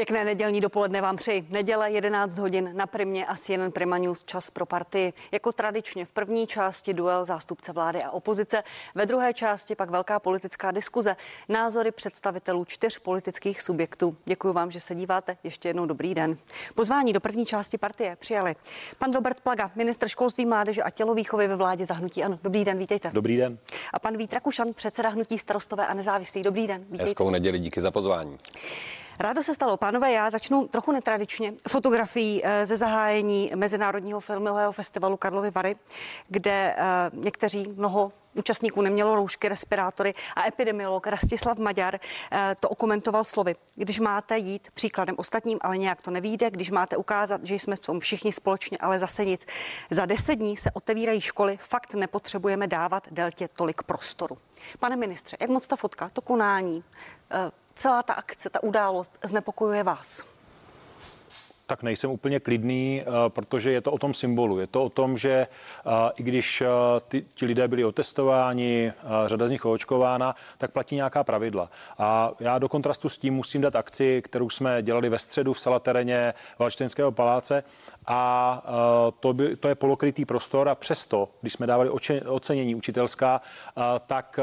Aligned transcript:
Pěkné 0.00 0.24
nedělní 0.24 0.60
dopoledne 0.60 1.00
vám 1.00 1.16
přeji. 1.16 1.46
Neděle 1.50 1.90
11 1.90 2.38
hodin 2.38 2.70
na 2.72 2.86
Primě 2.86 3.26
a 3.26 3.34
CNN 3.34 3.70
Prima 3.72 3.98
News 3.98 4.24
čas 4.24 4.50
pro 4.50 4.66
partii. 4.66 5.12
Jako 5.32 5.52
tradičně 5.52 6.04
v 6.04 6.12
první 6.12 6.46
části 6.46 6.94
duel 6.94 7.24
zástupce 7.24 7.72
vlády 7.72 8.02
a 8.02 8.10
opozice, 8.10 8.62
ve 8.94 9.06
druhé 9.06 9.34
části 9.34 9.74
pak 9.74 9.90
velká 9.90 10.20
politická 10.20 10.70
diskuze, 10.70 11.16
názory 11.48 11.90
představitelů 11.90 12.64
čtyř 12.64 12.98
politických 12.98 13.62
subjektů. 13.62 14.16
Děkuji 14.24 14.52
vám, 14.52 14.70
že 14.70 14.80
se 14.80 14.94
díváte. 14.94 15.36
Ještě 15.44 15.68
jednou 15.68 15.86
dobrý 15.86 16.14
den. 16.14 16.38
Pozvání 16.74 17.12
do 17.12 17.20
první 17.20 17.46
části 17.46 17.78
partie 17.78 18.16
přijali 18.16 18.56
pan 18.98 19.12
Robert 19.12 19.40
Plaga, 19.40 19.70
ministr 19.74 20.08
školství, 20.08 20.46
mládeže 20.46 20.82
a 20.82 20.90
tělovýchovy 20.90 21.48
ve 21.48 21.56
vládě 21.56 21.86
zahnutí. 21.86 22.24
Ano, 22.24 22.38
dobrý 22.42 22.64
den, 22.64 22.78
vítejte. 22.78 23.10
Dobrý 23.14 23.36
den. 23.36 23.58
A 23.92 23.98
pan 23.98 24.16
Vít 24.16 24.32
Rakušan, 24.32 24.72
předseda 24.74 25.08
hnutí 25.08 25.38
starostové 25.38 25.86
a 25.86 25.94
nezávislý. 25.94 26.42
Dobrý 26.42 26.66
den. 26.66 26.80
Vítejte. 26.84 27.04
Hezkou 27.04 27.30
neděli, 27.30 27.58
díky 27.58 27.80
za 27.80 27.90
pozvání. 27.90 28.38
Rádo 29.18 29.42
se 29.42 29.54
stalo. 29.54 29.76
Pánové, 29.76 30.12
já 30.12 30.30
začnu 30.30 30.68
trochu 30.68 30.92
netradičně 30.92 31.52
fotografií 31.68 32.40
eh, 32.44 32.66
ze 32.66 32.76
zahájení 32.76 33.52
Mezinárodního 33.54 34.20
filmového 34.20 34.72
festivalu 34.72 35.16
Karlovy 35.16 35.50
Vary, 35.50 35.76
kde 36.28 36.74
eh, 36.76 37.10
někteří, 37.12 37.74
mnoho 37.76 38.12
účastníků 38.34 38.82
nemělo 38.82 39.14
roušky, 39.14 39.48
respirátory 39.48 40.14
a 40.36 40.46
epidemiolog 40.46 41.06
Rastislav 41.06 41.58
Maďar 41.58 41.98
eh, 42.32 42.56
to 42.60 42.68
okomentoval 42.68 43.24
slovy. 43.24 43.56
Když 43.76 44.00
máte 44.00 44.38
jít 44.38 44.68
příkladem 44.74 45.14
ostatním, 45.18 45.58
ale 45.60 45.78
nějak 45.78 46.02
to 46.02 46.10
nevíde, 46.10 46.50
když 46.50 46.70
máte 46.70 46.96
ukázat, 46.96 47.46
že 47.46 47.54
jsme 47.54 47.76
v 47.76 47.80
tom 47.80 48.00
všichni 48.00 48.32
společně, 48.32 48.78
ale 48.78 48.98
zase 48.98 49.24
nic. 49.24 49.46
Za 49.90 50.06
deset 50.06 50.34
dní 50.34 50.56
se 50.56 50.70
otevírají 50.70 51.20
školy, 51.20 51.58
fakt 51.60 51.94
nepotřebujeme 51.94 52.66
dávat 52.66 53.08
deltě 53.10 53.48
tolik 53.56 53.82
prostoru. 53.82 54.38
Pane 54.78 54.96
ministře, 54.96 55.36
jak 55.40 55.50
moc 55.50 55.66
ta 55.66 55.76
fotka, 55.76 56.08
to 56.12 56.20
konání, 56.20 56.84
celá 57.80 58.02
ta 58.02 58.14
akce, 58.14 58.50
ta 58.50 58.62
událost 58.62 59.18
znepokojuje 59.24 59.82
vás? 59.82 60.29
Tak 61.70 61.82
nejsem 61.82 62.10
úplně 62.10 62.40
klidný, 62.40 63.02
eh, 63.02 63.06
protože 63.28 63.70
je 63.70 63.80
to 63.80 63.92
o 63.92 63.98
tom 63.98 64.14
symbolu. 64.14 64.58
Je 64.58 64.66
to 64.66 64.84
o 64.84 64.88
tom, 64.88 65.18
že 65.18 65.30
eh, 65.30 65.90
i 66.16 66.22
když 66.22 66.60
eh, 66.60 66.66
ty, 67.08 67.24
ti 67.34 67.46
lidé 67.46 67.68
byli 67.68 67.84
otestováni, 67.84 68.92
řada 69.26 69.48
z 69.48 69.50
nich 69.50 69.64
očkována, 69.64 70.34
tak 70.58 70.70
platí 70.70 70.94
nějaká 70.94 71.24
pravidla. 71.24 71.70
A 71.98 72.32
já 72.40 72.58
do 72.58 72.68
kontrastu 72.68 73.08
s 73.08 73.18
tím 73.18 73.34
musím 73.34 73.60
dát 73.60 73.76
akci, 73.76 74.22
kterou 74.24 74.50
jsme 74.50 74.82
dělali 74.82 75.08
ve 75.08 75.18
středu 75.18 75.52
v 75.52 75.60
Salatereně 75.60 76.34
Valštejnského 76.58 77.12
paláce 77.12 77.64
a 78.06 78.62
to, 79.20 79.32
by, 79.32 79.56
to 79.56 79.68
je 79.68 79.74
polokrytý 79.74 80.24
prostor 80.24 80.68
a 80.68 80.74
přesto, 80.74 81.28
když 81.40 81.52
jsme 81.52 81.66
dávali 81.66 81.90
oče, 81.90 82.20
ocenění 82.20 82.74
učitelská, 82.74 83.40
tak 84.06 84.40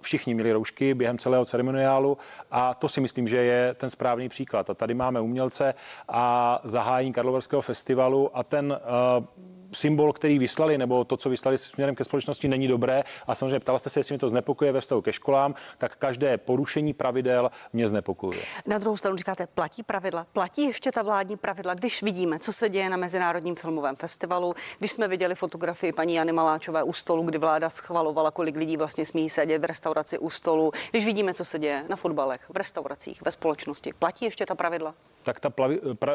všichni 0.00 0.34
měli 0.34 0.52
roušky 0.52 0.94
během 0.94 1.18
celého 1.18 1.44
ceremoniálu 1.44 2.18
a 2.50 2.74
to 2.74 2.88
si 2.88 3.00
myslím, 3.00 3.28
že 3.28 3.36
je 3.36 3.74
ten 3.74 3.90
správný 3.90 4.28
příklad. 4.28 4.70
A 4.70 4.74
tady 4.74 4.94
máme 4.94 5.20
umělce 5.20 5.74
a 6.08 6.47
zahájení 6.64 7.12
Karlovarského 7.12 7.62
festivalu 7.62 8.36
a 8.36 8.42
ten 8.42 8.72
uh, 8.72 9.24
symbol, 9.72 10.12
který 10.12 10.38
vyslali, 10.38 10.78
nebo 10.78 11.04
to, 11.04 11.16
co 11.16 11.30
vyslali 11.30 11.58
směrem 11.58 11.94
ke 11.94 12.04
společnosti, 12.04 12.48
není 12.48 12.68
dobré. 12.68 13.04
A 13.26 13.34
samozřejmě 13.34 13.60
ptala 13.60 13.78
jste 13.78 13.90
se, 13.90 14.00
jestli 14.00 14.12
mě 14.12 14.18
to 14.18 14.28
znepokuje 14.28 14.72
ve 14.72 14.80
vztahu 14.80 15.02
ke 15.02 15.12
školám, 15.12 15.54
tak 15.78 15.96
každé 15.96 16.38
porušení 16.38 16.92
pravidel 16.92 17.50
mě 17.72 17.88
znepokuje. 17.88 18.38
Na 18.66 18.78
druhou 18.78 18.96
stranu 18.96 19.16
říkáte, 19.16 19.46
platí 19.46 19.82
pravidla, 19.82 20.26
platí 20.32 20.64
ještě 20.64 20.92
ta 20.92 21.02
vládní 21.02 21.36
pravidla, 21.36 21.74
když 21.74 22.02
vidíme, 22.02 22.38
co 22.38 22.52
se 22.52 22.68
děje 22.68 22.90
na 22.90 22.96
Mezinárodním 22.96 23.56
filmovém 23.56 23.96
festivalu, 23.96 24.54
když 24.78 24.92
jsme 24.92 25.08
viděli 25.08 25.34
fotografii 25.34 25.92
paní 25.92 26.14
Jany 26.14 26.32
Maláčové 26.32 26.82
u 26.82 26.92
stolu, 26.92 27.22
kdy 27.22 27.38
vláda 27.38 27.70
schvalovala, 27.70 28.30
kolik 28.30 28.56
lidí 28.56 28.76
vlastně 28.76 29.06
smí 29.06 29.30
sedět 29.30 29.58
v 29.58 29.64
restauraci 29.64 30.18
u 30.18 30.30
stolu, 30.30 30.72
když 30.90 31.04
vidíme, 31.04 31.34
co 31.34 31.44
se 31.44 31.58
děje 31.58 31.84
na 31.88 31.96
fotbalech, 31.96 32.40
v 32.48 32.56
restauracích, 32.56 33.22
ve 33.22 33.30
společnosti, 33.30 33.92
platí 33.98 34.24
ještě 34.24 34.46
ta 34.46 34.54
pravidla? 34.54 34.94
Tak 35.22 35.40
ta 35.40 35.50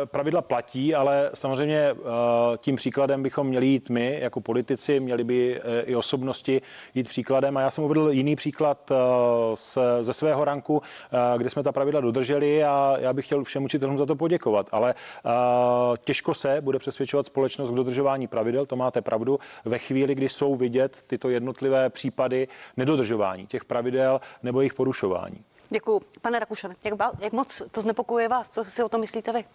pravidla 0.06 0.42
platí, 0.42 0.96
ale 0.96 1.31
samozřejmě 1.34 1.80
eh, 1.80 1.96
tím 2.58 2.75
příkladem 2.75 3.24
bychom 3.24 3.43
bychom 3.44 3.50
měli 3.50 3.66
jít 3.68 3.90
my 3.90 4.20
jako 4.22 4.42
politici, 4.42 5.00
měli 5.00 5.24
by 5.24 5.62
eh, 5.62 5.81
i 5.81 5.96
osobnosti 5.96 6.62
jít 6.96 7.08
příkladem. 7.08 7.58
A 7.58 7.62
já 7.62 7.72
jsem 7.72 7.84
uvedl 7.84 8.09
jiný 8.12 8.36
příklad 8.36 8.92
eh, 8.92 10.04
ze 10.04 10.14
svého 10.14 10.46
ranku, 10.46 10.81
eh, 10.81 11.38
kde 11.38 11.50
jsme 11.50 11.64
ta 11.64 11.72
pravidla 11.72 12.02
dodrželi 12.02 12.64
a 12.64 12.96
já 13.00 13.14
bych 13.14 13.26
chtěl 13.26 13.44
všem 13.44 13.64
učitelům 13.64 13.98
za 13.98 14.06
to 14.06 14.16
poděkovat. 14.16 14.68
Ale 14.72 14.96
těžko 16.04 16.34
se 16.34 16.62
bude 16.62 16.80
přesvědčovat 16.80 17.26
společnost 17.26 17.72
k 17.72 17.76
dodržování 17.76 18.28
pravidel, 18.28 18.66
to 18.66 18.76
máte 18.76 19.02
pravdu, 19.02 19.40
ve 19.66 19.78
chvíli, 19.78 20.16
kdy 20.16 20.30
jsou 20.30 20.56
vidět 20.56 20.98
tyto 21.08 21.30
jednotlivé 21.30 21.90
případy 21.90 22.48
nedodržování 22.78 23.48
těch 23.48 23.66
pravidel 23.66 24.22
nebo 24.44 24.62
jejich 24.62 24.74
porušování. 24.74 25.44
Děkuji. 25.70 26.02
Pane 26.22 26.40
Rakušane, 26.40 26.75
jak, 26.86 26.94
jak 27.20 27.34
moc 27.34 27.62
to 27.72 27.81
znepokuje 27.81 28.28
vás? 28.28 28.50
Co 28.50 28.66
si 28.66 28.84
o 28.84 28.90
tom 28.90 29.02
myslíte 29.02 29.34
vy? 29.34 29.46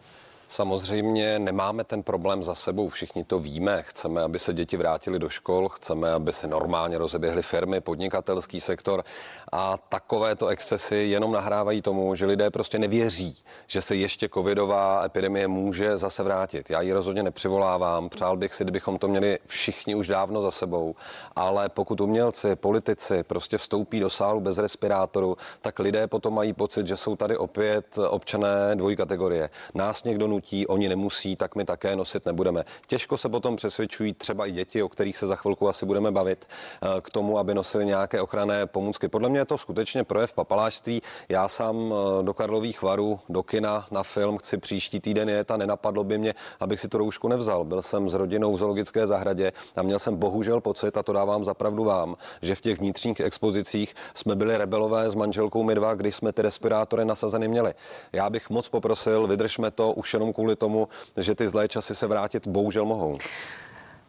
Samozřejmě 0.50 1.38
nemáme 1.38 1.84
ten 1.84 2.03
problém 2.03 2.44
za 2.44 2.54
sebou, 2.54 2.88
všichni 2.88 3.25
to 3.25 3.38
víme. 3.38 3.82
Chceme, 3.82 4.22
aby 4.22 4.38
se 4.38 4.54
děti 4.54 4.76
vrátili 4.76 5.19
do 5.19 5.28
škol, 5.28 5.69
chceme, 5.69 6.12
aby 6.12 6.32
se 6.32 6.47
normálně 6.47 6.98
rozeběhly 6.98 7.42
firmy, 7.42 7.81
podnikatelský 7.81 8.60
sektor 8.60 9.04
a 9.53 9.78
takovéto 9.88 10.48
excesy 10.48 10.97
jenom 10.97 11.32
nahrávají 11.32 11.82
tomu, 11.82 12.14
že 12.14 12.26
lidé 12.26 12.50
prostě 12.50 12.78
nevěří, 12.78 13.37
že 13.66 13.81
se 13.81 13.94
ještě 13.94 14.28
covidová 14.28 15.04
epidemie 15.04 15.48
může 15.48 15.98
zase 15.98 16.22
vrátit. 16.22 16.70
Já 16.70 16.81
ji 16.81 16.92
rozhodně 16.92 17.22
nepřivolávám, 17.22 18.08
přál 18.08 18.37
bych 18.37 18.54
si, 18.54 18.64
kdybychom 18.64 18.98
to 18.98 19.08
měli 19.08 19.38
všichni 19.47 19.94
už 19.94 20.08
dávno 20.08 20.42
za 20.42 20.50
sebou, 20.50 20.94
ale 21.37 21.69
pokud 21.69 22.00
umělci, 22.00 22.56
politici 22.56 23.22
prostě 23.22 23.58
vstoupí 23.58 24.00
do 24.00 24.10
sálu 24.10 24.41
bez 24.41 24.58
respirátoru, 24.58 25.37
tak 25.60 25.78
lidé 25.78 26.06
potom 26.06 26.34
mají 26.34 26.53
pocit, 26.53 26.87
že 26.87 26.97
jsou 26.97 27.16
tady 27.16 27.37
opět 27.37 27.98
občané 28.08 28.75
dvojí 28.75 28.97
kategorie. 28.97 29.50
Nás 29.75 30.04
někdo 30.04 30.26
nutí, 30.38 30.66
oni 30.66 30.88
nemusí, 30.88 31.37
tak 31.37 31.56
my 31.56 31.65
také 31.65 31.97
nosit 31.97 32.26
nebudeme. 32.26 32.65
Těžko 32.87 33.16
se 33.16 33.28
potom 33.28 33.56
přesvědčují 33.56 34.15
třeba 34.15 34.47
i 34.47 34.53
děti, 34.53 34.82
o 34.82 34.88
kterých 34.88 35.16
se 35.16 35.26
za 35.26 35.37
chvilku 35.37 35.69
asi 35.69 35.87
budeme 35.87 36.10
bavit, 36.10 36.47
eh, 36.47 37.00
k 37.00 37.10
tomu, 37.10 37.38
aby 37.38 37.54
nosili 37.54 37.87
nějaké 37.87 38.21
ochranné 38.22 38.66
pomůcky. 38.66 39.09
Podle 39.09 39.28
mě 39.28 39.41
je 39.41 39.44
to 39.44 39.59
skutečně 39.59 40.04
projev 40.04 40.32
papalášství. 40.32 41.03
Já 41.28 41.49
sám 41.49 41.76
eh, 41.76 42.22
do 42.22 42.34
Karlových 42.34 42.82
varů, 42.82 43.21
do 43.28 43.43
kina 43.43 43.87
na 43.91 44.03
film 44.03 44.38
chci 44.38 44.59
příští 44.59 45.00
týden 45.00 45.28
jet 45.28 45.50
a 45.50 45.56
nenapadlo 45.56 46.04
by 46.04 46.19
mě, 46.19 46.34
abych 46.60 46.81
si 46.81 46.88
tu 46.88 46.99
roušku 46.99 47.28
nevzal. 47.28 47.65
Byl 47.65 47.82
jsem 47.82 48.09
s 48.09 48.15
rodinou 48.15 48.55
v 48.55 48.59
zoologické 48.59 49.06
zahradě 49.06 49.53
a 49.76 49.82
měl 49.82 49.99
jsem 49.99 50.16
bohužel 50.16 50.60
pocit, 50.60 50.97
a 50.97 51.03
to 51.03 51.12
dávám 51.12 51.44
zapravdu 51.44 51.84
vám, 51.84 52.16
že 52.43 52.55
v 52.55 52.60
těch 52.60 52.78
vnitřních 52.78 53.20
expozicích 53.20 53.94
jsme 54.15 54.37
byli 54.37 54.56
rebelové 54.56 55.10
s 55.10 55.15
manželkou 55.15 55.62
my 55.62 55.75
dva, 55.75 55.94
když 55.94 56.15
jsme 56.16 56.32
ty 56.32 56.43
respirátory 56.43 57.05
nasazeny 57.05 57.49
měli. 57.49 57.75
Já 58.12 58.31
bych 58.31 58.50
moc 58.50 58.69
poprosil, 58.69 59.26
vydržme 59.26 59.70
to 59.70 59.93
už 59.93 60.15
jenom 60.15 60.27
jenom 60.28 60.32
kvůli 60.32 60.56
tomu, 60.56 60.88
že 61.16 61.34
ty 61.34 61.48
zlé 61.48 61.68
časy 61.68 61.94
se 61.94 62.06
vrátit 62.06 62.46
bohužel 62.46 62.84
mohou. 62.84 63.14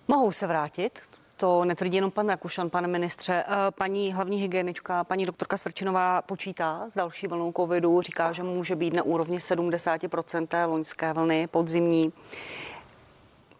Mohou 0.07 0.31
se 0.31 0.47
vrátit, 0.47 1.01
to 1.37 1.65
netvrdí 1.65 1.95
jenom 1.95 2.11
pan 2.11 2.29
Rakušan, 2.29 2.69
pane 2.69 2.87
ministře. 2.87 3.43
Eh, 3.47 3.71
paní 3.71 4.13
hlavní 4.13 4.37
hygienička, 4.37 5.03
paní 5.03 5.25
doktorka 5.25 5.57
Strčinová 5.57 6.21
počítá 6.21 6.85
s 6.89 6.95
další 6.95 7.27
vlnou 7.27 7.51
covidu, 7.51 8.01
říká, 8.01 8.31
že 8.31 8.43
může 8.43 8.75
být 8.75 8.93
na 8.93 9.03
úrovni 9.03 9.39
70% 9.39 10.47
té 10.47 10.65
loňské 10.65 11.13
vlny 11.13 11.47
podzimní. 11.47 12.13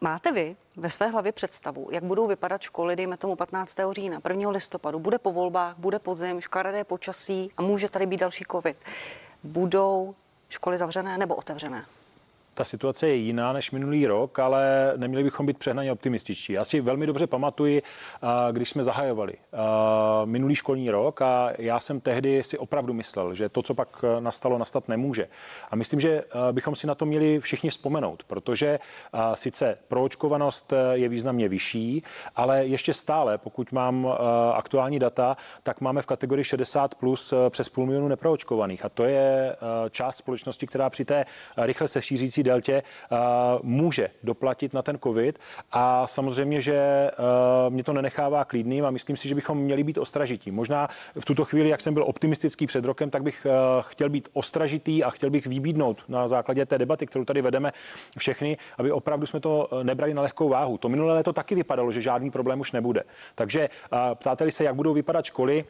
Máte 0.01 0.31
vy 0.31 0.55
ve 0.77 0.89
své 0.89 1.07
hlavě 1.07 1.31
představu, 1.31 1.87
jak 1.91 2.03
budou 2.03 2.27
vypadat 2.27 2.61
školy, 2.61 2.95
dejme 2.95 3.17
tomu 3.17 3.35
15. 3.35 3.77
října, 3.91 4.21
1. 4.29 4.49
listopadu, 4.49 4.99
bude 4.99 5.17
po 5.17 5.31
volbách, 5.31 5.75
bude 5.77 5.99
podzim, 5.99 6.41
škaredé 6.41 6.83
počasí 6.83 7.51
a 7.57 7.61
může 7.61 7.89
tady 7.89 8.05
být 8.05 8.19
další 8.19 8.45
covid. 8.51 8.77
Budou 9.43 10.15
školy 10.49 10.77
zavřené 10.77 11.17
nebo 11.17 11.35
otevřené? 11.35 11.85
Ta 12.59 12.65
situace 12.65 13.07
je 13.07 13.15
jiná 13.15 13.53
než 13.53 13.71
minulý 13.71 14.07
rok, 14.07 14.39
ale 14.39 14.93
neměli 14.97 15.23
bychom 15.23 15.45
být 15.45 15.57
přehnaně 15.57 15.91
optimističtí. 15.91 16.53
Já 16.53 16.65
si 16.65 16.81
velmi 16.81 17.05
dobře 17.05 17.27
pamatuji, 17.27 17.81
když 18.51 18.69
jsme 18.69 18.83
zahajovali 18.83 19.33
minulý 20.25 20.55
školní 20.55 20.91
rok 20.91 21.21
a 21.21 21.51
já 21.57 21.79
jsem 21.79 22.01
tehdy 22.01 22.43
si 22.43 22.57
opravdu 22.57 22.93
myslel, 22.93 23.33
že 23.33 23.50
to, 23.50 23.61
co 23.61 23.73
pak 23.73 24.06
nastalo, 24.19 24.57
nastat 24.57 24.88
nemůže. 24.88 25.27
A 25.71 25.75
myslím, 25.75 26.00
že 26.00 26.23
bychom 26.51 26.75
si 26.75 26.88
na 26.88 26.95
to 26.95 27.06
měli 27.06 27.39
všichni 27.39 27.69
vzpomenout, 27.69 28.23
protože 28.23 28.79
sice 29.35 29.77
proočkovanost 29.88 30.73
je 30.91 31.09
významně 31.09 31.50
vyšší, 31.50 32.03
ale 32.35 32.65
ještě 32.65 32.94
stále, 32.94 33.38
pokud 33.38 33.71
mám 33.71 34.07
aktuální 34.53 35.00
data, 35.00 35.38
tak 35.63 35.81
máme 35.81 36.01
v 36.01 36.05
kategorii 36.05 36.44
60 36.44 36.95
plus 36.95 37.33
přes 37.50 37.69
půl 37.69 37.85
milionu 37.85 38.07
neproočkovaných. 38.07 38.85
A 38.85 38.89
to 38.89 39.03
je 39.03 39.55
část 39.89 40.17
společnosti, 40.17 40.67
která 40.67 40.89
při 40.89 41.05
té 41.05 41.25
rychle 41.57 41.88
se 41.88 42.01
šířící 42.01 42.49
deltě 42.50 42.75
eh, 42.81 43.18
může 43.63 44.10
doplatit 44.24 44.74
na 44.74 44.81
ten 44.81 44.98
covid 44.98 45.40
a 45.72 46.07
samozřejmě, 46.07 46.62
že 46.62 46.75
eh, 46.75 47.69
mě 47.69 47.84
to 47.84 47.94
nenechává 47.94 48.46
klidným 48.46 48.86
a 48.86 48.92
myslím 48.92 49.18
si, 49.18 49.28
že 49.28 49.36
bychom 49.36 49.57
měli 49.57 49.84
být 49.84 49.98
ostražití. 49.98 50.51
Možná 50.51 50.88
v 51.19 51.25
tuto 51.25 51.46
chvíli, 51.46 51.69
jak 51.69 51.81
jsem 51.81 51.94
byl 51.94 52.04
optimistický 52.04 52.68
před 52.68 52.86
rokem, 52.86 53.10
tak 53.10 53.24
bych 53.24 53.46
eh, 53.46 53.51
chtěl 53.81 54.10
být 54.10 54.30
ostražitý 54.34 55.04
a 55.04 55.10
chtěl 55.10 55.30
bych 55.30 55.48
vybídnout 55.48 56.04
na 56.07 56.28
základě 56.28 56.66
té 56.66 56.78
debaty, 56.78 57.06
kterou 57.06 57.25
tady 57.25 57.42
vedeme 57.42 57.72
všechny, 58.18 58.57
aby 58.78 58.92
opravdu 58.92 59.25
jsme 59.25 59.40
to 59.40 59.69
nebrali 59.84 60.13
na 60.13 60.22
lehkou 60.22 60.50
váhu. 60.50 60.78
To 60.78 60.90
minulé 60.90 61.13
léto 61.13 61.34
taky 61.34 61.56
vypadalo, 61.56 61.92
že 61.92 62.01
žádný 62.01 62.31
problém 62.31 62.60
už 62.60 62.72
nebude. 62.72 63.04
Takže 63.36 63.69
ptáte 64.16 64.51
se, 64.51 64.63
jak 64.63 64.75
budou 64.75 64.94
vypadat 64.94 65.25
školy, 65.25 65.66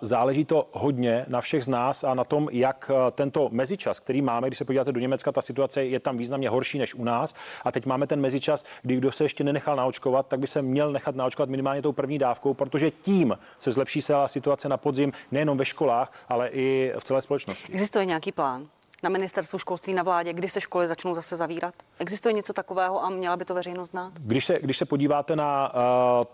Záleží 0.00 0.44
to 0.44 0.68
hodně 0.72 1.24
na 1.28 1.40
všech 1.40 1.64
z 1.64 1.68
nás 1.68 2.04
a 2.04 2.14
na 2.14 2.24
tom, 2.24 2.48
jak 2.52 2.90
eh, 2.94 3.10
tento 3.10 3.48
mezičas, 3.52 4.00
který 4.00 4.22
máme, 4.22 4.46
když 4.46 4.58
se 4.58 4.64
podíváte 4.64 4.92
do 4.92 5.00
Německa, 5.00 5.32
ta 5.32 5.42
situace 5.42 5.84
je 5.84 6.00
tam 6.00 6.16
významně 6.16 6.48
horší 6.48 6.78
než 6.78 6.94
u 6.94 7.04
nás. 7.04 7.34
A 7.64 7.72
teď 7.72 7.86
máme 7.86 8.06
ten 8.06 8.20
mezičas, 8.20 8.64
kdy 8.82 8.96
kdo 8.96 9.12
se 9.12 9.24
ještě 9.24 9.44
nenechal 9.44 9.76
naočkovat, 9.76 10.26
tak 10.26 10.40
by 10.40 10.46
se 10.46 10.62
měl 10.62 10.92
nechat 10.92 11.16
naočkovat 11.16 11.48
minimálně 11.48 11.82
tou 11.82 11.92
první 11.92 12.18
dávkou, 12.18 12.54
protože 12.54 12.90
tím 12.90 13.38
se 13.58 13.72
zlepší 13.72 14.02
celá 14.02 14.28
situace 14.28 14.68
na 14.68 14.76
podzim 14.76 15.12
nejenom 15.30 15.58
ve 15.58 15.64
školách, 15.64 16.12
ale 16.28 16.48
i 16.48 16.92
v 16.98 17.04
celé 17.04 17.22
společnosti. 17.22 17.72
Existuje 17.72 18.04
nějaký 18.04 18.32
plán? 18.32 18.66
Na 19.02 19.10
ministerstvu 19.10 19.58
školství 19.58 19.94
na 19.94 20.02
vládě, 20.02 20.32
kdy 20.32 20.48
se 20.48 20.60
školy 20.60 20.88
začnou 20.88 21.14
zase 21.14 21.36
zavírat? 21.36 21.74
Existuje 21.98 22.32
něco 22.32 22.52
takového 22.52 23.04
a 23.04 23.10
měla 23.10 23.36
by 23.36 23.44
to 23.44 23.54
veřejnost 23.54 23.90
znát? 23.90 24.12
Když 24.18 24.44
se, 24.44 24.58
když 24.62 24.76
se 24.76 24.84
podíváte 24.84 25.36
na 25.36 25.74
uh, 25.74 25.80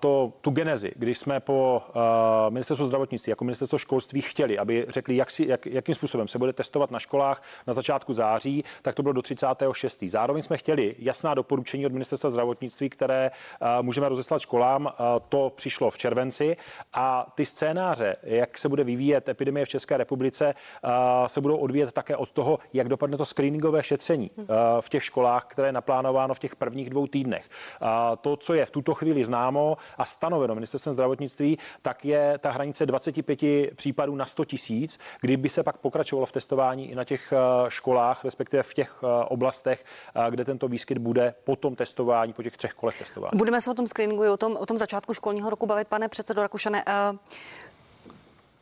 to, 0.00 0.32
tu 0.40 0.50
genezi, 0.50 0.92
když 0.96 1.18
jsme 1.18 1.40
po 1.40 1.82
uh, 1.88 2.00
ministerstvu 2.50 2.86
zdravotnictví 2.86 3.30
jako 3.30 3.44
ministerstvo 3.44 3.78
školství 3.78 4.20
chtěli, 4.20 4.58
aby 4.58 4.86
řekli, 4.88 5.16
jak 5.16 5.30
si, 5.30 5.46
jak, 5.48 5.66
jakým 5.66 5.94
způsobem 5.94 6.28
se 6.28 6.38
bude 6.38 6.52
testovat 6.52 6.90
na 6.90 6.98
školách 6.98 7.42
na 7.66 7.74
začátku 7.74 8.14
září, 8.14 8.64
tak 8.82 8.94
to 8.94 9.02
bylo 9.02 9.12
do 9.12 9.22
36. 9.22 10.04
Zároveň 10.06 10.42
jsme 10.42 10.56
chtěli 10.56 10.96
jasná 10.98 11.34
doporučení 11.34 11.86
od 11.86 11.92
ministerstva 11.92 12.30
zdravotnictví, 12.30 12.90
které 12.90 13.30
uh, 13.60 13.68
můžeme 13.82 14.08
rozeslat 14.08 14.40
školám. 14.40 14.86
Uh, 14.86 14.90
to 15.28 15.52
přišlo 15.56 15.90
v 15.90 15.98
červenci 15.98 16.56
a 16.92 17.32
ty 17.34 17.46
scénáře, 17.46 18.16
jak 18.22 18.58
se 18.58 18.68
bude 18.68 18.84
vyvíjet 18.84 19.28
epidemie 19.28 19.66
v 19.66 19.68
České 19.68 19.96
republice, 19.96 20.54
uh, 20.84 20.90
se 21.26 21.40
budou 21.40 21.56
odvíjet 21.56 21.92
také 21.92 22.16
od 22.16 22.30
toho, 22.30 22.57
jak 22.72 22.88
dopadne 22.88 23.16
to 23.16 23.24
screeningové 23.24 23.82
šetření 23.82 24.30
eh, 24.38 24.44
v 24.80 24.88
těch 24.88 25.04
školách, 25.04 25.46
které 25.46 25.68
je 25.68 25.72
naplánováno 25.72 26.34
v 26.34 26.38
těch 26.38 26.56
prvních 26.56 26.90
dvou 26.90 27.06
týdnech. 27.06 27.48
To, 28.20 28.36
co 28.36 28.54
je 28.54 28.66
v 28.66 28.70
tuto 28.70 28.94
chvíli 28.94 29.24
známo 29.24 29.76
a 29.98 30.04
stanoveno 30.04 30.54
ministerstvem 30.54 30.92
zdravotnictví, 30.92 31.58
tak 31.82 32.04
je 32.04 32.38
ta 32.38 32.50
hranice 32.50 32.86
25 32.86 33.40
případů 33.74 34.16
na 34.16 34.26
100 34.26 34.44
tisíc, 34.44 34.98
kdyby 35.20 35.48
se 35.48 35.62
pak 35.62 35.76
pokračovalo 35.76 36.26
v 36.26 36.32
testování 36.32 36.90
i 36.90 36.94
na 36.94 37.04
těch 37.04 37.32
eh, 37.32 37.36
školách, 37.68 38.24
respektive 38.24 38.62
v 38.62 38.74
těch 38.74 38.94
eh, 39.02 39.24
oblastech, 39.24 39.84
kde 40.30 40.44
tento 40.44 40.68
výskyt 40.68 40.98
bude 40.98 41.34
po 41.44 41.56
tom 41.56 41.76
testování, 41.76 42.32
po 42.32 42.42
těch 42.42 42.56
třech 42.56 42.72
kolech 42.72 42.98
testování. 42.98 43.30
Budeme 43.34 43.60
se 43.60 43.70
o 43.70 43.74
tom 43.74 43.86
screeningu, 43.86 44.32
o 44.32 44.36
tom, 44.36 44.56
o 44.56 44.66
tom 44.66 44.78
začátku 44.78 45.14
školního 45.14 45.50
roku 45.50 45.66
bavit, 45.66 45.88
pane 45.88 46.08
předsedo 46.08 46.42
Rakušane. 46.42 46.84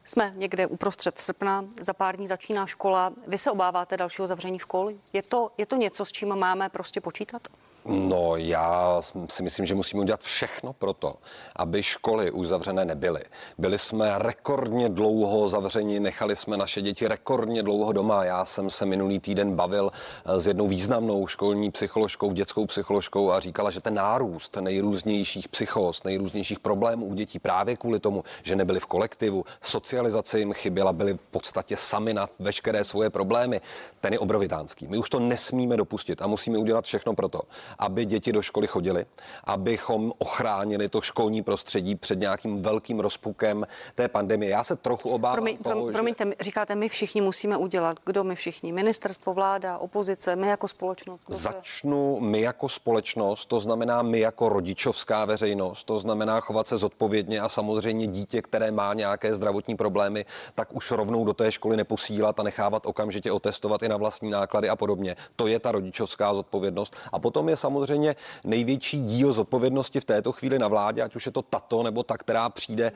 Jsme 0.06 0.32
někde 0.37 0.67
uprostřed 0.67 1.19
srpna, 1.19 1.64
za 1.81 1.93
pár 1.93 2.17
dní 2.17 2.26
začíná 2.26 2.67
škola. 2.67 3.12
Vy 3.26 3.38
se 3.38 3.50
obáváte 3.50 3.97
dalšího 3.97 4.26
zavření 4.26 4.58
školy? 4.58 4.99
Je 5.12 5.23
to, 5.23 5.50
je 5.58 5.67
to 5.67 5.76
něco, 5.76 6.05
s 6.05 6.12
čím 6.12 6.37
máme 6.37 6.69
prostě 6.69 7.00
počítat? 7.00 7.49
No, 7.88 8.37
já 8.37 9.00
si 9.31 9.43
myslím, 9.43 9.67
že 9.67 9.75
musíme 9.75 10.00
udělat 10.00 10.23
všechno 10.23 10.73
pro 10.73 10.93
to, 10.93 11.15
aby 11.56 11.83
školy 11.83 12.31
uzavřené 12.31 12.85
nebyly. 12.85 13.21
Byli 13.59 13.79
jsme 13.79 14.12
rekordně 14.19 14.88
dlouho 14.88 15.49
zavřeni, 15.49 16.00
nechali 16.00 16.37
jsme 16.37 16.56
naše 16.56 16.83
děti 16.83 17.09
rekordně 17.09 17.62
dlouho 17.62 17.93
doma. 17.93 18.25
Já 18.25 18.44
jsem 18.44 18.71
se 18.71 18.87
minulý 18.87 19.19
týden 19.19 19.56
bavil 19.56 19.91
eh, 20.25 20.41
s 20.41 20.47
jednou 20.47 20.69
významnou 20.69 21.27
školní 21.27 21.71
psycholožkou, 21.71 22.33
dětskou 22.33 22.67
psycholožkou 22.67 23.31
a 23.31 23.41
říkala, 23.41 23.71
že 23.71 23.81
ten 23.81 23.94
nárůst 23.94 24.56
nejrůznějších 24.56 25.49
psychos, 25.49 26.05
nejrůznějších 26.05 26.61
problémů 26.61 27.06
u 27.06 27.15
dětí 27.15 27.39
právě 27.39 27.77
kvůli 27.77 28.00
tomu, 28.00 28.25
že 28.43 28.56
nebyli 28.56 28.81
v 28.81 28.87
kolektivu, 28.87 29.44
socializace 29.62 30.39
jim 30.39 30.53
chyběla, 30.53 30.93
byli 30.93 31.15
v 31.15 31.31
podstatě 31.31 31.77
sami 31.77 32.15
na 32.15 32.29
veškeré 32.39 32.85
svoje 32.85 33.11
problémy, 33.11 33.61
ten 34.00 34.12
je 34.12 34.19
obrovitánský. 34.19 34.89
My 34.89 34.99
už 34.99 35.11
to 35.11 35.21
nesmíme 35.21 35.77
dopustit 35.77 36.23
a 36.23 36.27
musíme 36.27 36.59
udělat 36.59 36.85
všechno 36.85 37.15
pro 37.15 37.29
to, 37.29 37.43
aby 37.78 38.05
děti 38.05 38.32
do 38.32 38.43
školy 38.43 38.67
chodily, 38.67 39.06
abychom 39.44 40.12
ochránili 40.19 40.88
to 40.88 41.00
školní 41.00 41.43
prostředí 41.43 41.94
před 41.94 42.19
nějakým 42.19 42.62
velkým 42.62 43.00
rozpukem 43.00 43.67
té 43.94 44.08
pandemie. 44.08 44.50
Já 44.50 44.64
se 44.64 44.76
trochu 44.76 45.11
obávám 45.11 45.37
Promiň, 45.37 45.56
toho, 45.56 45.93
Promiňte, 45.93 46.25
že... 46.25 46.32
říkáte, 46.40 46.75
my 46.75 46.88
všichni 46.88 47.20
musíme 47.20 47.56
udělat. 47.56 47.96
Kdo 48.05 48.25
my 48.25 48.34
všichni? 48.37 48.73
Ministerstvo, 48.73 49.34
vláda, 49.34 49.78
opozice, 49.78 50.37
my 50.37 50.49
jako 50.49 50.69
společnost? 50.69 51.23
Kdo 51.26 51.37
Začnu 51.38 52.20
my 52.20 52.40
jako 52.40 52.69
společnost, 52.69 53.46
to 53.46 53.61
znamená 53.61 54.02
my 54.02 54.20
jako 54.20 54.49
rodičovská 54.49 55.25
veřejnost, 55.25 55.84
to 55.84 55.99
znamená 55.99 56.40
chovat 56.40 56.69
se 56.69 56.79
zodpovědně 56.79 57.40
a 57.40 57.49
samozřejmě 57.49 58.06
dítě, 58.06 58.43
které 58.43 58.70
má 58.70 58.94
nějaké 58.94 59.34
zdravotní 59.34 59.76
problémy, 59.76 60.25
tak 60.55 60.76
už 60.76 60.90
rovnou 60.90 61.25
do 61.25 61.34
té 61.34 61.52
školy 61.52 61.76
neposílat 61.76 62.40
a 62.40 62.43
nechávat 62.43 62.87
okamžitě 62.87 63.32
otestovat 63.32 63.82
i 63.82 63.88
na 63.88 63.96
vlastní 63.96 64.31
náklady 64.31 64.69
a 64.69 64.76
podobně. 64.76 65.17
To 65.37 65.46
je 65.46 65.58
ta 65.58 65.72
rodičovská 65.72 66.34
zodpovědnost. 66.34 66.96
A 67.12 67.19
potom 67.19 67.49
je 67.49 67.56
samozřejmě 67.67 68.17
největší 68.45 69.03
díl 69.03 69.33
zodpovědnosti 69.33 70.01
v 70.01 70.05
této 70.05 70.33
chvíli 70.33 70.59
na 70.59 70.69
vládě, 70.69 71.03
ať 71.03 71.17
už 71.17 71.27
je 71.27 71.33
to 71.33 71.43
tato 71.43 71.83
nebo 71.83 72.03
ta, 72.03 72.17
která 72.17 72.49
přijde 72.49 72.87
eh, 72.87 72.93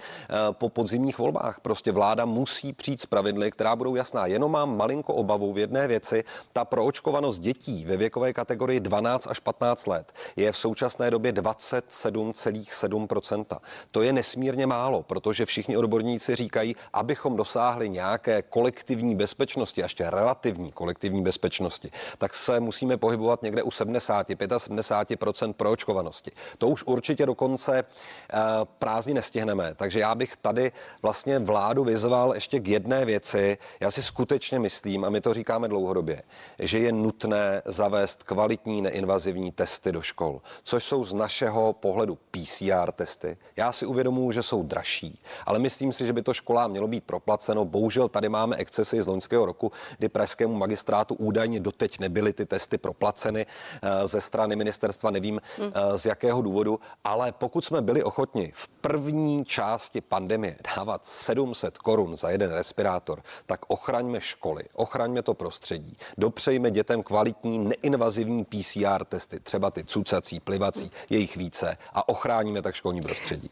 po 0.52 0.68
podzimních 0.68 1.18
volbách. 1.18 1.60
Prostě 1.60 1.92
vláda 1.92 2.24
musí 2.24 2.72
přijít 2.72 3.00
s 3.00 3.06
pravidly, 3.06 3.50
která 3.50 3.76
budou 3.76 3.94
jasná. 3.94 4.26
Jenom 4.26 4.52
mám 4.52 4.76
malinko 4.76 5.14
obavu 5.14 5.52
v 5.52 5.58
jedné 5.58 5.88
věci. 5.88 6.24
Ta 6.52 6.64
proočkovanost 6.64 7.38
dětí 7.38 7.84
ve 7.84 7.96
věkové 7.96 8.32
kategorii 8.32 8.80
12 8.80 9.26
až 9.30 9.40
15 9.40 9.86
let 9.86 10.12
je 10.36 10.52
v 10.52 10.56
současné 10.56 11.10
době 11.10 11.32
27,7% 11.32 13.44
To 13.90 14.02
je 14.02 14.12
nesmírně 14.12 14.66
málo, 14.66 15.02
protože 15.02 15.46
všichni 15.46 15.76
odborníci 15.76 16.36
říkají, 16.36 16.76
abychom 16.92 17.36
dosáhli 17.36 17.88
nějaké 17.88 18.42
kolektivní 18.42 19.16
bezpečnosti, 19.16 19.80
ještě 19.80 20.10
relativní 20.10 20.72
kolektivní 20.72 21.22
bezpečnosti, 21.22 21.90
tak 22.18 22.34
se 22.34 22.60
musíme 22.60 22.96
pohybovat 22.96 23.42
někde 23.42 23.62
u 23.62 23.70
70, 23.70 24.30
70% 24.60 25.52
proočkovanosti. 25.52 26.30
To 26.58 26.68
už 26.68 26.84
určitě 26.86 27.26
do 27.26 27.34
konce 27.34 27.78
eh, 27.78 28.38
prázdní 28.78 29.14
nestihneme. 29.14 29.74
Takže 29.74 30.00
já 30.00 30.14
bych 30.14 30.36
tady 30.36 30.72
vlastně 31.02 31.38
vládu 31.38 31.84
vyzval 31.84 32.34
ještě 32.34 32.60
k 32.60 32.68
jedné 32.68 33.04
věci. 33.04 33.58
Já 33.80 33.90
si 33.90 34.02
skutečně 34.02 34.58
myslím, 34.58 35.04
a 35.04 35.10
my 35.10 35.20
to 35.20 35.34
říkáme 35.34 35.68
dlouhodobě, 35.68 36.22
že 36.58 36.78
je 36.78 36.92
nutné 36.92 37.62
zavést 37.64 38.22
kvalitní 38.22 38.82
neinvazivní 38.82 39.52
testy 39.52 39.92
do 39.92 40.02
škol, 40.02 40.42
což 40.62 40.84
jsou 40.84 41.04
z 41.04 41.12
našeho 41.12 41.72
pohledu 41.72 42.18
PCR 42.30 42.92
testy. 42.92 43.36
Já 43.56 43.72
si 43.72 43.86
uvědomuji, 43.86 44.32
že 44.32 44.42
jsou 44.42 44.62
dražší, 44.62 45.22
ale 45.46 45.58
myslím 45.58 45.92
si, 45.92 46.06
že 46.06 46.12
by 46.12 46.22
to 46.22 46.34
školám 46.34 46.70
mělo 46.70 46.88
být 46.88 47.04
proplaceno. 47.04 47.64
Bohužel 47.64 48.08
tady 48.08 48.28
máme 48.28 48.56
excesy 48.56 49.02
z 49.02 49.06
loňského 49.06 49.46
roku, 49.46 49.72
kdy 49.98 50.08
pražskému 50.08 50.54
magistrátu 50.54 51.14
údajně 51.14 51.60
doteď 51.60 51.98
nebyly 51.98 52.32
ty 52.32 52.46
testy 52.46 52.78
proplaceny 52.78 53.46
eh, 53.46 54.08
ze 54.08 54.20
strany 54.20 54.39
ministerstva, 54.46 55.10
nevím 55.10 55.40
hmm. 55.58 55.72
z 55.96 56.06
jakého 56.06 56.42
důvodu, 56.42 56.80
ale 57.04 57.32
pokud 57.32 57.64
jsme 57.64 57.82
byli 57.82 58.02
ochotni 58.02 58.52
v 58.54 58.68
první 58.68 59.44
části 59.44 60.00
pandemie 60.00 60.56
dávat 60.76 61.06
700 61.06 61.78
korun 61.78 62.16
za 62.16 62.30
jeden 62.30 62.52
respirátor, 62.52 63.22
tak 63.46 63.60
ochraňme 63.68 64.20
školy, 64.20 64.64
ochraňme 64.74 65.22
to 65.22 65.34
prostředí, 65.34 65.96
dopřejme 66.18 66.70
dětem 66.70 67.02
kvalitní 67.02 67.58
neinvazivní 67.58 68.44
PCR 68.44 69.04
testy, 69.04 69.40
třeba 69.40 69.70
ty 69.70 69.84
cucací, 69.84 70.40
plivací, 70.40 70.90
jejich 71.10 71.36
více 71.36 71.76
a 71.92 72.08
ochráníme 72.08 72.62
tak 72.62 72.74
školní 72.74 73.00
prostředí. 73.00 73.50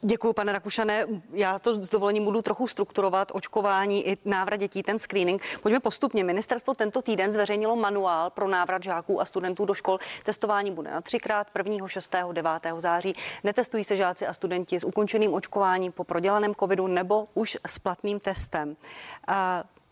Děkuji, 0.00 0.32
pane 0.32 0.52
Rakušané. 0.52 1.06
Já 1.32 1.58
to 1.58 1.74
s 1.74 1.88
dovolením 1.88 2.24
budu 2.24 2.42
trochu 2.42 2.68
strukturovat, 2.68 3.32
očkování 3.34 4.08
i 4.08 4.18
návrat 4.24 4.56
dětí, 4.56 4.82
ten 4.82 4.98
screening. 4.98 5.42
Pojďme 5.62 5.80
postupně. 5.80 6.24
Ministerstvo 6.24 6.74
tento 6.74 7.02
týden 7.02 7.32
zveřejnilo 7.32 7.76
manuál 7.76 8.30
pro 8.30 8.48
návrat 8.48 8.82
žáků 8.82 9.20
a 9.20 9.24
studentů 9.24 9.64
do 9.64 9.74
škol. 9.74 9.98
Testování 10.24 10.70
bude 10.70 10.90
na 10.90 11.00
třikrát, 11.00 11.46
1., 11.64 11.88
6., 11.88 12.14
9. 12.32 12.50
září. 12.78 13.14
Netestují 13.44 13.84
se 13.84 13.96
žáci 13.96 14.26
a 14.26 14.32
studenti 14.32 14.80
s 14.80 14.84
ukončeným 14.84 15.34
očkováním 15.34 15.92
po 15.92 16.04
prodělaném 16.04 16.54
covidu 16.54 16.86
nebo 16.86 17.28
už 17.34 17.56
s 17.66 17.78
platným 17.78 18.20
testem. 18.20 18.76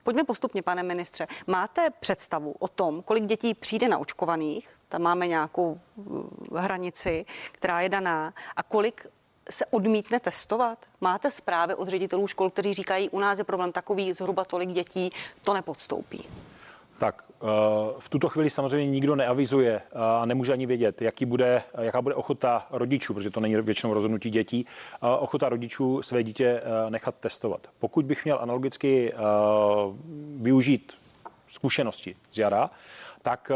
Pojďme 0.03 0.25
postupně, 0.25 0.63
pane 0.63 0.83
ministře. 0.83 1.27
Máte 1.47 1.91
představu 1.91 2.55
o 2.59 2.69
tom, 2.69 3.03
kolik 3.03 3.25
dětí 3.25 3.55
přijde 3.55 3.89
na 3.89 3.99
očkovaných? 3.99 4.69
Tam 4.89 5.03
máme 5.03 5.27
nějakou 5.27 5.81
uh, 5.97 6.61
hranici, 6.61 7.25
která 7.53 7.81
je 7.81 7.89
daná. 7.89 8.35
A 8.57 8.63
kolik 8.63 9.07
se 9.51 9.67
odmítne 9.67 10.21
testovat? 10.21 10.79
Máte 11.01 11.31
zprávy 11.31 11.75
od 11.75 11.89
ředitelů 11.89 12.27
škol, 12.27 12.51
kteří 12.51 12.75
říkají, 12.75 13.11
u 13.11 13.19
nás 13.19 13.39
je 13.39 13.45
problém 13.45 13.73
takový, 13.73 14.13
zhruba 14.13 14.45
tolik 14.45 14.69
dětí 14.69 15.11
to 15.43 15.55
nepodstoupí? 15.55 16.25
Tak 16.99 17.25
eh, 17.31 17.47
v 17.99 18.09
tuto 18.09 18.29
chvíli 18.29 18.51
samozřejmě 18.51 18.91
nikdo 18.91 19.17
neavizuje 19.17 19.83
a 19.95 20.27
nemůže 20.27 20.53
ani 20.53 20.67
vědět, 20.67 21.03
jaký 21.03 21.27
bude, 21.27 21.63
jaká 21.79 22.03
bude 22.03 22.15
ochota 22.15 22.67
rodičů, 22.71 23.15
protože 23.15 23.31
to 23.31 23.41
není 23.41 23.57
většinou 23.57 23.95
rozhodnutí 23.95 24.31
dětí, 24.31 24.67
ochota 25.19 25.49
rodičů 25.49 26.03
své 26.03 26.23
dítě 26.23 26.47
eh, 26.47 26.91
nechat 26.91 27.15
testovat. 27.15 27.61
Pokud 27.79 28.05
bych 28.05 28.25
měl 28.25 28.39
analogicky 28.41 29.13
eh, 29.13 29.19
využít 30.37 30.93
zkušenosti 31.49 32.17
z 32.31 32.39
jara, 32.39 32.71
tak 33.23 33.53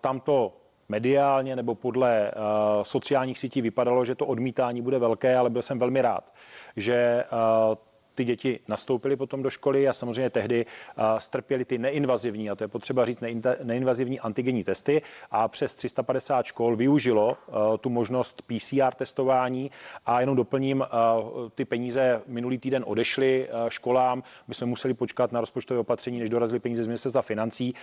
tam 0.00 0.20
to 0.20 0.52
mediálně 0.88 1.56
nebo 1.56 1.74
podle 1.74 2.30
uh, 2.36 2.82
sociálních 2.82 3.38
sítí 3.38 3.62
vypadalo, 3.62 4.04
že 4.04 4.14
to 4.14 4.26
odmítání 4.26 4.82
bude 4.82 4.98
velké, 4.98 5.36
ale 5.36 5.50
byl 5.50 5.62
jsem 5.62 5.78
velmi 5.78 6.02
rád, 6.02 6.34
že 6.76 7.24
uh, 7.32 7.74
ty 8.18 8.24
děti 8.24 8.60
nastoupily 8.68 9.16
potom 9.16 9.42
do 9.42 9.50
školy 9.50 9.88
a 9.88 9.92
samozřejmě 9.92 10.30
tehdy 10.30 10.66
strpěli 11.18 11.64
ty 11.64 11.78
neinvazivní, 11.78 12.50
a 12.50 12.54
to 12.54 12.64
je 12.64 12.68
potřeba 12.68 13.04
říct, 13.04 13.22
neinvazivní 13.62 14.20
antigenní 14.20 14.64
testy 14.64 15.02
a 15.30 15.48
přes 15.48 15.74
350 15.74 16.46
škol 16.46 16.76
využilo 16.76 17.36
tu 17.80 17.90
možnost 17.90 18.42
PCR 18.42 18.94
testování 18.96 19.70
a 20.06 20.20
jenom 20.20 20.36
doplním, 20.36 20.84
ty 21.54 21.64
peníze 21.64 22.22
minulý 22.26 22.58
týden 22.58 22.84
odešly 22.86 23.48
školám, 23.68 24.22
my 24.48 24.54
jsme 24.54 24.66
museli 24.66 24.94
počkat 24.94 25.32
na 25.32 25.40
rozpočtové 25.40 25.80
opatření, 25.80 26.18
než 26.18 26.30
dorazily 26.30 26.60
peníze 26.60 26.82
z 26.82 26.86
ministerstva 26.86 27.22
financí. 27.22 27.74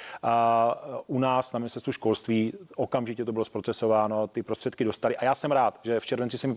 U 1.08 1.20
nás 1.20 1.54
na 1.54 1.60
ministerstvu 1.60 1.92
školství 1.92 2.54
okamžitě 2.76 3.26
to 3.26 3.32
bylo 3.32 3.46
zprocesováno, 3.46 4.28
ty 4.28 4.44
prostředky 4.44 4.84
dostali. 4.84 5.18
A 5.18 5.26
já 5.26 5.36
jsem 5.36 5.52
rád, 5.52 5.80
že 5.84 6.00
v 6.00 6.06
červenci 6.06 6.38
se 6.38 6.48
mi 6.48 6.56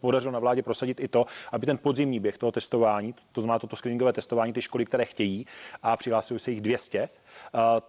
podařilo 0.00 0.32
na 0.32 0.38
vládě 0.38 0.62
prosadit 0.62 1.00
i 1.00 1.08
to, 1.08 1.26
aby 1.52 1.66
ten 1.66 1.78
podzimní 1.78 2.20
běh 2.20 2.38
toho 2.38 2.52
testování, 2.52 3.14
to 3.32 3.40
znamená 3.40 3.58
toto 3.58 3.76
screeningové 3.76 4.12
testování, 4.12 4.52
ty 4.52 4.62
školy, 4.62 4.86
které 4.86 5.04
chtějí, 5.04 5.46
a 5.82 5.96
přihlásili 5.96 6.40
se 6.40 6.50
jich 6.50 6.60
200, 6.60 7.08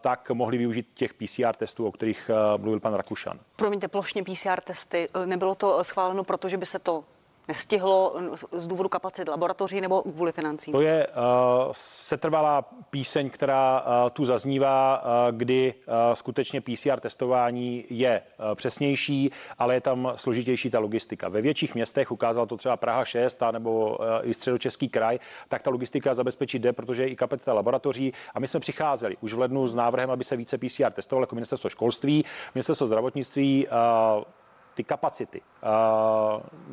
tak 0.02 0.32
mohli 0.32 0.58
využít 0.58 0.88
těch 0.94 1.14
PCR 1.14 1.56
testů, 1.58 1.88
o 1.88 1.92
kterých 1.92 2.32
mluvil 2.58 2.80
pan 2.80 2.94
Rakušan. 2.94 3.40
Promiňte, 3.56 3.88
plošně 3.88 4.24
PCR 4.24 4.62
testy, 4.64 5.10
nebylo 5.26 5.56
to 5.56 5.84
schváleno, 5.84 6.24
protože 6.24 6.58
by 6.58 6.66
se 6.66 6.80
to 6.80 7.04
nestihlo 7.52 8.16
z 8.52 8.68
důvodu 8.68 8.90
kapacit 8.90 9.28
laboratoří 9.28 9.82
nebo 9.82 10.02
kvůli 10.02 10.32
financím? 10.32 10.72
To 10.72 10.82
je 10.82 11.08
uh, 11.08 11.14
setrvalá 11.72 12.62
píseň, 12.90 13.30
která 13.30 13.82
uh, 13.82 14.10
tu 14.10 14.26
zaznívá, 14.26 15.04
uh, 15.04 15.38
kdy 15.38 15.74
uh, 15.74 15.94
skutečně 16.14 16.62
PCR 16.62 17.00
testování 17.00 17.86
je 17.90 18.22
uh, 18.22 18.56
přesnější, 18.56 19.32
ale 19.58 19.74
je 19.74 19.82
tam 19.82 20.14
složitější 20.16 20.70
ta 20.70 20.80
logistika. 20.80 21.30
Ve 21.30 21.42
větších 21.42 21.76
městech, 21.76 22.12
ukázal 22.12 22.46
to 22.46 22.58
třeba 22.58 22.78
Praha 22.78 23.06
6 23.06 23.44
a 23.44 23.52
nebo 23.52 23.98
uh, 23.98 24.06
i 24.24 24.34
středočeský 24.34 24.90
kraj, 24.90 25.20
tak 25.50 25.62
ta 25.62 25.70
logistika 25.70 26.14
zabezpečit 26.14 26.60
jde, 26.60 26.74
protože 26.74 27.04
je 27.04 27.10
i 27.10 27.16
kapacita 27.16 27.54
laboratoří. 27.54 28.14
A 28.34 28.40
my 28.40 28.48
jsme 28.48 28.60
přicházeli 28.60 29.18
už 29.22 29.34
v 29.34 29.40
lednu 29.40 29.68
s 29.68 29.76
návrhem, 29.76 30.12
aby 30.12 30.24
se 30.24 30.36
více 30.36 30.58
PCR 30.58 30.92
testovalo 30.92 31.24
jako 31.24 31.36
ministerstvo 31.36 31.70
školství, 31.70 32.26
ministerstvo 32.56 32.88
zdravotnictví. 32.88 33.68
Uh, 33.68 34.24
ty 34.82 34.86
kapacity 34.86 35.42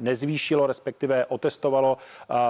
nezvýšilo, 0.01 0.67
respektive 0.67 1.27
otestovalo 1.27 1.99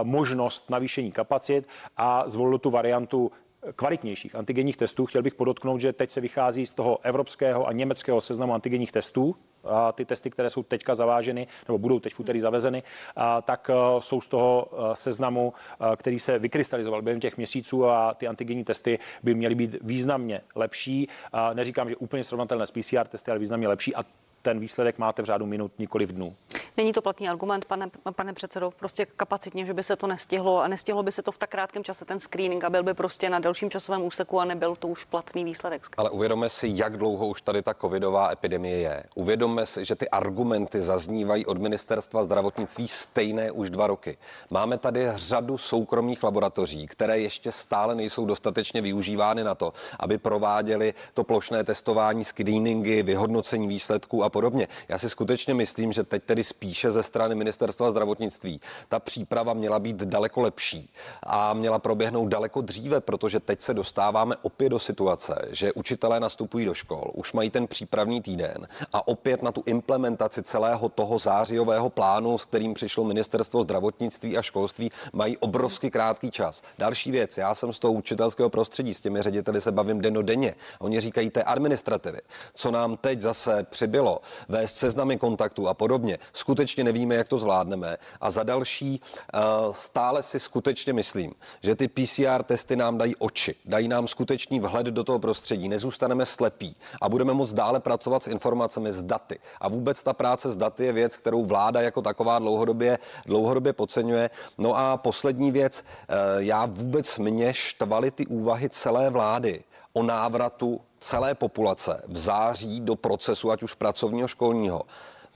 možnost 0.02 0.70
navýšení 0.70 1.12
kapacit 1.12 1.68
a 1.96 2.24
zvolilo 2.26 2.58
tu 2.58 2.70
variantu 2.70 3.32
kvalitnějších 3.76 4.34
antigenních 4.34 4.76
testů. 4.76 5.06
Chtěl 5.06 5.22
bych 5.22 5.34
podotknout, 5.34 5.80
že 5.80 5.92
teď 5.92 6.10
se 6.10 6.20
vychází 6.20 6.66
z 6.66 6.72
toho 6.72 6.98
evropského 7.02 7.66
a 7.66 7.72
německého 7.72 8.20
seznamu 8.20 8.54
antigenních 8.54 8.92
testů. 8.92 9.36
A 9.64 9.92
ty 9.92 10.04
testy, 10.04 10.30
které 10.30 10.50
jsou 10.50 10.62
teďka 10.62 10.94
zaváženy, 10.94 11.46
nebo 11.68 11.78
budou 11.78 12.00
teď 12.00 12.14
v 12.14 12.20
úterý 12.20 12.40
zavezeny, 12.40 12.82
a 13.16 13.42
tak 13.42 13.70
jsou 13.98 14.20
z 14.20 14.28
toho 14.28 14.68
seznamu, 14.94 15.52
který 15.96 16.18
se 16.18 16.38
vykrystalizoval 16.38 17.02
během 17.02 17.20
těch 17.20 17.36
měsíců 17.36 17.86
a 17.86 18.14
ty 18.14 18.28
antigenní 18.28 18.64
testy 18.64 18.98
by 19.22 19.34
měly 19.34 19.54
být 19.54 19.76
významně 19.80 20.40
lepší. 20.54 21.08
A 21.32 21.54
neříkám, 21.54 21.88
že 21.88 21.96
úplně 21.96 22.24
srovnatelné 22.24 22.66
s 22.66 22.70
PCR 22.70 23.06
testy, 23.08 23.30
ale 23.30 23.40
významně 23.40 23.68
lepší. 23.68 23.96
A 23.96 24.04
ten 24.48 24.60
výsledek 24.60 24.98
máte 24.98 25.22
v 25.22 25.24
řádu 25.24 25.46
minut, 25.46 25.72
nikoli 25.78 26.06
v 26.06 26.12
dnů. 26.12 26.36
Není 26.76 26.92
to 26.92 27.02
platný 27.02 27.28
argument, 27.28 27.64
pane, 27.64 27.90
pane 28.16 28.32
předsedo, 28.32 28.70
prostě 28.70 29.06
kapacitně, 29.06 29.64
že 29.64 29.74
by 29.74 29.82
se 29.82 29.96
to 29.96 30.06
nestihlo 30.06 30.62
a 30.62 30.68
nestihlo 30.68 31.02
by 31.02 31.12
se 31.12 31.22
to 31.22 31.32
v 31.32 31.38
tak 31.38 31.50
krátkém 31.50 31.84
čase 31.84 32.04
ten 32.04 32.20
screening 32.20 32.64
a 32.64 32.70
byl 32.70 32.82
by 32.82 32.94
prostě 32.94 33.30
na 33.30 33.38
delším 33.38 33.70
časovém 33.70 34.02
úseku 34.02 34.40
a 34.40 34.44
nebyl 34.44 34.76
to 34.76 34.88
už 34.88 35.04
platný 35.04 35.44
výsledek. 35.44 35.86
Ale 35.96 36.10
uvědomme 36.10 36.48
si, 36.48 36.70
jak 36.72 36.96
dlouho 36.96 37.26
už 37.26 37.42
tady 37.42 37.62
ta 37.62 37.74
covidová 37.74 38.32
epidemie 38.32 38.78
je. 38.78 39.02
Uvědomme 39.14 39.66
si, 39.66 39.84
že 39.84 39.94
ty 39.94 40.08
argumenty 40.08 40.80
zaznívají 40.80 41.46
od 41.46 41.58
ministerstva 41.58 42.22
zdravotnictví 42.22 42.88
stejné 42.88 43.50
už 43.50 43.70
dva 43.70 43.86
roky. 43.86 44.18
Máme 44.50 44.78
tady 44.78 45.08
řadu 45.14 45.58
soukromých 45.58 46.22
laboratoří, 46.22 46.86
které 46.86 47.18
ještě 47.18 47.52
stále 47.52 47.94
nejsou 47.94 48.26
dostatečně 48.26 48.80
využívány 48.80 49.44
na 49.44 49.54
to, 49.54 49.72
aby 50.00 50.18
prováděli 50.18 50.94
to 51.14 51.24
plošné 51.24 51.64
testování, 51.64 52.24
screeningy, 52.24 53.02
vyhodnocení 53.02 53.68
výsledků 53.68 54.24
a 54.24 54.28
podobně. 54.38 54.68
Já 54.88 54.98
si 54.98 55.10
skutečně 55.10 55.54
myslím, 55.54 55.92
že 55.92 56.04
teď 56.04 56.22
tedy 56.22 56.44
spíše 56.44 56.90
ze 56.90 57.02
strany 57.02 57.34
ministerstva 57.34 57.90
zdravotnictví 57.90 58.60
ta 58.88 58.98
příprava 58.98 59.54
měla 59.54 59.78
být 59.78 59.96
daleko 59.96 60.40
lepší 60.40 60.90
a 61.22 61.54
měla 61.54 61.78
proběhnout 61.78 62.28
daleko 62.28 62.60
dříve, 62.60 63.00
protože 63.00 63.40
teď 63.40 63.62
se 63.62 63.74
dostáváme 63.74 64.36
opět 64.42 64.68
do 64.68 64.78
situace, 64.78 65.48
že 65.50 65.72
učitelé 65.72 66.20
nastupují 66.20 66.66
do 66.66 66.74
škol, 66.74 67.10
už 67.14 67.32
mají 67.32 67.50
ten 67.50 67.66
přípravný 67.66 68.20
týden 68.20 68.68
a 68.92 69.08
opět 69.08 69.42
na 69.42 69.52
tu 69.52 69.62
implementaci 69.66 70.42
celého 70.42 70.88
toho 70.88 71.18
zářijového 71.18 71.90
plánu, 71.90 72.38
s 72.38 72.44
kterým 72.44 72.74
přišlo 72.74 73.04
ministerstvo 73.04 73.62
zdravotnictví 73.62 74.38
a 74.38 74.42
školství, 74.42 74.90
mají 75.12 75.36
obrovský 75.36 75.90
krátký 75.90 76.30
čas. 76.30 76.62
Další 76.78 77.10
věc, 77.10 77.38
já 77.38 77.54
jsem 77.54 77.72
z 77.72 77.78
toho 77.78 77.92
učitelského 77.92 78.50
prostředí, 78.50 78.94
s 78.94 79.00
těmi 79.00 79.22
řediteli 79.22 79.60
se 79.60 79.72
bavím 79.72 80.00
denodenně. 80.00 80.54
Oni 80.78 81.00
říkají 81.00 81.30
té 81.30 81.42
administrativy, 81.42 82.20
co 82.54 82.70
nám 82.70 82.96
teď 82.96 83.20
zase 83.20 83.66
přibylo, 83.70 84.17
vést 84.48 84.76
seznamy 84.76 85.18
kontaktů 85.18 85.68
a 85.68 85.74
podobně. 85.74 86.18
Skutečně 86.32 86.84
nevíme, 86.84 87.14
jak 87.14 87.28
to 87.28 87.38
zvládneme. 87.38 87.96
A 88.20 88.30
za 88.30 88.42
další, 88.42 89.00
eh, 89.34 89.38
stále 89.72 90.22
si 90.22 90.40
skutečně 90.40 90.92
myslím, 90.92 91.34
že 91.62 91.74
ty 91.74 91.88
PCR 91.88 92.42
testy 92.42 92.76
nám 92.76 92.98
dají 92.98 93.16
oči, 93.16 93.54
dají 93.64 93.88
nám 93.88 94.08
skutečný 94.08 94.60
vhled 94.60 94.86
do 94.86 95.04
toho 95.04 95.18
prostředí, 95.18 95.68
nezůstaneme 95.68 96.26
slepí 96.26 96.76
a 97.02 97.08
budeme 97.08 97.34
moct 97.34 97.52
dále 97.52 97.80
pracovat 97.80 98.22
s 98.22 98.26
informacemi, 98.26 98.92
s 98.92 99.02
daty. 99.02 99.38
A 99.60 99.68
vůbec 99.68 100.02
ta 100.02 100.12
práce 100.12 100.52
s 100.52 100.56
daty 100.56 100.84
je 100.84 100.92
věc, 100.92 101.16
kterou 101.16 101.44
vláda 101.44 101.80
jako 101.80 102.02
taková 102.02 102.38
dlouhodobě, 102.38 102.98
dlouhodobě 103.26 103.72
podceňuje. 103.72 104.30
No 104.58 104.78
a 104.78 104.96
poslední 104.96 105.50
věc, 105.50 105.84
eh, 106.08 106.14
já 106.38 106.66
vůbec 106.66 107.18
mě 107.18 107.54
štvaly 107.54 108.10
ty 108.10 108.26
úvahy 108.26 108.70
celé 108.70 109.10
vlády 109.10 109.62
o 109.98 110.02
návratu 110.02 110.80
celé 111.00 111.34
populace 111.34 112.02
v 112.08 112.18
září 112.18 112.80
do 112.80 112.96
procesu, 112.96 113.50
ať 113.50 113.62
už 113.62 113.74
pracovního 113.74 114.28
školního, 114.28 114.82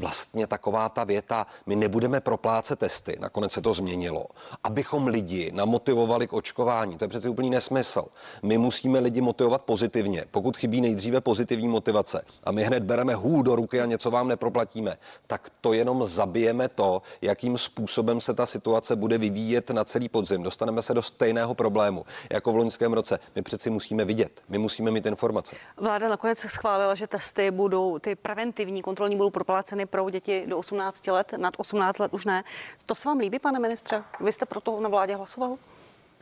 vlastně 0.03 0.47
taková 0.47 0.89
ta 0.89 1.05
věta, 1.05 1.47
my 1.67 1.77
nebudeme 1.77 2.21
proplácet 2.21 2.79
testy, 2.79 3.17
nakonec 3.21 3.53
se 3.53 3.61
to 3.61 3.73
změnilo, 3.73 4.27
abychom 4.65 5.07
lidi 5.07 5.53
namotivovali 5.55 6.27
k 6.27 6.33
očkování. 6.33 6.99
To 6.99 7.05
je 7.05 7.09
přece 7.09 7.29
úplný 7.29 7.51
nesmysl. 7.51 8.05
My 8.43 8.59
musíme 8.59 8.99
lidi 8.99 9.21
motivovat 9.21 9.63
pozitivně. 9.63 10.25
Pokud 10.31 10.57
chybí 10.57 10.81
nejdříve 10.81 11.21
pozitivní 11.21 11.69
motivace 11.69 12.25
a 12.45 12.53
my 12.53 12.65
hned 12.65 12.83
bereme 12.83 13.15
hůl 13.15 13.43
do 13.43 13.57
ruky 13.57 13.81
a 13.81 13.87
něco 13.87 14.11
vám 14.11 14.29
neproplatíme, 14.29 14.99
tak 15.27 15.51
to 15.61 15.73
jenom 15.73 16.05
zabijeme 16.05 16.69
to, 16.69 17.03
jakým 17.23 17.59
způsobem 17.59 18.21
se 18.21 18.35
ta 18.35 18.47
situace 18.47 18.97
bude 18.97 19.19
vyvíjet 19.19 19.71
na 19.71 19.85
celý 19.85 20.09
podzim. 20.09 20.43
Dostaneme 20.43 20.83
se 20.83 20.95
do 20.95 21.03
stejného 21.03 21.55
problému 21.55 22.05
jako 22.31 22.53
v 22.53 22.57
loňském 22.57 22.93
roce. 22.93 23.19
My 23.35 23.43
přeci 23.43 23.71
musíme 23.71 24.05
vidět, 24.05 24.43
my 24.49 24.59
musíme 24.59 24.91
mít 24.91 25.07
informace. 25.07 25.57
Vláda 25.77 26.09
nakonec 26.09 26.39
schválila, 26.39 26.95
že 26.95 27.07
testy 27.07 27.51
budou, 27.51 27.99
ty 27.99 28.15
preventivní 28.15 28.83
kontrolní 28.83 29.17
budou 29.17 29.31
propláceny 29.31 29.87
pro 29.93 30.11
děti 30.11 30.45
do 30.47 30.59
18 30.59 31.07
let, 31.07 31.35
nad 31.37 31.55
18 31.57 31.99
let 31.99 32.15
už 32.15 32.25
ne. 32.25 32.45
To 32.87 32.95
se 32.95 33.09
vám 33.09 33.19
líbí, 33.19 33.39
pane 33.39 33.59
ministře? 33.59 34.03
Vy 34.21 34.33
jste 34.33 34.47
proto 34.47 34.81
na 34.81 34.89
vládě 34.89 35.17
hlasoval? 35.17 35.57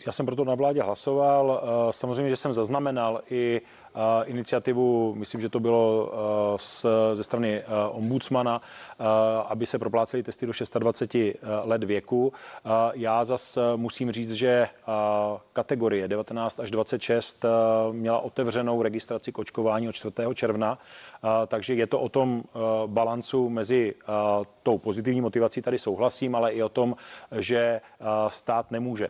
Já 0.07 0.13
jsem 0.13 0.27
proto 0.27 0.45
na 0.45 0.55
vládě 0.55 0.83
hlasoval. 0.83 1.63
Eh, 1.63 1.93
samozřejmě, 1.93 2.31
že 2.31 2.37
jsem 2.37 2.53
zaznamenal 2.53 3.23
i 3.31 3.61
iniciativu, 4.25 5.15
myslím, 5.15 5.41
že 5.41 5.49
to 5.49 5.61
bylo 5.61 6.13
z, 6.57 6.87
ze 7.15 7.25
strany 7.25 7.63
ombudsmana, 7.91 8.63
aby 9.49 9.67
se 9.67 9.79
proplácely 9.79 10.23
testy 10.23 10.47
do 10.47 10.53
26 10.79 11.37
let 11.65 11.85
věku. 11.85 12.33
Já 12.93 13.25
zas 13.25 13.59
musím 13.77 14.13
říct, 14.13 14.33
že 14.33 14.69
kategorie 15.53 16.09
19 16.09 16.61
až 16.61 16.71
26 16.71 17.45
měla 17.93 18.19
otevřenou 18.19 18.83
registraci 18.83 19.33
k 19.33 19.39
očkování 19.39 19.89
od 19.89 19.93
4. 19.93 20.15
června, 20.35 20.79
takže 21.47 21.75
je 21.75 21.87
to 21.87 22.01
o 22.01 22.09
tom 22.09 22.43
balancu 22.87 23.49
mezi 23.49 23.95
tou 24.63 24.79
pozitivní 24.79 25.21
motivací, 25.21 25.63
tady 25.63 25.79
souhlasím, 25.79 26.35
ale 26.35 26.53
i 26.53 26.63
o 26.63 26.69
tom, 26.69 26.97
že 27.39 27.81
stát 28.29 28.71
nemůže 28.71 29.09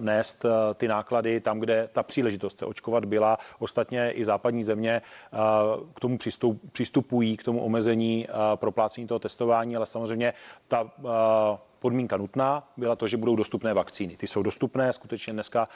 nést 0.00 0.46
ty 0.74 0.88
náklady 0.88 1.40
tam, 1.40 1.60
kde 1.60 1.88
ta 1.92 2.02
příležitost 2.02 2.58
se 2.58 2.66
očkovat 2.66 3.04
byla. 3.04 3.38
Ostatně 3.58 4.10
i 4.10 4.24
západní 4.24 4.64
země 4.64 5.02
k 5.94 6.00
tomu 6.00 6.18
přistupují, 6.72 7.36
k 7.36 7.44
tomu 7.44 7.60
omezení 7.60 8.26
proplácení 8.54 9.06
toho 9.06 9.18
testování, 9.18 9.76
ale 9.76 9.86
samozřejmě 9.86 10.32
ta 10.68 10.90
podmínka 11.78 12.16
nutná 12.16 12.68
byla 12.76 12.96
to, 12.96 13.08
že 13.08 13.16
budou 13.16 13.36
dostupné 13.36 13.74
vakcíny. 13.74 14.16
Ty 14.16 14.26
jsou 14.26 14.42
dostupné, 14.42 14.92
skutečně 14.92 15.32
dneska 15.32 15.68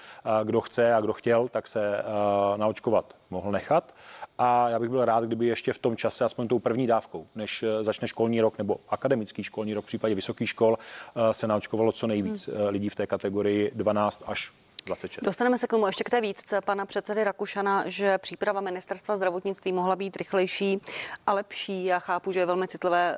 kdo 0.44 0.60
chce 0.60 0.94
a 0.94 1.00
kdo 1.00 1.12
chtěl, 1.12 1.48
tak 1.48 1.68
se 1.68 2.02
naočkovat 2.56 3.16
mohl 3.30 3.50
nechat. 3.52 3.94
A 4.38 4.68
já 4.68 4.78
bych 4.78 4.90
byl 4.90 5.04
rád, 5.04 5.24
kdyby 5.24 5.46
ještě 5.46 5.72
v 5.72 5.78
tom 5.78 5.96
čase, 5.96 6.24
aspoň 6.24 6.48
tou 6.48 6.58
první 6.58 6.86
dávkou, 6.86 7.26
než 7.34 7.62
e, 7.62 7.84
začne 7.84 8.08
školní 8.08 8.40
rok 8.40 8.58
nebo 8.58 8.80
akademický 8.88 9.44
školní 9.44 9.74
rok, 9.74 9.84
v 9.84 9.86
případě 9.86 10.14
vysokých 10.14 10.48
škol, 10.48 10.78
e, 11.30 11.34
se 11.34 11.46
naočkovalo 11.46 11.92
co 11.92 12.06
nejvíc 12.06 12.48
hmm. 12.48 12.66
lidí 12.68 12.88
v 12.88 12.94
té 12.94 13.06
kategorii 13.06 13.72
12 13.74 14.22
až 14.26 14.52
26. 14.86 15.24
Dostaneme 15.24 15.58
se 15.58 15.66
k 15.66 15.70
tomu 15.70 15.86
ještě 15.86 16.04
k 16.04 16.10
té 16.10 16.20
výtce 16.20 16.60
pana 16.60 16.86
předsedy 16.86 17.24
Rakušana, 17.24 17.88
že 17.88 18.18
příprava 18.18 18.60
ministerstva 18.60 19.16
zdravotnictví 19.16 19.72
mohla 19.72 19.96
být 19.96 20.16
rychlejší 20.16 20.80
a 21.26 21.32
lepší. 21.32 21.84
Já 21.84 21.98
chápu, 21.98 22.32
že 22.32 22.40
je 22.40 22.46
velmi 22.46 22.68
citlivé 22.68 23.16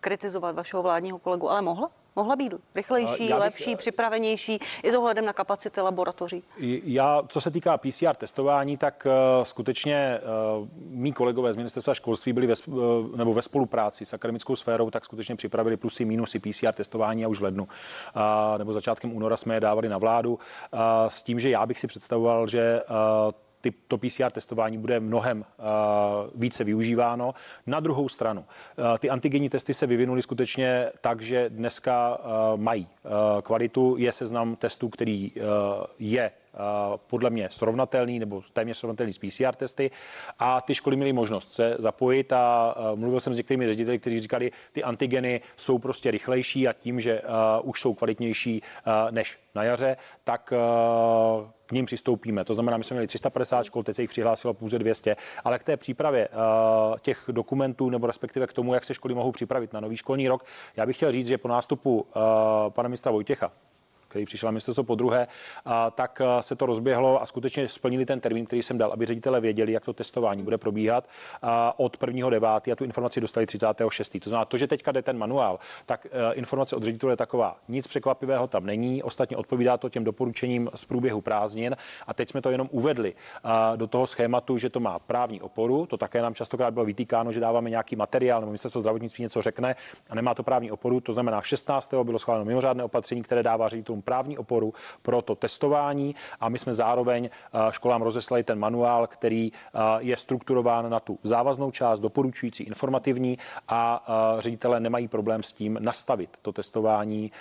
kritizovat 0.00 0.56
vašeho 0.56 0.82
vládního 0.82 1.18
kolegu, 1.18 1.50
ale 1.50 1.62
mohla? 1.62 1.90
Mohla 2.16 2.36
být 2.36 2.54
rychlejší, 2.74 3.28
Já 3.28 3.36
bych- 3.36 3.44
lepší, 3.44 3.76
připravenější 3.76 4.60
i 4.82 4.90
s 4.90 4.94
ohledem 4.94 5.24
na 5.24 5.32
kapacity 5.32 5.80
laboratoří? 5.80 6.42
Já, 6.84 7.22
co 7.28 7.40
se 7.40 7.50
týká 7.50 7.78
PCR 7.78 8.14
testování, 8.16 8.76
tak 8.76 9.06
uh, 9.06 9.44
skutečně 9.44 10.20
uh, 10.60 10.68
mý 10.90 11.12
kolegové 11.12 11.52
z 11.52 11.56
ministerstva 11.56 11.94
školství 11.94 12.32
byli 12.32 12.46
ve, 12.46 12.54
uh, 12.66 12.76
nebo 13.16 13.34
ve 13.34 13.42
spolupráci 13.42 14.04
s 14.04 14.12
akademickou 14.14 14.56
sférou, 14.56 14.90
tak 14.90 15.04
skutečně 15.04 15.36
připravili 15.36 15.76
plusy, 15.76 16.04
minusy 16.04 16.38
PCR 16.38 16.72
testování 16.72 17.24
a 17.24 17.28
už 17.28 17.40
v 17.40 17.42
lednu. 17.42 17.62
Uh, 17.64 18.58
nebo 18.58 18.72
začátkem 18.72 19.16
února 19.16 19.36
jsme 19.36 19.54
je 19.54 19.60
dávali 19.60 19.88
na 19.88 19.98
vládu 19.98 20.32
uh, 20.32 20.38
s 21.08 21.22
tím, 21.22 21.40
že 21.40 21.50
já 21.50 21.66
bych 21.66 21.80
si 21.80 21.86
představoval, 21.86 22.46
že 22.48 22.82
uh, 22.90 23.32
ty, 23.62 23.70
to 23.88 23.98
PCR 23.98 24.30
testování 24.30 24.78
bude 24.78 25.00
mnohem 25.00 25.38
uh, 25.38 25.64
více 26.34 26.64
využíváno. 26.64 27.34
Na 27.66 27.80
druhou 27.80 28.08
stranu, 28.08 28.40
uh, 28.40 28.98
ty 28.98 29.10
antigenní 29.10 29.48
testy 29.48 29.74
se 29.74 29.86
vyvinuly 29.86 30.22
skutečně 30.22 30.90
tak, 31.00 31.20
že 31.20 31.50
dneska 31.50 32.18
uh, 32.18 32.60
mají 32.60 32.86
uh, 32.86 33.10
kvalitu. 33.42 33.96
Je 33.98 34.12
seznam 34.12 34.56
testů, 34.56 34.88
který 34.88 35.30
uh, 35.30 35.42
je 35.98 36.30
podle 36.96 37.30
mě 37.30 37.48
srovnatelný 37.50 38.18
nebo 38.18 38.42
téměř 38.52 38.76
srovnatelný 38.76 39.12
s 39.12 39.18
PCR 39.18 39.54
testy 39.56 39.90
a 40.38 40.60
ty 40.60 40.74
školy 40.74 40.96
měly 40.96 41.12
možnost 41.12 41.52
se 41.52 41.76
zapojit 41.78 42.32
a 42.32 42.74
mluvil 42.94 43.20
jsem 43.20 43.34
s 43.34 43.36
některými 43.36 43.66
řediteli, 43.66 43.98
kteří 43.98 44.20
říkali, 44.20 44.52
ty 44.72 44.84
antigeny 44.84 45.40
jsou 45.56 45.78
prostě 45.78 46.10
rychlejší 46.10 46.68
a 46.68 46.72
tím, 46.72 47.00
že 47.00 47.22
už 47.62 47.80
jsou 47.80 47.94
kvalitnější 47.94 48.62
než 49.10 49.38
na 49.54 49.64
jaře, 49.64 49.96
tak 50.24 50.52
ním 51.72 51.86
přistoupíme. 51.86 52.44
To 52.44 52.54
znamená, 52.54 52.76
my 52.76 52.84
jsme 52.84 52.94
měli 52.94 53.06
350 53.06 53.64
škol, 53.64 53.82
teď 53.82 53.96
se 53.96 54.02
jich 54.02 54.10
přihlásilo 54.10 54.54
pouze 54.54 54.78
200, 54.78 55.16
ale 55.44 55.58
k 55.58 55.64
té 55.64 55.76
přípravě 55.76 56.28
uh, 56.28 56.98
těch 56.98 57.24
dokumentů 57.32 57.90
nebo 57.90 58.06
respektive 58.06 58.46
k 58.46 58.52
tomu, 58.52 58.74
jak 58.74 58.84
se 58.84 58.94
školy 58.94 59.14
mohou 59.14 59.32
připravit 59.32 59.72
na 59.72 59.80
nový 59.80 59.96
školní 59.96 60.28
rok, 60.28 60.44
já 60.76 60.86
bych 60.86 60.96
chtěl 60.96 61.12
říct, 61.12 61.26
že 61.26 61.38
po 61.38 61.48
nástupu 61.48 62.00
uh, 62.00 62.22
pana 62.68 62.88
ministra 62.88 63.12
Vojtěcha, 63.12 63.52
který 64.12 64.24
přišel 64.24 64.46
na 64.46 64.50
ministerstvo 64.50 64.84
po 64.84 64.94
druhé, 64.94 65.26
tak 65.94 66.20
a, 66.20 66.42
se 66.42 66.56
to 66.56 66.66
rozběhlo 66.66 67.22
a 67.22 67.26
skutečně 67.26 67.68
splnili 67.68 68.06
ten 68.06 68.20
termín, 68.20 68.46
který 68.46 68.62
jsem 68.62 68.78
dal, 68.78 68.92
aby 68.92 69.06
ředitele 69.06 69.40
věděli, 69.40 69.72
jak 69.72 69.84
to 69.84 69.92
testování 69.92 70.42
bude 70.42 70.58
probíhat 70.58 71.08
od 71.76 71.98
1.9. 71.98 72.72
a 72.72 72.76
tu 72.76 72.84
informaci 72.84 73.20
dostali 73.20 73.46
36. 73.46 74.18
To 74.20 74.30
znamená, 74.30 74.44
to, 74.44 74.58
že 74.58 74.66
teďka 74.66 74.92
jde 74.92 75.02
ten 75.02 75.18
manuál, 75.18 75.58
tak 75.86 76.06
e, 76.06 76.34
informace 76.34 76.76
od 76.76 76.84
ředitele 76.84 77.12
je 77.12 77.16
taková. 77.16 77.56
Nic 77.68 77.86
překvapivého 77.86 78.46
tam 78.46 78.66
není, 78.66 79.02
ostatně 79.02 79.36
odpovídá 79.36 79.76
to 79.76 79.88
těm 79.88 80.04
doporučením 80.04 80.70
z 80.74 80.84
průběhu 80.84 81.20
prázdnin 81.20 81.76
a 82.06 82.14
teď 82.14 82.28
jsme 82.28 82.42
to 82.42 82.50
jenom 82.50 82.68
uvedli 82.72 83.14
a, 83.44 83.76
do 83.76 83.86
toho 83.86 84.06
schématu, 84.06 84.58
že 84.58 84.70
to 84.70 84.80
má 84.80 84.98
právní 84.98 85.40
oporu, 85.40 85.86
to 85.86 85.96
také 85.96 86.22
nám 86.22 86.34
častokrát 86.34 86.74
bylo 86.74 86.84
vytýkáno, 86.84 87.32
že 87.32 87.40
dáváme 87.40 87.70
nějaký 87.70 87.96
materiál 87.96 88.40
nebo 88.40 88.50
ministerstvo 88.50 88.80
zdravotnictví 88.80 89.22
něco 89.22 89.42
řekne 89.42 89.76
a 90.10 90.14
nemá 90.14 90.34
to 90.34 90.42
právní 90.42 90.70
oporu, 90.70 91.00
to 91.00 91.12
znamená 91.12 91.42
16. 91.42 91.94
bylo 92.02 92.18
schváleno 92.18 92.44
mimořádné 92.44 92.84
opatření, 92.84 93.22
které 93.22 93.42
dává 93.42 93.68
ředitelům 93.68 94.01
právní 94.02 94.38
oporu 94.38 94.74
pro 95.02 95.22
to 95.22 95.34
testování 95.34 96.14
a 96.40 96.48
my 96.48 96.58
jsme 96.58 96.74
zároveň 96.74 97.28
eh, 97.32 97.58
školám 97.70 98.02
rozeslali 98.02 98.44
ten 98.44 98.58
manuál, 98.58 99.06
který 99.06 99.52
eh, 99.52 99.78
je 99.98 100.16
strukturován 100.16 100.90
na 100.90 101.00
tu 101.00 101.18
závaznou 101.22 101.70
část, 101.70 102.00
doporučující, 102.00 102.62
informativní 102.64 103.38
a 103.68 104.04
eh, 104.38 104.42
ředitelé 104.42 104.80
nemají 104.80 105.08
problém 105.08 105.42
s 105.42 105.52
tím 105.52 105.78
nastavit 105.80 106.30
to 106.42 106.52
testování 106.52 107.32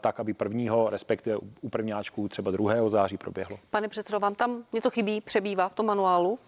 tak, 0.00 0.20
aby 0.20 0.34
prvního, 0.34 0.90
respektive 0.90 1.36
u 1.60 1.68
prvňáčků 1.68 2.28
třeba 2.28 2.50
2. 2.50 2.88
září 2.88 3.16
proběhlo. 3.16 3.58
Pane 3.70 3.88
předsedo, 3.88 4.20
vám 4.20 4.34
tam 4.34 4.64
něco 4.72 4.90
chybí, 4.90 5.20
přebývá 5.20 5.68
v 5.68 5.74
tom 5.74 5.86
manuálu? 5.86 6.38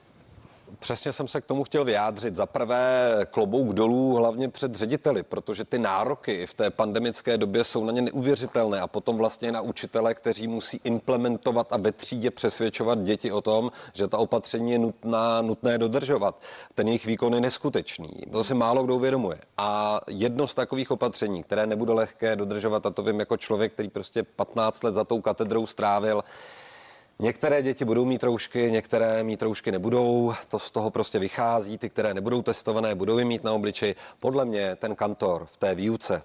Přesně 0.79 1.13
jsem 1.13 1.29
se 1.29 1.41
k 1.41 1.45
tomu 1.45 1.65
chtěl 1.65 1.85
vyjádřit. 1.85 2.37
Za 2.37 2.47
prvé 2.47 3.17
klobouk 3.31 3.75
dolů 3.75 4.15
hlavně 4.15 4.49
před 4.49 4.75
řediteli, 4.75 5.23
protože 5.23 5.65
ty 5.65 5.79
nároky 5.79 6.47
v 6.47 6.55
té 6.55 6.71
pandemické 6.71 7.39
době 7.39 7.65
jsou 7.65 7.85
na 7.85 7.93
ně 7.93 8.03
neuvěřitelné 8.03 8.81
a 8.81 8.87
potom 8.87 9.17
vlastně 9.17 9.53
na 9.53 9.61
učitele, 9.61 10.15
kteří 10.15 10.49
musí 10.49 10.81
implementovat 10.85 11.73
a 11.73 11.77
ve 11.77 11.93
třídě 11.93 12.31
přesvědčovat 12.31 13.03
děti 13.03 13.33
o 13.33 13.41
tom, 13.41 13.73
že 13.95 14.09
ta 14.09 14.19
opatření 14.19 14.73
je 14.73 14.79
nutná, 14.79 15.43
nutné 15.43 15.79
dodržovat. 15.79 16.41
Ten 16.75 16.89
jejich 16.89 17.07
výkon 17.07 17.35
je 17.35 17.41
neskutečný. 17.41 18.11
To 18.33 18.45
si 18.45 18.55
málo 18.55 18.85
kdo 18.85 18.97
uvědomuje. 18.97 19.39
A 19.57 20.01
jedno 20.09 20.47
z 20.47 20.55
takových 20.55 20.91
opatření, 20.91 21.43
které 21.43 21.67
nebude 21.67 21.93
lehké 21.93 22.37
dodržovat, 22.37 22.87
a 22.87 22.91
to 22.91 23.03
vím 23.03 23.21
jako 23.21 23.37
člověk, 23.37 23.73
který 23.73 23.89
prostě 23.89 24.23
15 24.23 24.83
let 24.83 24.95
za 24.95 25.05
tou 25.05 25.21
katedrou 25.21 25.67
strávil, 25.67 26.25
Některé 27.19 27.63
děti 27.63 27.85
budou 27.85 28.05
mít 28.05 28.23
roušky, 28.23 28.71
některé 28.71 29.23
mít 29.23 29.43
roušky 29.43 29.73
nebudou, 29.73 30.35
to 30.49 30.59
z 30.59 30.71
toho 30.71 30.91
prostě 30.91 31.19
vychází, 31.19 31.79
ty, 31.79 31.91
které 31.91 32.15
nebudou 32.15 32.43
testované, 32.43 32.95
budou 32.95 33.19
je 33.19 33.25
mít 33.25 33.45
na 33.45 33.53
obličeji. 33.53 33.95
Podle 34.21 34.45
mě 34.45 34.77
ten 34.77 34.97
kantor 34.97 35.47
v 35.47 35.57
té 35.57 35.75
výuce, 35.75 36.23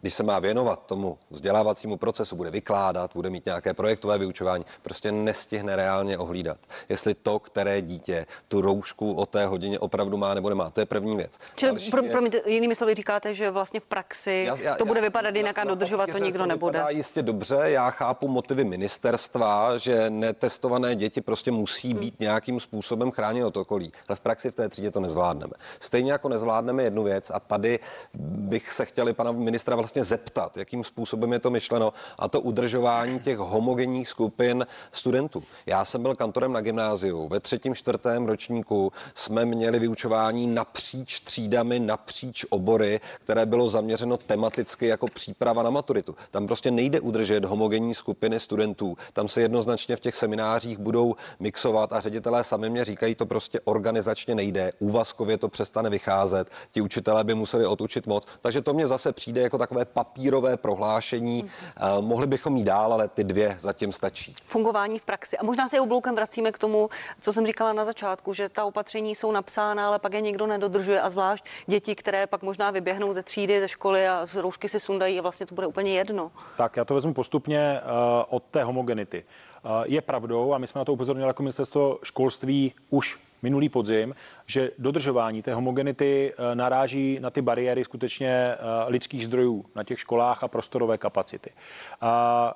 když 0.00 0.14
se 0.14 0.22
má 0.22 0.38
věnovat 0.38 0.82
tomu 0.86 1.18
vzdělávacímu 1.30 1.96
procesu, 1.96 2.36
bude 2.36 2.50
vykládat, 2.50 3.10
bude 3.14 3.30
mít 3.30 3.46
nějaké 3.46 3.74
projektové 3.74 4.18
vyučování, 4.18 4.64
prostě 4.82 5.12
nestihne 5.12 5.76
reálně 5.76 6.18
ohlídat, 6.18 6.58
jestli 6.88 7.14
to, 7.14 7.38
které 7.38 7.82
dítě 7.82 8.26
tu 8.48 8.60
roušku 8.60 9.12
o 9.14 9.26
té 9.26 9.46
hodině 9.46 9.78
opravdu 9.78 10.16
má 10.16 10.34
nebo 10.34 10.48
nemá. 10.48 10.70
To 10.70 10.80
je 10.80 10.86
první 10.86 11.16
věc. 11.16 11.38
Čili 11.54 11.72
pro, 11.90 12.02
věc- 12.02 12.12
promiňte, 12.12 12.40
jinými 12.46 12.74
slovy 12.74 12.94
říkáte, 12.94 13.34
že 13.34 13.50
vlastně 13.50 13.80
v 13.80 13.86
praxi 13.86 14.44
já- 14.48 14.56
já- 14.56 14.74
to 14.76 14.84
bude 14.84 15.00
já- 15.00 15.04
vypadat 15.06 15.36
jinak 15.36 15.58
a 15.58 15.64
dodržovat 15.64 16.10
to 16.12 16.18
nikdo 16.18 16.46
nebude. 16.46 16.78
vypadá 16.78 16.90
jistě 16.90 17.22
dobře, 17.22 17.56
já 17.62 17.90
chápu 17.90 18.28
motivy 18.28 18.64
ministerstva, 18.64 19.78
že 19.78 20.10
netestované 20.10 20.94
děti 20.94 21.20
prostě 21.20 21.50
musí 21.50 21.90
Hmm. 21.90 22.00
být 22.00 22.20
nějakým 22.20 22.60
způsobem 22.60 23.10
chráněno 23.10 23.46
od 23.48 23.56
okolí, 23.56 23.92
ale 24.08 24.16
v 24.16 24.20
praxi 24.20 24.50
v 24.50 24.54
té 24.54 24.68
třídě 24.68 24.90
to 24.90 25.00
nezvládneme. 25.00 25.52
Stejně 25.80 26.12
jako 26.12 26.28
nezvládneme 26.28 26.82
jednu 26.82 27.02
věc 27.02 27.30
a 27.34 27.40
tady 27.40 27.78
bych 28.14 28.72
se 28.72 28.84
chtěli 28.84 29.12
pana 29.12 29.32
ministra 29.32 29.76
vlastně 29.80 30.04
zeptat, 30.04 30.56
jakým 30.56 30.84
způsobem 30.84 31.32
je 31.32 31.38
to 31.38 31.50
myšleno 31.50 31.92
a 32.18 32.28
to 32.28 32.40
udržování 32.40 33.20
těch 33.20 33.38
homogenních 33.38 34.08
skupin 34.08 34.66
studentů. 34.92 35.42
Já 35.66 35.84
jsem 35.84 36.02
byl 36.02 36.16
kantorem 36.16 36.52
na 36.52 36.60
gymnáziu. 36.60 37.28
Ve 37.28 37.40
třetím, 37.40 37.74
čtvrtém 37.74 38.26
ročníku 38.26 38.92
jsme 39.14 39.44
měli 39.44 39.78
vyučování 39.78 40.46
napříč 40.46 41.20
třídami, 41.20 41.80
napříč 41.80 42.44
obory, 42.50 43.00
které 43.24 43.46
bylo 43.46 43.68
zaměřeno 43.68 44.16
tematicky 44.16 44.86
jako 44.86 45.08
příprava 45.08 45.62
na 45.62 45.70
maturitu. 45.70 46.14
Tam 46.30 46.46
prostě 46.46 46.70
nejde 46.70 47.00
udržet 47.00 47.44
homogenní 47.44 47.94
skupiny 47.94 48.40
studentů. 48.40 48.96
Tam 49.12 49.28
se 49.28 49.40
jednoznačně 49.40 49.96
v 49.96 50.00
těch 50.00 50.16
seminářích 50.16 50.78
budou 50.78 51.14
mixovat 51.40 51.92
a 51.92 52.00
ředitelé 52.00 52.44
sami 52.44 52.70
mě 52.70 52.84
říkají, 52.84 53.14
to 53.14 53.26
prostě 53.26 53.60
organizačně 53.64 54.34
nejde. 54.34 54.72
Úvazkově 54.78 55.38
to 55.38 55.48
přestane 55.48 55.90
vycházet. 55.90 56.48
Ti 56.70 56.80
učitelé 56.80 57.24
by 57.24 57.34
museli 57.34 57.66
odučit 57.66 58.06
moc. 58.06 58.26
Takže 58.40 58.62
to 58.62 58.74
mě 58.74 58.86
zase 58.86 59.12
přijde 59.12 59.40
jako 59.40 59.58
takové 59.70 59.84
papírové 59.84 60.56
prohlášení. 60.56 61.50
Eh, 61.76 61.82
mohli 62.00 62.26
bychom 62.26 62.56
jít 62.56 62.64
dál, 62.64 62.92
ale 62.92 63.08
ty 63.08 63.24
dvě 63.24 63.56
zatím 63.60 63.92
stačí. 63.92 64.34
fungování 64.46 64.98
v 64.98 65.04
praxi. 65.04 65.38
A 65.38 65.44
možná 65.44 65.68
se 65.68 65.76
i 65.76 65.80
obloukem 65.80 66.14
vracíme 66.14 66.52
k 66.52 66.58
tomu, 66.58 66.90
co 67.20 67.32
jsem 67.32 67.46
říkala 67.46 67.72
na 67.72 67.84
začátku, 67.84 68.34
že 68.34 68.48
ta 68.48 68.64
opatření 68.64 69.14
jsou 69.14 69.32
napsána, 69.32 69.86
ale 69.86 69.98
pak 69.98 70.14
je 70.14 70.20
někdo 70.20 70.46
nedodržuje 70.46 71.00
a 71.00 71.10
zvlášť 71.10 71.44
děti, 71.66 71.94
které 71.94 72.26
pak 72.26 72.42
možná 72.42 72.70
vyběhnou 72.70 73.12
ze 73.12 73.22
třídy, 73.22 73.60
ze 73.60 73.68
školy 73.68 74.08
a 74.08 74.26
z 74.26 74.36
roušky 74.36 74.68
si 74.68 74.80
sundají 74.80 75.18
a 75.18 75.22
vlastně 75.22 75.46
to 75.46 75.54
bude 75.54 75.66
úplně 75.66 75.92
jedno. 75.92 76.30
Tak 76.56 76.76
já 76.76 76.84
to 76.84 76.94
vezmu 76.94 77.14
postupně 77.14 77.80
uh, 77.84 77.90
od 78.28 78.42
té 78.50 78.64
homogenity. 78.64 79.24
Uh, 79.64 79.70
je 79.84 80.00
pravdou, 80.00 80.54
a 80.54 80.58
my 80.58 80.66
jsme 80.66 80.78
na 80.78 80.84
to 80.84 80.92
upozornili 80.92 81.26
jako 81.26 81.42
ministerstvo 81.42 81.98
školství 82.02 82.74
už 82.90 83.18
minulý 83.42 83.68
podzim, 83.68 84.14
že 84.46 84.70
dodržování 84.78 85.42
té 85.42 85.54
homogenity 85.54 86.32
uh, 86.38 86.54
naráží 86.54 87.18
na 87.20 87.30
ty 87.30 87.42
bariéry 87.42 87.84
skutečně 87.84 88.54
uh, 88.54 88.90
lidských 88.92 89.26
zdrojů 89.26 89.64
na 89.74 89.84
těch 89.84 90.00
školách 90.00 90.44
a 90.44 90.48
prostorové 90.48 90.98
kapacity. 90.98 91.50
Uh, 91.50 92.08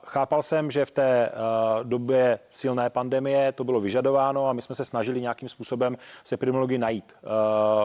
chápal 0.04 0.42
jsem, 0.42 0.70
že 0.70 0.84
v 0.84 0.90
té 0.90 1.30
uh, 1.30 1.84
době 1.84 2.38
silné 2.50 2.90
pandemie 2.90 3.52
to 3.52 3.64
bylo 3.64 3.80
vyžadováno 3.80 4.48
a 4.48 4.52
my 4.52 4.62
jsme 4.62 4.74
se 4.74 4.84
snažili 4.84 5.20
nějakým 5.20 5.48
způsobem 5.48 5.96
s 6.24 6.32
epidemiologii 6.32 6.78
najít 6.78 7.12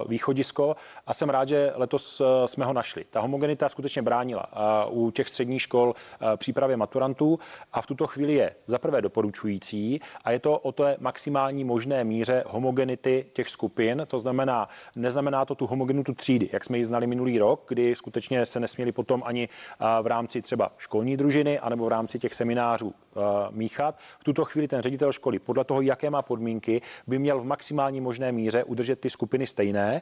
východisko 0.07 0.75
a 1.07 1.13
jsem 1.13 1.29
rád, 1.29 1.49
že 1.49 1.71
letos 1.75 2.21
jsme 2.45 2.65
ho 2.65 2.73
našli. 2.73 3.05
Ta 3.09 3.21
homogenita 3.21 3.69
skutečně 3.69 4.01
bránila 4.01 4.45
u 4.89 5.11
těch 5.11 5.29
středních 5.29 5.61
škol 5.61 5.95
přípravě 6.37 6.77
maturantů 6.77 7.39
a 7.73 7.81
v 7.81 7.87
tuto 7.87 8.07
chvíli 8.07 8.33
je 8.33 8.55
za 8.67 8.79
prvé 8.79 9.01
doporučující 9.01 10.01
a 10.23 10.31
je 10.31 10.39
to 10.39 10.57
o 10.57 10.71
té 10.71 10.97
maximální 10.99 11.63
možné 11.63 12.03
míře 12.03 12.43
homogenity 12.47 12.88
těch 12.97 13.49
skupin, 13.49 14.05
to 14.07 14.19
znamená, 14.19 14.69
neznamená 14.95 15.45
to 15.45 15.55
tu 15.55 15.67
homogenitu 15.67 16.13
třídy, 16.13 16.49
jak 16.53 16.63
jsme 16.63 16.77
ji 16.77 16.85
znali 16.85 17.07
minulý 17.07 17.39
rok, 17.39 17.65
kdy 17.67 17.95
skutečně 17.95 18.45
se 18.45 18.59
nesměli 18.59 18.91
potom 18.91 19.21
ani 19.25 19.49
v 20.01 20.07
rámci 20.07 20.41
třeba 20.41 20.71
školní 20.77 21.17
družiny 21.17 21.59
anebo 21.59 21.85
v 21.85 21.87
rámci 21.87 22.19
těch 22.19 22.33
seminářů 22.33 22.93
míchat. 23.51 23.97
V 24.19 24.23
tuto 24.23 24.45
chvíli 24.45 24.67
ten 24.67 24.81
ředitel 24.81 25.11
školy 25.11 25.39
podle 25.39 25.63
toho, 25.63 25.81
jaké 25.81 26.09
má 26.09 26.21
podmínky, 26.21 26.81
by 27.07 27.19
měl 27.19 27.39
v 27.39 27.45
maximální 27.45 28.01
možné 28.01 28.31
míře 28.31 28.63
udržet 28.63 28.99
ty 28.99 29.09
skupiny 29.09 29.47
stejné, 29.47 30.01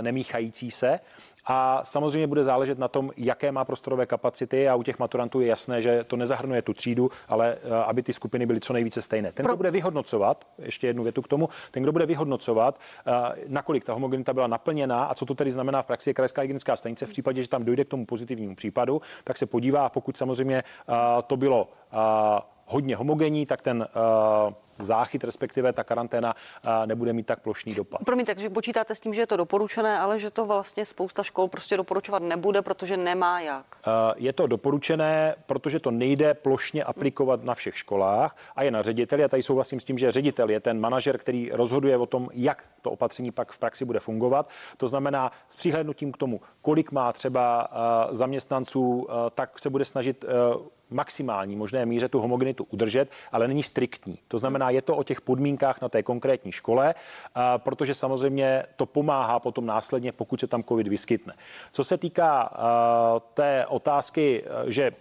nemíchající 0.00 0.70
se. 0.70 1.00
A 1.46 1.80
samozřejmě 1.84 2.26
bude 2.26 2.44
záležet 2.44 2.78
na 2.78 2.88
tom, 2.88 3.10
jaké 3.16 3.52
má 3.52 3.64
prostorové 3.64 4.06
kapacity 4.06 4.68
a 4.68 4.74
u 4.74 4.82
těch 4.82 4.98
maturantů 4.98 5.40
je 5.40 5.46
jasné, 5.46 5.82
že 5.82 6.04
to 6.04 6.16
nezahrnuje 6.16 6.62
tu 6.62 6.74
třídu, 6.74 7.10
ale 7.28 7.56
aby 7.86 8.02
ty 8.02 8.12
skupiny 8.12 8.46
byly 8.46 8.60
co 8.60 8.72
nejvíce 8.72 9.02
stejné. 9.02 9.32
Ten, 9.32 9.46
kdo 9.46 9.56
bude 9.56 9.70
vyhodnocovat, 9.70 10.46
ještě 10.58 10.86
jednu 10.86 11.02
větu 11.02 11.22
k 11.22 11.28
tomu, 11.28 11.48
ten, 11.70 11.82
kdo 11.82 11.92
bude 11.92 12.06
vyhodnocovat, 12.06 12.19
vyhodnocovat, 12.20 12.80
nakolik 13.48 13.84
ta 13.84 13.92
homogenita 13.92 14.32
byla 14.32 14.46
naplněná 14.46 15.04
a 15.04 15.14
co 15.14 15.26
to 15.26 15.34
tedy 15.34 15.50
znamená 15.50 15.82
v 15.82 15.86
praxi. 15.86 16.14
Krajská 16.14 16.42
hygienická 16.42 16.76
stanice 16.76 17.06
v 17.06 17.08
případě, 17.08 17.42
že 17.42 17.48
tam 17.48 17.64
dojde 17.64 17.84
k 17.84 17.88
tomu 17.88 18.06
pozitivnímu 18.06 18.54
případu, 18.54 19.02
tak 19.24 19.38
se 19.38 19.46
podívá, 19.46 19.88
pokud 19.88 20.16
samozřejmě 20.16 20.62
to 21.26 21.36
bylo 21.36 21.68
hodně 22.66 22.96
homogenní, 22.96 23.46
tak 23.46 23.62
ten 23.62 23.86
záchyt, 24.84 25.24
respektive 25.24 25.72
ta 25.72 25.84
karanténa 25.84 26.34
nebude 26.86 27.12
mít 27.12 27.26
tak 27.26 27.40
plošný 27.40 27.74
dopad. 27.74 28.00
Promiňte, 28.04 28.34
takže 28.34 28.50
počítáte 28.50 28.94
s 28.94 29.00
tím, 29.00 29.14
že 29.14 29.22
je 29.22 29.26
to 29.26 29.36
doporučené, 29.36 29.98
ale 29.98 30.18
že 30.18 30.30
to 30.30 30.46
vlastně 30.46 30.86
spousta 30.86 31.22
škol 31.22 31.48
prostě 31.48 31.76
doporučovat 31.76 32.22
nebude, 32.22 32.62
protože 32.62 32.96
nemá 32.96 33.40
jak. 33.40 33.66
Je 34.16 34.32
to 34.32 34.46
doporučené, 34.46 35.34
protože 35.46 35.78
to 35.78 35.90
nejde 35.90 36.34
plošně 36.34 36.84
aplikovat 36.84 37.44
na 37.44 37.54
všech 37.54 37.78
školách 37.78 38.36
a 38.56 38.62
je 38.62 38.70
na 38.70 38.82
řediteli. 38.82 39.24
A 39.24 39.28
tady 39.28 39.42
souhlasím 39.42 39.80
s 39.80 39.84
tím, 39.84 39.98
že 39.98 40.12
ředitel 40.12 40.50
je 40.50 40.60
ten 40.60 40.80
manažer, 40.80 41.18
který 41.18 41.50
rozhoduje 41.52 41.96
o 41.96 42.06
tom, 42.06 42.28
jak 42.32 42.64
to 42.82 42.90
opatření 42.90 43.30
pak 43.30 43.52
v 43.52 43.58
praxi 43.58 43.84
bude 43.84 44.00
fungovat. 44.00 44.48
To 44.76 44.88
znamená, 44.88 45.32
s 45.48 45.56
přihlednutím 45.56 46.12
k 46.12 46.16
tomu, 46.16 46.40
kolik 46.62 46.92
má 46.92 47.12
třeba 47.12 47.68
zaměstnanců, 48.10 49.08
tak 49.34 49.58
se 49.58 49.70
bude 49.70 49.84
snažit 49.84 50.24
maximální 50.90 51.56
možné 51.56 51.86
míře 51.86 52.08
tu 52.08 52.20
homogenitu 52.20 52.66
udržet, 52.70 53.10
ale 53.32 53.48
není 53.48 53.62
striktní. 53.62 54.18
To 54.28 54.38
znamená, 54.38 54.70
je 54.70 54.82
to 54.82 54.96
o 54.96 55.02
těch 55.02 55.20
podmínkách 55.20 55.80
na 55.80 55.88
té 55.88 56.02
konkrétní 56.02 56.52
škole, 56.52 56.94
protože 57.56 57.94
samozřejmě 57.94 58.64
to 58.76 58.86
pomáhá 58.86 59.38
potom 59.38 59.66
následně, 59.66 60.12
pokud 60.12 60.40
se 60.40 60.46
tam 60.46 60.62
COVID 60.62 60.88
vyskytne. 60.88 61.34
Co 61.72 61.84
se 61.84 61.98
týká 61.98 62.52
té 63.34 63.66
otázky, 63.66 64.44
že 64.66 64.92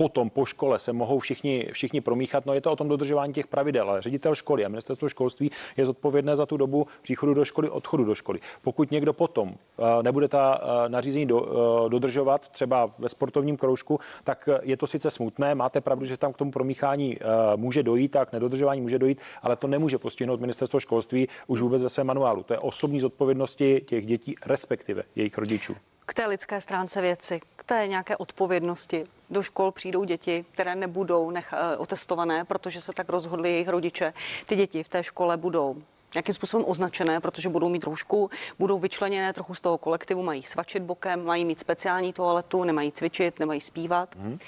potom 0.00 0.30
po 0.30 0.46
škole 0.46 0.78
se 0.78 0.92
mohou 0.92 1.18
všichni, 1.18 1.68
všichni 1.72 2.00
promíchat. 2.00 2.46
No 2.46 2.54
je 2.54 2.60
to 2.60 2.72
o 2.72 2.76
tom 2.76 2.88
dodržování 2.88 3.32
těch 3.32 3.46
pravidel, 3.46 3.90
ale 3.90 4.02
ředitel 4.02 4.34
školy 4.34 4.64
a 4.64 4.68
ministerstvo 4.68 5.08
školství 5.08 5.50
je 5.76 5.86
zodpovědné 5.86 6.36
za 6.36 6.46
tu 6.46 6.56
dobu 6.56 6.86
příchodu 7.02 7.34
do 7.34 7.44
školy, 7.44 7.70
odchodu 7.70 8.04
do 8.04 8.14
školy. 8.14 8.40
Pokud 8.62 8.90
někdo 8.90 9.12
potom 9.12 9.52
eh, 9.52 10.02
nebude 10.02 10.28
ta 10.28 10.60
eh, 10.62 10.88
nařízení 10.88 11.26
do, 11.26 11.38
eh, 11.44 11.88
dodržovat, 11.88 12.48
třeba 12.48 12.90
ve 12.98 13.08
sportovním 13.08 13.56
kroužku, 13.56 14.00
tak 14.24 14.48
je 14.62 14.76
to 14.76 14.86
sice 14.86 15.10
smutné, 15.10 15.54
máte 15.54 15.80
pravdu, 15.80 16.06
že 16.06 16.16
tam 16.16 16.32
k 16.32 16.36
tomu 16.36 16.50
promíchání 16.50 17.18
může 17.56 17.82
dojít, 17.82 18.08
tak 18.08 18.32
nedodržování 18.32 18.80
může 18.80 18.98
dojít, 18.98 19.20
ale 19.42 19.56
to 19.56 19.66
nemůže 19.66 19.98
postihnout 19.98 20.40
ministerstvo 20.40 20.80
školství 20.80 21.28
už 21.46 21.60
vůbec 21.60 21.82
ve 21.82 21.88
svém 21.88 22.06
manuálu. 22.06 22.42
To 22.42 22.52
je 22.52 22.58
osobní 22.58 23.00
zodpovědnosti 23.00 23.80
těch 23.86 24.06
dětí, 24.06 24.34
respektive 24.46 25.02
jejich 25.16 25.38
rodičů 25.38 25.76
k 26.06 26.14
té 26.14 26.26
lidské 26.26 26.60
stránce 26.60 27.00
věci, 27.00 27.40
k 27.56 27.64
té 27.64 27.86
nějaké 27.86 28.16
odpovědnosti. 28.16 29.06
Do 29.30 29.42
škol 29.42 29.72
přijdou 29.72 30.04
děti, 30.04 30.44
které 30.50 30.74
nebudou 30.74 31.30
nech, 31.30 31.52
eh, 31.52 31.76
otestované, 31.76 32.44
protože 32.44 32.80
se 32.80 32.92
tak 32.92 33.08
rozhodli 33.08 33.52
jejich 33.52 33.68
rodiče. 33.68 34.12
Ty 34.46 34.56
děti 34.56 34.82
v 34.82 34.88
té 34.88 35.04
škole 35.04 35.36
budou 35.36 35.76
nějakým 36.14 36.34
způsobem 36.34 36.66
označené, 36.68 37.20
protože 37.20 37.48
budou 37.48 37.68
mít 37.68 37.84
roušku, 37.84 38.30
budou 38.58 38.78
vyčleněné 38.78 39.32
trochu 39.32 39.54
z 39.54 39.60
toho 39.60 39.78
kolektivu, 39.78 40.22
mají 40.22 40.42
svačit 40.42 40.82
bokem, 40.82 41.24
mají 41.24 41.44
mít 41.44 41.58
speciální 41.58 42.12
toaletu, 42.12 42.64
nemají 42.64 42.92
cvičit, 42.92 43.38
nemají 43.38 43.60
zpívat. 43.60 44.16
Hmm. 44.16 44.38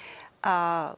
A 0.42 0.94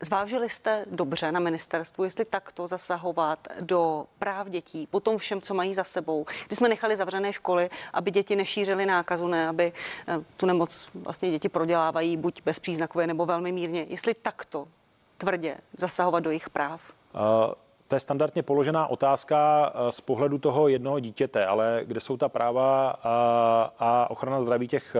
Zvážili 0.00 0.48
jste 0.48 0.84
dobře 0.90 1.32
na 1.32 1.40
ministerstvu, 1.40 2.04
jestli 2.04 2.24
takto 2.24 2.66
zasahovat 2.66 3.48
do 3.60 4.04
práv 4.18 4.48
dětí, 4.48 4.86
po 4.86 5.00
tom 5.00 5.18
všem, 5.18 5.40
co 5.40 5.54
mají 5.54 5.74
za 5.74 5.84
sebou. 5.84 6.26
Když 6.46 6.56
jsme 6.56 6.68
nechali 6.68 6.96
zavřené 6.96 7.32
školy, 7.32 7.70
aby 7.92 8.10
děti 8.10 8.36
nešířily 8.36 8.86
nákazu, 8.86 9.26
ne, 9.26 9.48
aby 9.48 9.72
eh, 10.08 10.18
tu 10.36 10.46
nemoc 10.46 10.88
vlastně 10.94 11.30
děti 11.30 11.48
prodělávají 11.48 12.16
buď 12.16 12.42
bezpříznakově 12.44 13.06
nebo 13.06 13.26
velmi 13.26 13.52
mírně. 13.52 13.86
Jestli 13.88 14.14
takto 14.14 14.68
tvrdě 15.18 15.56
zasahovat 15.76 16.20
do 16.20 16.30
jejich 16.30 16.50
práv? 16.50 16.80
Uh... 17.14 17.54
To 17.88 17.96
je 17.96 18.00
standardně 18.00 18.42
položená 18.42 18.86
otázka 18.86 19.72
eh, 19.74 19.92
z 19.92 20.00
pohledu 20.00 20.38
toho 20.38 20.68
jednoho 20.68 21.00
dítěte, 21.00 21.46
ale 21.46 21.82
kde 21.84 22.00
jsou 22.00 22.16
ta 22.16 22.28
práva 22.28 22.90
a 23.78 24.06
ochrana 24.10 24.40
zdraví 24.40 24.68
těch 24.68 24.96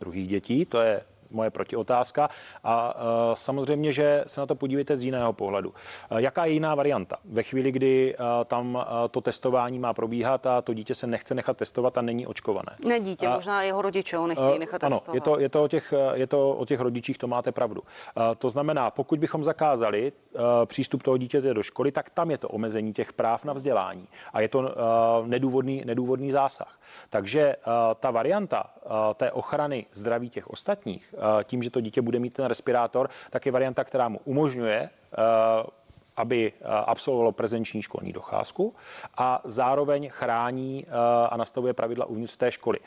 druhých 0.00 0.28
dětí, 0.28 0.64
to 0.64 0.80
je 0.80 1.02
moje 1.30 1.50
protiotázka. 1.50 2.30
A 2.64 2.94
e, 2.96 3.36
samozřejmě, 3.36 3.92
že 3.92 4.24
se 4.26 4.40
na 4.40 4.46
to 4.46 4.54
podívejte 4.54 4.96
z 4.96 5.02
jiného 5.02 5.32
pohledu. 5.32 5.74
E, 6.10 6.22
jaká 6.22 6.44
je 6.44 6.52
jiná 6.52 6.74
varianta? 6.74 7.16
Ve 7.24 7.42
chvíli, 7.42 7.72
kdy 7.72 8.14
e, 8.14 8.44
tam 8.44 8.86
to 9.10 9.20
testování 9.20 9.78
má 9.78 9.94
probíhat 9.94 10.46
a 10.46 10.62
to 10.62 10.74
dítě 10.74 10.94
se 10.94 11.06
nechce 11.06 11.34
nechat 11.34 11.56
testovat 11.56 11.98
a 11.98 12.02
není 12.02 12.26
očkované. 12.26 12.76
Ne 12.84 13.00
dítě, 13.00 13.26
a, 13.26 13.34
možná 13.34 13.62
jeho 13.62 13.82
rodiče 13.82 14.16
ho 14.16 14.26
nechtějí 14.26 14.58
nechat 14.58 14.84
ano, 14.84 14.96
testovat. 14.96 15.14
Ano, 15.14 15.16
je 15.16 15.20
to, 15.20 15.40
je, 15.40 15.48
to 15.48 15.64
o 15.64 15.68
těch, 15.68 15.94
je 16.14 16.26
to 16.26 16.50
o 16.50 16.66
těch 16.66 16.80
rodičích, 16.80 17.18
to 17.18 17.26
máte 17.26 17.52
pravdu. 17.52 17.82
To 18.38 18.50
znamená, 18.50 18.90
pokud 18.90 19.18
bychom 19.18 19.44
zakázali 19.44 20.12
přístup 20.66 21.02
toho 21.02 21.16
dítěte 21.18 21.54
do 21.54 21.62
školy, 21.62 21.92
tak 21.92 22.10
tam 22.10 22.30
je 22.30 22.38
to 22.38 22.48
omezení 22.48 22.92
těch 22.92 23.12
práv 23.12 23.44
na 23.44 23.52
vzdělání 23.52 24.08
a 24.32 24.40
je 24.40 24.48
to 24.48 24.74
nedůvodný, 25.26 25.82
nedůvodný 25.84 26.30
zásah. 26.30 26.78
Takže 27.10 27.56
ta 28.00 28.10
varianta 28.10 28.70
té 29.14 29.32
ochrany 29.32 29.86
zdraví 29.92 30.30
těch 30.30 30.50
ostatních 30.50 31.14
Eh, 31.18 31.44
tím, 31.44 31.62
že 31.62 31.70
to 31.70 31.80
dítě 31.80 32.02
bude 32.02 32.18
mít 32.18 32.34
ten 32.34 32.44
respirátor, 32.44 33.10
tak 33.30 33.46
je 33.46 33.52
varianta, 33.52 33.84
která 33.84 34.08
mu 34.08 34.20
umožňuje 34.24 34.80
eh, 34.80 35.18
aby 36.16 36.52
eh, 36.52 36.64
absolvovalo 36.66 37.32
prezenční 37.32 37.82
školní 37.82 38.12
docházku 38.12 38.74
a 39.16 39.40
zároveň 39.44 40.08
chrání 40.10 40.86
a 41.30 41.36
nastavuje 41.36 41.74
pravidla 41.74 42.06
uvnitř 42.06 42.36
té 42.36 42.52
školy. 42.52 42.78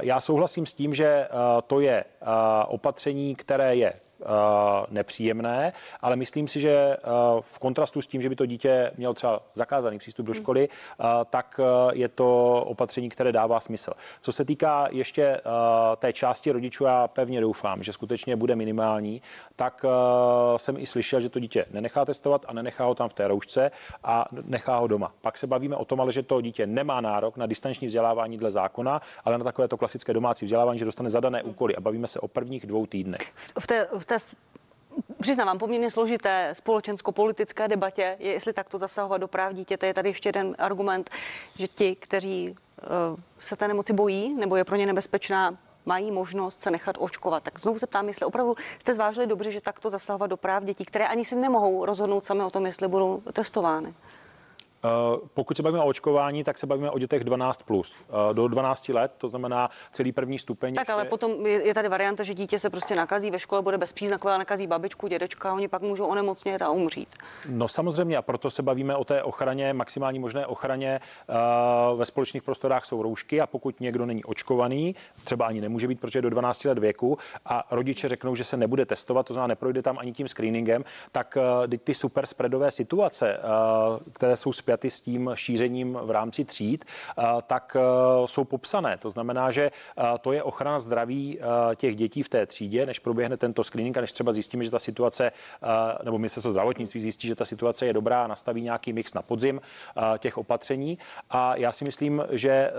Já 0.00 0.20
souhlasím 0.20 0.66
s 0.66 0.74
tím, 0.74 0.94
že 0.94 1.28
to 1.66 1.80
je 1.80 2.04
opatření, 2.68 3.34
které 3.34 3.76
je 3.76 3.92
Eh, 3.92 4.11
nepříjemné, 4.90 5.72
ale 6.00 6.16
myslím 6.16 6.48
si, 6.48 6.60
že 6.60 6.70
eh, 6.70 6.98
v 7.40 7.58
kontrastu 7.58 8.02
s 8.02 8.06
tím, 8.06 8.22
že 8.22 8.28
by 8.28 8.36
to 8.36 8.46
dítě 8.46 8.92
mělo 8.96 9.14
třeba 9.14 9.42
zakázaný 9.54 9.98
přístup 9.98 10.26
do 10.26 10.34
školy, 10.34 10.68
eh, 10.68 11.04
tak 11.30 11.60
je 11.92 12.08
to 12.08 12.62
opatření, 12.66 13.08
které 13.08 13.32
dává 13.32 13.60
smysl. 13.60 13.92
Co 14.20 14.32
se 14.32 14.44
týká 14.44 14.88
ještě 14.90 15.40
té 15.96 16.12
části 16.12 16.52
rodičů, 16.52 16.84
já 16.84 17.08
pevně 17.08 17.40
doufám, 17.40 17.82
že 17.82 17.92
skutečně 17.92 18.36
bude 18.36 18.56
minimální, 18.56 19.22
tak 19.56 19.84
jsem 20.56 20.76
i 20.78 20.86
slyšel, 20.86 21.20
že 21.20 21.28
to 21.28 21.38
dítě 21.38 21.66
nenechá 21.70 22.04
testovat 22.04 22.44
a 22.48 22.52
nenechá 22.52 22.84
ho 22.84 22.94
tam 22.94 23.08
v 23.08 23.12
té 23.12 23.28
roušce 23.28 23.70
a 24.04 24.24
nechá 24.44 24.76
ho 24.76 24.86
doma. 24.86 25.12
Pak 25.20 25.38
se 25.38 25.46
bavíme 25.46 25.76
o 25.76 25.84
tom, 25.84 26.00
ale 26.00 26.12
že 26.12 26.22
to 26.22 26.40
dítě 26.40 26.66
nemá 26.66 27.00
nárok 27.00 27.36
na 27.36 27.46
distanční 27.46 27.86
vzdělávání 27.86 28.38
dle 28.38 28.50
zákona, 28.50 29.00
ale 29.24 29.38
na 29.38 29.44
takové 29.44 29.68
to 29.68 29.76
klasické 29.76 30.12
domácí 30.12 30.44
vzdělávání, 30.44 30.78
že 30.78 30.84
dostane 30.84 31.10
zadané 31.10 31.42
úkoly 31.42 31.76
a 31.76 31.80
bavíme 31.80 32.06
se 32.06 32.20
o 32.20 32.28
prvních 32.28 32.66
dvou 32.66 32.86
týdnech. 32.86 33.32
V 33.60 33.66
té, 33.66 33.88
v 33.98 34.04
té 34.04 34.11
té 34.18 34.18
přiznávám, 35.20 35.58
poměrně 35.58 35.90
složité 35.90 36.50
společensko-politické 36.52 37.68
debatě 37.68 38.16
je, 38.18 38.32
jestli 38.32 38.52
takto 38.52 38.78
zasahovat 38.78 39.18
do 39.18 39.28
práv 39.28 39.52
dítěte. 39.52 39.86
Je 39.86 39.94
tady 39.94 40.08
ještě 40.08 40.28
jeden 40.28 40.54
argument, 40.58 41.10
že 41.58 41.68
ti, 41.68 41.96
kteří 41.96 42.50
uh, 42.50 43.20
se 43.38 43.56
té 43.56 43.68
nemoci 43.68 43.92
bojí 43.92 44.34
nebo 44.34 44.56
je 44.56 44.64
pro 44.64 44.76
ně 44.76 44.86
nebezpečná, 44.86 45.58
mají 45.86 46.10
možnost 46.10 46.60
se 46.60 46.70
nechat 46.70 46.96
očkovat. 46.98 47.42
Tak 47.42 47.60
znovu 47.60 47.78
se 47.78 47.86
ptám, 47.86 48.08
jestli 48.08 48.26
opravdu 48.26 48.54
jste 48.78 48.94
zvážili 48.94 49.26
dobře, 49.26 49.50
že 49.50 49.60
takto 49.60 49.90
zasahovat 49.90 50.26
do 50.26 50.36
práv 50.36 50.64
dětí, 50.64 50.84
které 50.84 51.08
ani 51.08 51.24
si 51.24 51.36
nemohou 51.36 51.84
rozhodnout 51.84 52.24
sami 52.24 52.42
o 52.42 52.50
tom, 52.50 52.66
jestli 52.66 52.88
budou 52.88 53.22
testovány. 53.32 53.94
Eh, 54.84 55.18
pokud 55.34 55.56
se 55.56 55.62
bavíme 55.62 55.82
o 55.82 55.86
očkování, 55.86 56.44
tak 56.44 56.58
se 56.58 56.66
bavíme 56.66 56.90
o 56.90 56.98
dětech 56.98 57.24
12 57.24 57.62
plus 57.62 57.96
eh, 58.08 58.34
do 58.34 58.48
12 58.48 58.88
let, 58.88 59.12
to 59.18 59.28
znamená 59.28 59.70
celý 59.92 60.12
první 60.12 60.38
stupeň. 60.38 60.74
Tak 60.74 60.90
ale 60.90 61.04
potom 61.04 61.46
je 61.46 61.74
tady 61.74 61.88
varianta, 61.88 62.22
že 62.22 62.34
dítě 62.34 62.58
se 62.58 62.70
prostě 62.70 62.96
nakazí 62.96 63.30
ve 63.30 63.38
škole, 63.38 63.62
bude 63.62 63.78
bezpříznakové, 63.78 64.38
nakazí 64.38 64.66
babičku, 64.66 65.08
dědečka, 65.08 65.54
oni 65.54 65.68
pak 65.68 65.82
můžou 65.82 66.06
onemocnět 66.06 66.62
a 66.62 66.70
umřít. 66.70 67.08
No 67.48 67.68
samozřejmě 67.68 68.16
a 68.16 68.22
proto 68.22 68.50
se 68.50 68.62
bavíme 68.62 68.96
o 68.96 69.04
té 69.04 69.22
ochraně, 69.22 69.72
maximální 69.72 70.18
možné 70.18 70.46
ochraně. 70.46 71.00
Eh, 71.28 71.34
ve 71.96 72.06
společných 72.06 72.42
prostorách 72.42 72.84
jsou 72.84 73.02
roušky 73.02 73.40
a 73.40 73.46
pokud 73.46 73.80
někdo 73.80 74.06
není 74.06 74.24
očkovaný, 74.24 74.94
třeba 75.24 75.46
ani 75.46 75.60
nemůže 75.60 75.88
být, 75.88 76.00
protože 76.00 76.18
je 76.18 76.22
do 76.22 76.30
12 76.30 76.64
let 76.64 76.78
věku 76.78 77.18
a 77.44 77.66
rodiče 77.70 78.08
řeknou, 78.08 78.36
že 78.36 78.44
se 78.44 78.56
nebude 78.56 78.86
testovat, 78.86 79.26
to 79.26 79.34
znamená 79.34 79.46
neprojde 79.46 79.82
tam 79.82 79.98
ani 79.98 80.12
tím 80.12 80.28
screeningem, 80.28 80.84
tak 81.12 81.38
ty 81.84 81.94
super 81.94 82.26
spreadové 82.26 82.70
situace, 82.70 83.38
které 84.12 84.36
jsou 84.36 84.52
zpět 84.52 84.71
spjaty 84.72 84.90
s 84.90 85.00
tím 85.00 85.30
šířením 85.34 85.98
v 86.02 86.10
rámci 86.10 86.44
tříd, 86.44 86.84
tak 87.46 87.76
jsou 88.26 88.44
popsané. 88.44 88.96
To 88.98 89.10
znamená, 89.10 89.50
že 89.50 89.70
to 90.20 90.32
je 90.32 90.42
ochrana 90.42 90.80
zdraví 90.80 91.38
těch 91.76 91.96
dětí 91.96 92.22
v 92.22 92.28
té 92.28 92.46
třídě, 92.46 92.86
než 92.86 92.98
proběhne 92.98 93.36
tento 93.36 93.64
screening 93.64 93.98
a 93.98 94.00
než 94.00 94.12
třeba 94.12 94.32
zjistíme, 94.32 94.64
že 94.64 94.70
ta 94.70 94.78
situace, 94.78 95.32
nebo 96.04 96.18
ministerstvo 96.18 96.50
zdravotnictví 96.50 97.00
zjistí, 97.00 97.28
že 97.28 97.34
ta 97.34 97.44
situace 97.44 97.86
je 97.86 97.92
dobrá 97.92 98.24
a 98.24 98.26
nastaví 98.26 98.62
nějaký 98.62 98.92
mix 98.92 99.14
na 99.14 99.22
podzim 99.22 99.60
těch 100.18 100.38
opatření. 100.38 100.98
A 101.30 101.56
já 101.56 101.72
si 101.72 101.84
myslím, 101.84 102.24
že 102.30 102.70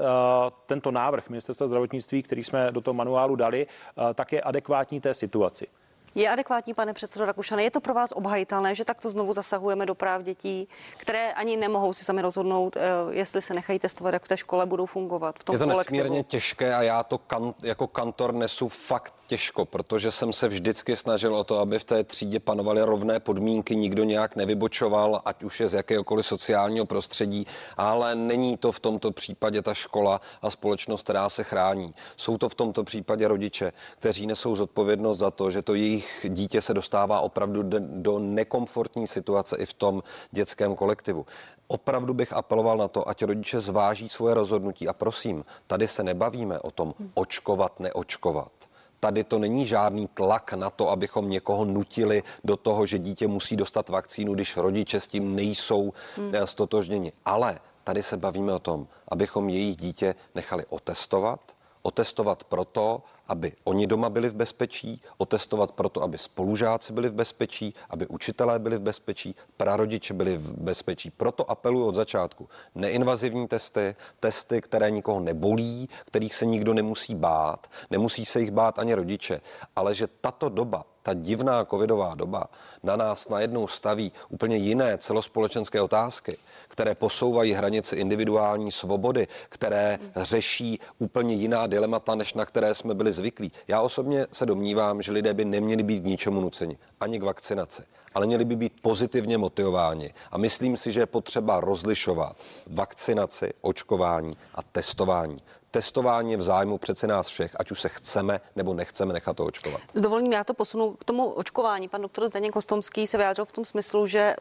tento 0.66 0.92
návrh 0.92 1.30
ministerstva 1.30 1.68
zdravotnictví, 1.68 2.24
který 2.24 2.44
jsme 2.44 2.72
do 2.72 2.82
toho 2.82 2.94
manuálu 2.94 3.36
dali, 3.36 3.68
tak 4.14 4.32
je 4.32 4.42
adekvátní 4.42 5.02
té 5.02 5.14
situaci. 5.14 5.68
Je 6.16 6.30
adekvátní, 6.30 6.74
pane 6.74 6.94
předsedo 6.94 7.26
Rakušane, 7.26 7.64
je 7.64 7.72
to 7.72 7.82
pro 7.82 7.94
vás 7.94 8.12
obhajitelné, 8.12 8.76
že 8.76 8.86
takto 8.86 9.10
znovu 9.10 9.34
zasahujeme 9.34 9.86
do 9.86 9.96
práv 9.96 10.22
dětí, 10.22 10.68
které 10.98 11.34
ani 11.34 11.58
nemohou 11.58 11.94
si 11.94 12.04
sami 12.04 12.22
rozhodnout, 12.22 12.78
eh, 12.78 12.82
jestli 13.10 13.42
se 13.42 13.54
nechají 13.54 13.80
testovat, 13.80 14.14
jak 14.14 14.24
v 14.26 14.28
té 14.28 14.38
škole 14.38 14.66
budou 14.66 14.86
fungovat. 14.86 15.36
V 15.40 15.44
tom 15.44 15.54
je 15.54 15.60
to 15.60 15.66
kolektivu. 15.66 15.98
nesmírně 16.04 16.24
těžké 16.24 16.76
a 16.76 16.82
já 16.82 17.04
to 17.04 17.18
kan, 17.18 17.54
jako 17.64 17.88
kantor 17.88 18.34
nesu 18.34 18.70
fakt 18.70 19.14
těžko, 19.34 19.66
protože 19.66 20.12
jsem 20.12 20.34
se 20.34 20.48
vždycky 20.48 20.96
snažil 20.96 21.36
o 21.36 21.44
to, 21.44 21.60
aby 21.60 21.80
v 21.80 21.84
té 21.84 22.04
třídě 22.04 22.40
panovaly 22.40 22.82
rovné 22.82 23.20
podmínky, 23.20 23.76
nikdo 23.76 24.04
nějak 24.04 24.36
nevybočoval, 24.36 25.22
ať 25.26 25.44
už 25.44 25.60
je 25.60 25.68
z 25.68 25.74
jakéhokoliv 25.74 26.26
sociálního 26.26 26.86
prostředí, 26.86 27.48
ale 27.78 28.16
není 28.16 28.58
to 28.58 28.72
v 28.72 28.80
tomto 28.80 29.12
případě 29.12 29.62
ta 29.62 29.74
škola 29.74 30.22
a 30.42 30.50
společnost, 30.50 31.04
která 31.04 31.30
se 31.30 31.44
chrání. 31.44 31.94
Jsou 32.18 32.38
to 32.38 32.50
v 32.50 32.56
tomto 32.56 32.84
případě 32.84 33.28
rodiče, 33.28 33.74
kteří 34.00 34.28
nesou 34.28 34.56
zodpovědnost 34.56 35.20
za 35.20 35.32
to, 35.32 35.52
že 35.52 35.62
to 35.62 35.74
jejich 35.74 36.26
dítě 36.30 36.62
se 36.62 36.74
dostává 36.74 37.22
opravdu 37.22 37.64
do 37.80 38.20
nekomfortní 38.20 39.08
situace 39.08 39.58
i 39.58 39.66
v 39.66 39.74
tom 39.74 40.04
dětském 40.32 40.76
kolektivu. 40.76 41.26
Opravdu 41.68 42.14
bych 42.14 42.34
apeloval 42.34 42.78
na 42.78 42.88
to, 42.88 43.10
ať 43.10 43.26
rodiče 43.26 43.60
zváží 43.60 44.10
svoje 44.10 44.34
rozhodnutí 44.34 44.88
a 44.88 44.94
prosím, 44.94 45.46
tady 45.68 45.88
se 45.88 46.04
nebavíme 46.04 46.60
o 46.60 46.72
tom 46.72 46.94
očkovat, 47.14 47.80
neočkovat. 47.80 48.73
Tady 49.04 49.24
to 49.24 49.40
není 49.40 49.68
žádný 49.68 50.08
tlak 50.08 50.54
na 50.54 50.70
to, 50.70 50.90
abychom 50.90 51.30
někoho 51.30 51.66
nutili 51.66 52.24
do 52.44 52.58
toho, 52.58 52.86
že 52.86 53.00
dítě 53.00 53.28
musí 53.28 53.56
dostat 53.56 53.90
vakcínu, 53.90 54.34
když 54.34 54.58
rodiče 54.58 55.00
s 55.00 55.08
tím 55.08 55.36
nejsou 55.36 55.94
hmm. 56.16 56.32
stotožněni. 56.46 57.12
Ale 57.26 57.60
tady 57.84 58.04
se 58.04 58.18
bavíme 58.18 58.54
o 58.54 58.60
tom, 58.60 58.88
abychom 59.08 59.50
jejich 59.50 59.76
dítě 59.76 60.16
nechali 60.36 60.66
otestovat, 60.70 61.40
otestovat 61.84 62.44
proto, 62.44 63.04
aby 63.28 63.54
oni 63.64 63.88
doma 63.88 64.10
byli 64.10 64.30
v 64.30 64.36
bezpečí, 64.36 65.02
otestovat 65.18 65.72
proto, 65.72 66.04
aby 66.04 66.18
spolužáci 66.18 66.94
byli 66.94 67.10
v 67.10 67.14
bezpečí, 67.14 67.74
aby 67.90 68.08
učitelé 68.08 68.60
byli 68.60 68.78
v 68.78 68.82
bezpečí, 68.82 69.36
prarodiče 69.58 70.14
byli 70.14 70.38
v 70.38 70.52
bezpečí. 70.52 71.10
Proto 71.10 71.52
apeluji 71.52 71.88
od 71.88 71.96
začátku. 71.96 72.50
Neinvazivní 72.76 73.48
testy, 73.48 73.96
testy, 74.20 74.62
které 74.62 74.92
nikoho 74.92 75.20
nebolí, 75.20 75.90
kterých 76.06 76.36
se 76.36 76.46
nikdo 76.46 76.74
nemusí 76.74 77.16
bát, 77.16 77.68
nemusí 77.90 78.26
se 78.26 78.40
jich 78.40 78.52
bát 78.52 78.80
ani 78.80 78.96
rodiče, 78.96 79.42
ale 79.76 79.96
že 79.96 80.08
tato 80.08 80.50
doba 80.50 80.86
ta 81.04 81.14
divná 81.14 81.66
covidová 81.66 82.16
doba 82.16 82.48
na 82.84 82.96
nás 82.96 83.30
najednou 83.30 83.68
staví 83.68 84.12
úplně 84.30 84.56
jiné 84.56 84.98
celospolečenské 84.98 85.82
otázky, 85.82 86.38
které 86.68 86.96
posouvají 86.96 87.54
hranice 87.54 87.96
individuální 87.96 88.72
svobody, 88.72 89.28
které 89.50 90.00
řeší 90.16 90.80
úplně 91.00 91.36
jiná 91.36 91.68
dilemata, 91.68 92.16
než 92.16 92.34
na 92.34 92.46
které 92.46 92.76
jsme 92.76 92.94
byli 92.94 93.12
zvyklí. 93.12 93.52
Já 93.68 93.82
osobně 93.82 94.28
se 94.32 94.46
domnívám, 94.46 95.02
že 95.02 95.12
lidé 95.12 95.34
by 95.34 95.46
neměli 95.46 95.84
být 95.84 96.00
k 96.00 96.06
ničemu 96.06 96.42
nuceni, 96.42 96.78
ani 97.00 97.20
k 97.20 97.24
vakcinaci 97.24 97.84
ale 98.16 98.28
měli 98.28 98.46
by 98.46 98.56
být 98.56 98.74
pozitivně 98.82 99.38
motivováni. 99.38 100.14
A 100.32 100.38
myslím 100.38 100.78
si, 100.78 100.92
že 100.92 101.00
je 101.00 101.06
potřeba 101.06 101.62
rozlišovat 101.62 102.38
vakcinaci, 102.68 103.54
očkování 103.62 104.34
a 104.56 104.64
testování 104.64 105.38
testování 105.74 106.32
je 106.32 106.38
v 106.38 106.42
zájmu 106.42 106.78
přece 106.78 107.08
nás 107.08 107.28
všech, 107.28 107.56
ať 107.60 107.72
už 107.72 107.82
se 107.82 107.90
chceme 107.90 108.42
nebo 108.56 108.74
nechceme 108.74 109.14
nechat 109.14 109.38
to 109.38 109.46
očkovat. 109.46 109.82
S 109.94 110.02
dovolením 110.02 110.34
já 110.34 110.44
to 110.44 110.54
posunu 110.54 110.94
k 110.94 111.04
tomu 111.04 111.30
očkování. 111.30 111.90
Pan 111.90 112.02
doktor 112.02 112.28
Zdeněk 112.28 112.54
Kostomský 112.54 113.08
se 113.08 113.18
vyjádřil 113.18 113.46
v 113.46 113.52
tom 113.52 113.66
smyslu, 113.66 114.08
že 114.08 114.36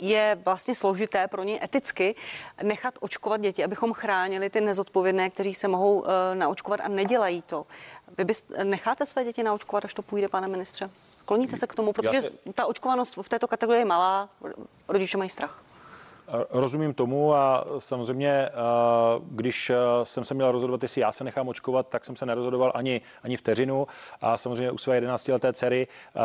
je 0.00 0.38
vlastně 0.44 0.74
složité 0.74 1.28
pro 1.28 1.42
ně 1.42 1.60
eticky 1.64 2.14
nechat 2.62 2.94
očkovat 3.00 3.40
děti, 3.40 3.64
abychom 3.64 3.92
chránili 3.92 4.50
ty 4.50 4.60
nezodpovědné, 4.60 5.30
kteří 5.30 5.54
se 5.54 5.68
mohou 5.68 6.00
uh, 6.00 6.06
naočkovat 6.34 6.80
a 6.80 6.88
nedělají 6.88 7.42
to. 7.42 7.66
Vy 8.18 8.24
byste, 8.24 8.64
necháte 8.64 9.06
své 9.06 9.24
děti 9.24 9.42
naočkovat, 9.42 9.84
až 9.84 9.94
to 9.94 10.02
půjde, 10.02 10.28
pane 10.28 10.48
ministře? 10.48 10.90
Kloníte 11.24 11.56
se 11.56 11.66
k 11.66 11.74
tomu, 11.74 11.92
protože 11.92 12.22
si... 12.22 12.30
ta 12.54 12.66
očkovanost 12.66 13.16
v 13.16 13.28
této 13.28 13.48
kategorii 13.48 13.80
je 13.80 13.84
malá, 13.84 14.28
rodiče 14.88 15.18
mají 15.18 15.30
strach. 15.30 15.61
Rozumím 16.50 16.94
tomu 16.94 17.34
a 17.34 17.64
samozřejmě, 17.78 18.30
eh, 18.30 18.50
když 19.30 19.70
eh, 19.70 19.76
jsem 20.02 20.24
se 20.24 20.34
měl 20.34 20.52
rozhodovat, 20.52 20.82
jestli 20.82 21.00
já 21.00 21.12
se 21.12 21.24
nechám 21.24 21.48
očkovat, 21.48 21.88
tak 21.88 22.04
jsem 22.04 22.16
se 22.16 22.26
nerozhodoval 22.26 22.72
ani, 22.74 23.00
ani 23.22 23.36
vteřinu 23.36 23.86
a 24.20 24.38
samozřejmě 24.38 24.70
u 24.70 24.78
své 24.78 25.00
11-leté 25.00 25.52
dcery 25.52 25.86
eh, 25.86 26.20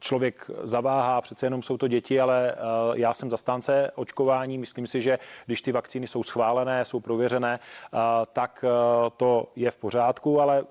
člověk 0.00 0.50
zaváhá, 0.62 1.20
přece 1.20 1.46
jenom 1.46 1.62
jsou 1.62 1.76
to 1.76 1.88
děti, 1.88 2.20
ale 2.20 2.54
já 2.94 3.14
jsem 3.14 3.30
zastánce 3.30 3.90
očkování. 3.94 4.58
Myslím 4.58 4.86
si, 4.86 5.00
že 5.00 5.18
když 5.46 5.62
ty 5.62 5.72
vakcíny 5.72 6.06
jsou 6.06 6.22
schválené, 6.22 6.84
jsou 6.84 7.00
prověřené, 7.00 7.58
tak 8.32 8.64
to 9.16 9.46
je 9.56 9.70
v 9.70 9.76
pořádku, 9.76 10.40
ale 10.40 10.64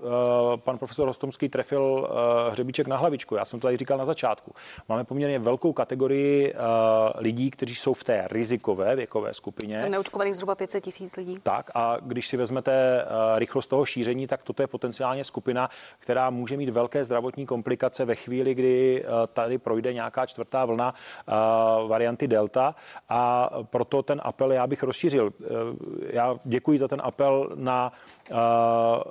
pan 0.56 0.78
profesor 0.78 1.08
Hostomský 1.08 1.50
trefil 1.50 2.10
hřebíček 2.52 2.88
na 2.88 2.98
hlavičku. 2.98 3.36
Já 3.36 3.46
jsem 3.46 3.60
to 3.60 3.68
tady 3.68 3.78
říkal 3.78 3.98
na 3.98 4.06
začátku. 4.06 4.52
Máme 4.90 5.04
poměrně 5.04 5.40
velkou 5.40 5.74
kategorii 5.74 6.54
lidí, 7.18 7.52
kteří 7.52 7.76
jsou 7.76 7.95
v 7.96 8.04
té 8.04 8.28
rizikové 8.32 8.96
věkové 8.96 9.34
skupině. 9.34 9.82
Tam 9.82 9.92
neočkovaných 9.92 10.36
zhruba 10.36 10.56
500 10.56 10.84
tisíc 10.84 11.16
lidí. 11.16 11.38
Tak 11.44 11.72
a 11.76 11.98
když 12.02 12.28
si 12.28 12.38
vezmete 12.38 13.04
uh, 13.04 13.40
rychlost 13.40 13.68
toho 13.68 13.86
šíření, 13.86 14.28
tak 14.28 14.44
toto 14.44 14.64
je 14.64 14.68
potenciálně 14.68 15.24
skupina, 15.24 15.70
která 16.00 16.30
může 16.30 16.58
mít 16.58 16.70
velké 16.70 17.04
zdravotní 17.04 17.46
komplikace 17.46 18.06
ve 18.06 18.16
chvíli, 18.16 18.56
kdy 18.56 19.04
uh, 19.04 19.10
tady 19.34 19.58
projde 19.58 19.94
nějaká 19.94 20.26
čtvrtá 20.26 20.66
vlna 20.66 20.94
uh, 20.94 21.90
varianty 21.90 22.28
Delta 22.28 22.76
a 23.10 23.50
proto 23.64 24.04
ten 24.04 24.22
apel 24.24 24.52
já 24.52 24.68
bych 24.68 24.84
rozšířil. 24.84 25.30
Já 26.10 26.40
děkuji 26.46 26.78
za 26.78 26.88
ten 26.88 27.02
apel 27.04 27.52
na 27.56 27.92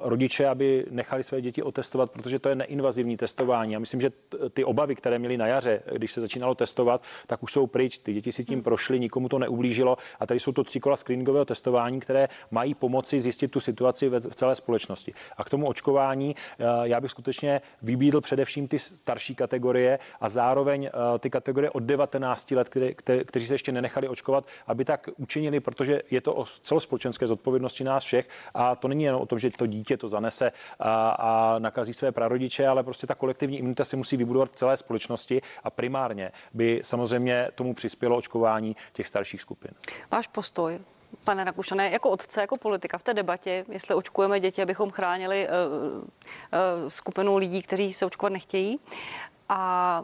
rodiče, 0.01 0.49
aby 0.49 0.87
nechali 0.91 1.25
své 1.25 1.41
děti 1.41 1.63
otestovat, 1.63 2.11
protože 2.11 2.39
to 2.39 2.49
je 2.49 2.55
neinvazivní 2.55 3.17
testování. 3.17 3.73
Já 3.73 3.79
myslím, 3.79 4.01
že 4.01 4.11
ty 4.53 4.65
obavy, 4.65 4.95
které 4.95 5.19
měli 5.19 5.37
na 5.37 5.47
jaře, 5.47 5.83
když 5.93 6.13
se 6.13 6.21
začínalo 6.21 6.55
testovat, 6.55 7.03
tak 7.27 7.43
už 7.43 7.53
jsou 7.53 7.67
pryč. 7.67 7.99
Ty 7.99 8.13
děti 8.13 8.33
si 8.33 8.45
tím 8.45 8.63
prošly, 8.65 9.01
nikomu 9.01 9.29
to 9.29 9.39
neublížilo 9.39 9.97
a 10.21 10.27
tady 10.27 10.41
jsou 10.41 10.53
to 10.53 10.65
tři 10.65 10.81
kola 10.81 10.97
screeningového 10.97 11.45
testování, 11.45 12.01
které 12.01 12.29
mají 12.51 12.75
pomoci 12.75 13.21
zjistit 13.21 13.49
tu 13.49 13.61
situaci 13.61 14.09
v 14.09 14.35
celé 14.35 14.57
společnosti. 14.57 15.15
A 15.37 15.45
k 15.45 15.51
tomu 15.51 15.67
očkování 15.67 16.37
eh, 16.37 16.65
já 16.83 17.01
bych 17.01 17.11
skutečně 17.11 17.61
vybídl 17.83 18.21
především 18.21 18.69
ty 18.69 18.79
starší 18.79 19.35
kategorie 19.35 19.99
a 20.21 20.29
zároveň 20.29 20.85
eh, 20.85 21.19
ty 21.19 21.31
kategorie 21.31 21.71
od 21.71 21.83
19 21.83 22.51
let, 22.51 22.69
které, 22.69 22.95
kte, 22.95 23.25
kteří 23.25 23.47
se 23.47 23.55
ještě 23.55 23.73
nenechali 23.73 24.09
očkovat, 24.09 24.47
aby 24.67 24.85
tak 24.85 25.09
učinili, 25.17 25.61
protože 25.61 26.03
je 26.11 26.21
to 26.21 26.35
o 26.35 26.47
celospolečenské 26.63 27.27
zodpovědnosti 27.27 27.85
nás 27.85 28.05
všech 28.05 28.29
a 28.55 28.77
to 28.77 28.89
není 28.89 29.05
jen 29.05 29.15
o 29.15 29.27
tom, 29.27 29.39
že 29.39 29.51
to 29.51 29.67
dítě 29.67 29.97
to 29.97 30.09
zanese 30.09 30.53
a, 30.79 31.11
a 31.11 31.59
nakazí 31.59 31.93
své 31.93 32.13
prarodiče, 32.13 32.67
ale 32.67 32.83
prostě 32.83 33.07
ta 33.07 33.15
kolektivní 33.15 33.59
imunita 33.59 33.85
se 33.85 33.97
musí 33.97 34.17
vybudovat 34.17 34.51
v 34.51 34.55
celé 34.55 34.77
společnosti 34.77 35.43
a 35.65 35.71
primárně 35.71 36.33
by 36.55 36.81
samozřejmě 36.85 37.49
tomu 37.55 37.75
přispělo 37.75 38.17
očkování 38.17 38.54
těch 38.93 39.09
starších 39.09 39.41
skupin. 39.41 39.71
Váš 40.11 40.27
postoj 40.27 40.81
Pane 41.25 41.45
Rakušané, 41.45 41.91
jako 41.91 42.11
otce, 42.11 42.41
jako 42.41 42.57
politika 42.57 42.99
v 42.99 43.03
té 43.03 43.15
debatě, 43.15 43.65
jestli 43.69 43.95
očkujeme 43.95 44.41
děti, 44.41 44.63
abychom 44.63 44.91
chránili 44.91 45.49
uh, 45.49 45.99
uh, 45.99 46.09
skupinu 46.89 47.37
lidí, 47.37 47.63
kteří 47.63 47.93
se 47.93 48.07
očkovat 48.07 48.33
nechtějí. 48.33 48.81
A 49.49 50.03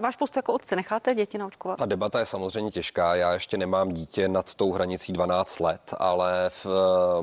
váš 0.00 0.16
post 0.16 0.36
jako 0.36 0.52
otce, 0.52 0.76
necháte 0.76 1.14
děti 1.14 1.38
naočkovat? 1.38 1.78
Ta 1.78 1.86
debata 1.86 2.20
je 2.20 2.26
samozřejmě 2.26 2.70
těžká. 2.70 3.14
Já 3.14 3.32
ještě 3.32 3.56
nemám 3.56 3.88
dítě 3.88 4.28
nad 4.28 4.54
tou 4.54 4.72
hranicí 4.72 5.12
12 5.12 5.60
let, 5.60 5.94
ale 5.98 6.50
v, 6.50 6.66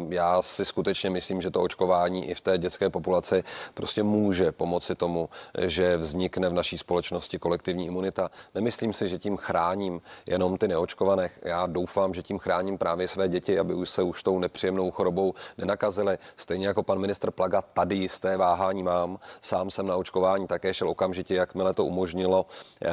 já 0.09 0.41
si 0.41 0.65
skutečně 0.65 1.09
myslím, 1.09 1.41
že 1.41 1.51
to 1.51 1.61
očkování 1.61 2.29
i 2.29 2.33
v 2.33 2.41
té 2.41 2.57
dětské 2.57 2.89
populaci 2.89 3.43
prostě 3.73 4.03
může 4.03 4.51
pomoci 4.51 4.95
tomu, 4.95 5.29
že 5.57 5.97
vznikne 5.97 6.49
v 6.49 6.53
naší 6.53 6.77
společnosti 6.77 7.39
kolektivní 7.39 7.85
imunita. 7.85 8.31
Nemyslím 8.55 8.93
si, 8.93 9.09
že 9.09 9.19
tím 9.19 9.37
chráním 9.37 10.01
jenom 10.25 10.57
ty 10.57 10.67
neočkované. 10.67 11.29
Já 11.41 11.65
doufám, 11.65 12.13
že 12.13 12.23
tím 12.23 12.39
chráním 12.39 12.77
právě 12.77 13.07
své 13.07 13.27
děti, 13.27 13.59
aby 13.59 13.73
už 13.73 13.89
se 13.89 14.03
už 14.03 14.23
tou 14.23 14.39
nepříjemnou 14.39 14.91
chorobou 14.91 15.33
nenakazily. 15.57 16.17
Stejně 16.37 16.67
jako 16.67 16.83
pan 16.83 16.99
ministr 16.99 17.31
Plaga, 17.31 17.61
tady 17.61 17.95
jisté 17.95 18.37
váhání 18.37 18.83
mám. 18.83 19.19
Sám 19.41 19.69
jsem 19.69 19.87
na 19.87 19.95
očkování 19.95 20.47
také 20.47 20.73
šel 20.73 20.89
okamžitě, 20.89 21.35
jakmile 21.35 21.73
to 21.73 21.85
umožnilo 21.85 22.36
eh, 22.81 22.89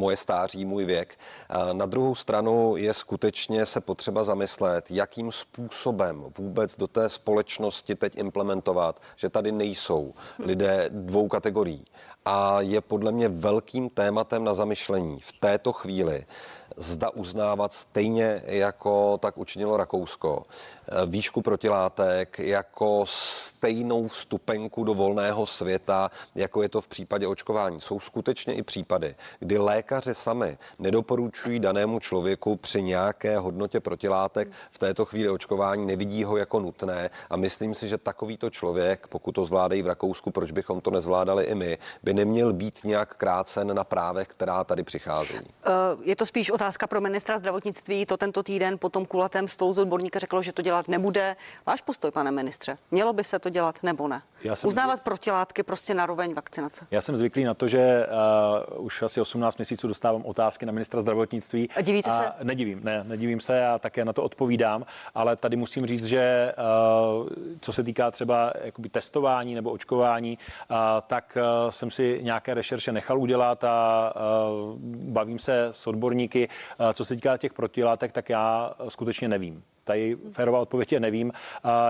moje 0.00 0.16
stáří, 0.16 0.64
můj 0.64 0.84
věk. 0.84 1.18
Na 1.72 1.86
druhou 1.86 2.14
stranu 2.14 2.76
je 2.76 2.94
skutečně 2.94 3.66
se 3.66 3.80
potřeba 3.80 4.24
zamyslet, 4.24 4.90
jakým 4.90 5.32
způsobem 5.32 6.24
vůbec 6.38 6.76
do 6.76 6.86
té 6.86 7.08
společnosti 7.08 7.94
teď 7.94 8.16
implementovat, 8.16 9.00
že 9.16 9.30
tady 9.30 9.52
nejsou 9.52 10.14
lidé 10.38 10.88
dvou 10.92 11.28
kategorií. 11.28 11.84
A 12.24 12.60
je 12.60 12.80
podle 12.80 13.12
mě 13.12 13.28
velkým 13.28 13.90
tématem 13.90 14.44
na 14.44 14.54
zamyšlení 14.54 15.20
v 15.20 15.32
této 15.32 15.72
chvíli, 15.72 16.26
zda 16.78 17.10
uznávat 17.10 17.72
stejně 17.72 18.42
jako 18.46 19.18
tak 19.18 19.38
učinilo 19.38 19.76
Rakousko 19.76 20.42
eh, 20.88 21.06
výšku 21.06 21.42
protilátek 21.42 22.38
jako 22.38 23.04
stejnou 23.06 24.06
vstupenku 24.06 24.84
do 24.84 24.94
volného 24.94 25.46
světa, 25.46 26.10
jako 26.34 26.62
je 26.62 26.68
to 26.68 26.80
v 26.80 26.86
případě 26.86 27.26
očkování. 27.26 27.80
Jsou 27.80 28.00
skutečně 28.00 28.54
i 28.54 28.62
případy, 28.62 29.14
kdy 29.40 29.58
lékaři 29.58 30.14
sami 30.14 30.58
nedoporučují 30.78 31.60
danému 31.60 32.00
člověku 32.00 32.56
při 32.56 32.82
nějaké 32.82 33.38
hodnotě 33.38 33.80
protilátek 33.80 34.48
v 34.70 34.78
této 34.78 35.04
chvíli 35.04 35.28
očkování, 35.28 35.86
nevidí 35.86 36.24
ho 36.24 36.36
jako 36.36 36.60
nutné 36.60 37.10
a 37.30 37.36
myslím 37.36 37.74
si, 37.74 37.88
že 37.88 37.98
takovýto 37.98 38.50
člověk, 38.50 39.06
pokud 39.06 39.32
to 39.32 39.44
zvládají 39.44 39.82
v 39.82 39.86
Rakousku, 39.86 40.30
proč 40.30 40.50
bychom 40.50 40.80
to 40.80 40.90
nezvládali 40.90 41.44
i 41.44 41.54
my, 41.54 41.78
by 42.02 42.14
neměl 42.14 42.52
být 42.52 42.84
nějak 42.84 43.14
krácen 43.14 43.74
na 43.74 43.84
právech, 43.84 44.28
která 44.28 44.64
tady 44.64 44.82
přicházejí. 44.82 45.40
Eh, 45.66 45.70
je 46.02 46.16
to 46.16 46.26
spíš 46.26 46.50
otázka 46.50 46.67
Otázka 46.68 46.86
pro 46.86 47.00
ministra 47.00 47.38
zdravotnictví. 47.38 48.06
To 48.06 48.16
tento 48.16 48.42
týden 48.42 48.78
po 48.78 48.88
tom 48.88 49.06
kulatém 49.06 49.48
stolu 49.48 49.72
z 49.72 49.78
odborníka 49.78 50.18
řeklo, 50.18 50.42
že 50.42 50.52
to 50.52 50.62
dělat 50.62 50.88
nebude. 50.88 51.36
Váš 51.66 51.80
postoj, 51.80 52.10
pane 52.10 52.30
ministře, 52.30 52.76
mělo 52.90 53.12
by 53.12 53.24
se 53.24 53.38
to 53.38 53.48
dělat 53.48 53.82
nebo 53.82 54.08
ne? 54.08 54.22
Já 54.44 54.56
jsem 54.56 54.68
Uznávat 54.68 55.00
protilátky 55.00 55.62
prostě 55.62 55.94
na 55.94 56.06
roveň 56.06 56.34
vakcinace. 56.34 56.86
Já 56.90 57.00
jsem 57.00 57.16
zvyklý 57.16 57.44
na 57.44 57.54
to, 57.54 57.68
že 57.68 58.06
uh, 58.76 58.84
už 58.84 59.02
asi 59.02 59.20
18 59.20 59.56
měsíců 59.58 59.88
dostávám 59.88 60.22
otázky 60.24 60.66
na 60.66 60.72
ministra 60.72 61.00
zdravotnictví. 61.00 61.68
A 61.76 61.80
divíte 61.80 62.10
se? 62.10 62.32
Nedivím, 62.42 62.80
ne, 62.84 63.04
nedivím 63.04 63.40
se 63.40 63.66
a 63.66 63.78
také 63.78 64.04
na 64.04 64.12
to 64.12 64.22
odpovídám, 64.22 64.86
ale 65.14 65.36
tady 65.36 65.56
musím 65.56 65.86
říct, 65.86 66.04
že 66.04 66.54
uh, 67.20 67.28
co 67.60 67.72
se 67.72 67.84
týká 67.84 68.10
třeba 68.10 68.52
jakoby 68.64 68.88
testování 68.88 69.54
nebo 69.54 69.70
očkování, 69.70 70.38
uh, 70.70 70.76
tak 71.06 71.38
uh, 71.64 71.70
jsem 71.70 71.90
si 71.90 72.20
nějaké 72.22 72.54
rešerše 72.54 72.92
nechal 72.92 73.18
udělat 73.18 73.64
a 73.64 74.12
uh, 74.16 74.78
bavím 75.12 75.38
se 75.38 75.68
s 75.72 75.86
odborníky. 75.86 76.48
Uh, 76.80 76.92
co 76.92 77.04
se 77.04 77.14
týká 77.14 77.36
těch 77.36 77.52
protilátek, 77.52 78.12
tak 78.12 78.28
já 78.28 78.74
skutečně 78.88 79.28
nevím. 79.28 79.62
Tady 79.88 80.16
férová 80.32 80.60
odpověď 80.60 80.92
je 80.92 81.00
nevím. 81.00 81.32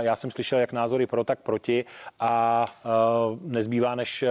Já 0.00 0.16
jsem 0.16 0.30
slyšel 0.30 0.58
jak 0.58 0.72
názory 0.72 1.06
pro, 1.06 1.24
tak 1.24 1.40
proti 1.42 1.84
a 2.20 2.64
nezbývá 3.40 3.94
než 3.94 4.24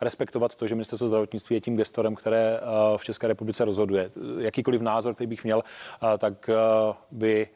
respektovat 0.00 0.54
to, 0.54 0.66
že 0.66 0.74
ministerstvo 0.74 1.08
zdravotnictví 1.08 1.56
je 1.56 1.60
tím 1.60 1.76
gestorem, 1.76 2.14
které 2.14 2.60
v 2.96 3.04
České 3.04 3.28
republice 3.28 3.64
rozhoduje. 3.64 4.10
Jakýkoliv 4.38 4.80
názor, 4.80 5.14
který 5.14 5.26
bych 5.26 5.44
měl, 5.44 5.62
tak 6.18 6.50
by 7.10 7.48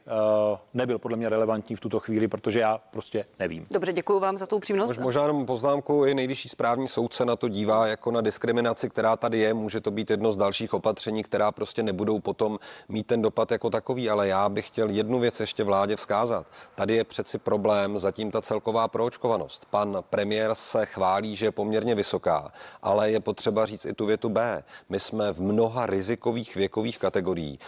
nebyl 0.73 0.99
podle 0.99 1.17
mě 1.17 1.29
relevantní 1.29 1.75
v 1.75 1.79
tuto 1.79 1.99
chvíli, 1.99 2.27
protože 2.27 2.59
já 2.59 2.79
prostě 2.91 3.25
nevím. 3.39 3.65
Dobře, 3.71 3.93
děkuji 3.93 4.19
vám 4.19 4.37
za 4.37 4.45
tu 4.45 4.55
upřímnost. 4.55 4.97
Možná 4.97 5.21
jenom 5.21 5.45
poznámku, 5.45 6.05
i 6.05 6.13
nejvyšší 6.13 6.49
správní 6.49 6.87
soudce 6.87 7.25
na 7.25 7.35
to 7.35 7.47
dívá 7.47 7.87
jako 7.87 8.11
na 8.11 8.21
diskriminaci, 8.21 8.89
která 8.89 9.17
tady 9.17 9.39
je. 9.39 9.53
Může 9.53 9.81
to 9.81 9.91
být 9.91 10.09
jedno 10.09 10.31
z 10.31 10.37
dalších 10.37 10.73
opatření, 10.73 11.23
která 11.23 11.51
prostě 11.51 11.83
nebudou 11.83 12.19
potom 12.19 12.59
mít 12.89 13.07
ten 13.07 13.21
dopad 13.21 13.51
jako 13.51 13.69
takový, 13.69 14.09
ale 14.09 14.27
já 14.27 14.49
bych 14.49 14.67
chtěl 14.67 14.89
jednu 14.89 15.19
věc 15.19 15.39
ještě 15.39 15.54
ještě 15.55 15.63
vládě 15.63 15.95
vzkázat. 15.95 16.47
Tady 16.75 16.95
je 16.95 17.03
přeci 17.03 17.37
problém 17.37 17.99
zatím 17.99 18.31
ta 18.31 18.41
celková 18.41 18.87
proočkovanost. 18.87 19.65
Pan 19.69 20.03
premiér 20.09 20.55
se 20.55 20.85
chválí, 20.85 21.35
že 21.35 21.45
je 21.45 21.51
poměrně 21.51 21.95
vysoká, 21.95 22.51
ale 22.81 23.11
je 23.11 23.19
potřeba 23.19 23.65
říct 23.65 23.85
i 23.85 23.93
tu 23.93 24.05
větu 24.05 24.29
B. 24.29 24.63
My 24.89 24.99
jsme 24.99 25.33
v 25.33 25.41
mnoha 25.41 25.85
rizikových 25.85 26.55
věkových 26.55 26.97
kategorií 26.97 27.59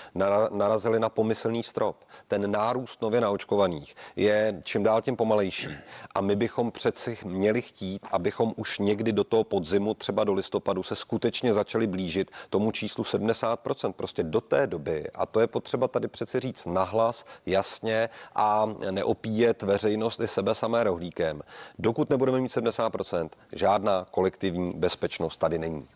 narazili 0.51 0.99
na 0.99 1.09
pomyslný 1.09 1.63
strop. 1.63 2.03
Ten 2.27 2.51
nárůst 2.51 3.01
nově 3.01 3.21
naočkovaných 3.21 3.95
je 4.15 4.61
čím 4.63 4.83
dál 4.83 5.01
tím 5.01 5.15
pomalejší. 5.15 5.67
A 6.15 6.21
my 6.21 6.35
bychom 6.35 6.71
přeci 6.71 7.17
měli 7.23 7.61
chtít, 7.61 8.05
abychom 8.11 8.53
už 8.55 8.79
někdy 8.79 9.11
do 9.11 9.23
toho 9.23 9.43
podzimu, 9.43 9.93
třeba 9.93 10.23
do 10.23 10.33
listopadu, 10.33 10.83
se 10.83 10.95
skutečně 10.95 11.53
začali 11.53 11.87
blížit 11.87 12.31
tomu 12.49 12.71
číslu 12.71 13.03
70%. 13.03 13.93
Prostě 13.93 14.23
do 14.23 14.41
té 14.41 14.67
doby, 14.67 15.07
a 15.15 15.25
to 15.25 15.39
je 15.39 15.47
potřeba 15.47 15.87
tady 15.87 16.07
přeci 16.07 16.39
říct 16.39 16.65
nahlas, 16.65 17.25
jasně, 17.45 17.76
jasně 17.77 18.09
a 18.35 18.65
neopíjet 18.91 19.63
veřejnost 19.63 20.19
i 20.19 20.27
sebe 20.27 20.55
samé 20.55 20.83
rohlíkem. 20.83 21.41
Dokud 21.79 22.09
nebudeme 22.09 22.41
mít 22.41 22.51
70%, 22.51 23.29
žádná 23.53 24.05
kolektivní 24.11 24.73
bezpečnost 24.73 25.37
tady 25.37 25.59
není. 25.59 25.87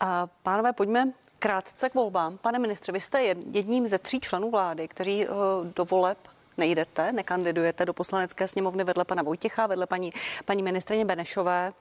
A 0.00 0.26
pánové, 0.42 0.72
pojďme 0.72 1.12
krátce 1.38 1.90
k 1.90 1.94
volbám. 1.94 2.38
Pane 2.38 2.58
ministře, 2.58 2.92
vy 2.92 3.00
jste 3.00 3.22
jedním 3.52 3.86
ze 3.86 3.98
tří 3.98 4.20
členů 4.20 4.50
vlády, 4.50 4.88
kteří 4.88 5.24
eh, 5.24 5.28
do 5.76 5.84
voleb 5.84 6.18
nejdete, 6.56 7.12
nekandidujete 7.12 7.86
do 7.86 7.92
poslanecké 7.92 8.48
sněmovny 8.48 8.84
vedle 8.84 9.04
pana 9.04 9.22
Vojtěcha, 9.22 9.66
vedle 9.66 9.86
paní, 9.86 10.10
paní 10.44 10.62
ministrině 10.62 11.04
Benešové. 11.04 11.72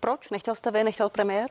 Proč? 0.00 0.30
Nechtěl 0.30 0.54
jste 0.54 0.70
vy, 0.70 0.84
nechtěl 0.84 1.08
premiér? 1.08 1.48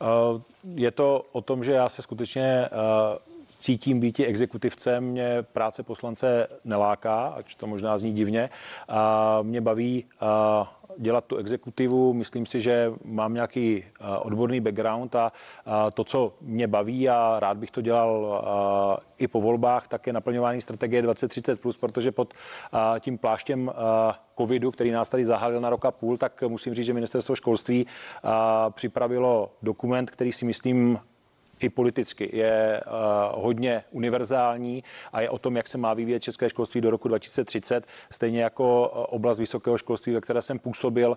Uh, 0.00 0.40
je 0.74 0.90
to 0.90 1.26
o 1.32 1.40
tom, 1.40 1.64
že 1.64 1.72
já 1.72 1.88
se 1.88 2.02
skutečně 2.02 2.68
uh, 2.72 3.35
cítím 3.58 4.00
být 4.00 4.20
exekutivcem, 4.20 5.04
mě 5.04 5.42
práce 5.42 5.82
poslance 5.82 6.48
neláká, 6.64 7.26
ať 7.26 7.54
to 7.54 7.66
možná 7.66 7.98
zní 7.98 8.12
divně. 8.12 8.50
A 8.88 9.38
mě 9.42 9.60
baví 9.60 10.04
dělat 10.98 11.24
tu 11.24 11.36
exekutivu. 11.36 12.12
Myslím 12.12 12.46
si, 12.46 12.60
že 12.60 12.92
mám 13.04 13.34
nějaký 13.34 13.84
odborný 14.18 14.60
background 14.60 15.16
a 15.16 15.32
to, 15.94 16.04
co 16.04 16.34
mě 16.40 16.66
baví 16.68 17.08
a 17.08 17.36
rád 17.40 17.56
bych 17.56 17.70
to 17.70 17.80
dělal 17.80 18.44
i 19.18 19.28
po 19.28 19.40
volbách, 19.40 19.88
tak 19.88 20.06
je 20.06 20.12
naplňování 20.12 20.60
strategie 20.60 21.02
2030+, 21.02 21.56
plus, 21.56 21.76
protože 21.76 22.12
pod 22.12 22.34
tím 23.00 23.18
pláštěm 23.18 23.72
covidu, 24.38 24.70
který 24.70 24.90
nás 24.90 25.08
tady 25.08 25.24
zahalil 25.24 25.60
na 25.60 25.70
rok 25.70 25.84
a 25.84 25.90
půl, 25.90 26.16
tak 26.16 26.42
musím 26.42 26.74
říct, 26.74 26.86
že 26.86 26.94
ministerstvo 26.94 27.36
školství 27.36 27.86
připravilo 28.70 29.50
dokument, 29.62 30.10
který 30.10 30.32
si 30.32 30.44
myslím 30.44 30.98
i 31.60 31.68
politicky 31.68 32.30
je 32.32 32.80
uh, 32.86 33.42
hodně 33.42 33.84
univerzální 33.90 34.84
a 35.12 35.20
je 35.20 35.30
o 35.30 35.38
tom, 35.38 35.56
jak 35.56 35.68
se 35.68 35.78
má 35.78 35.94
vyvíjet 35.94 36.22
české 36.22 36.50
školství 36.50 36.80
do 36.80 36.90
roku 36.90 37.08
2030, 37.08 37.86
stejně 38.12 38.42
jako 38.42 38.92
eh, 38.92 38.98
oblast 38.98 39.38
vysokého 39.38 39.78
školství, 39.78 40.12
ve 40.12 40.20
které 40.20 40.42
jsem 40.42 40.58
působil. 40.58 41.10
Uh, 41.10 41.16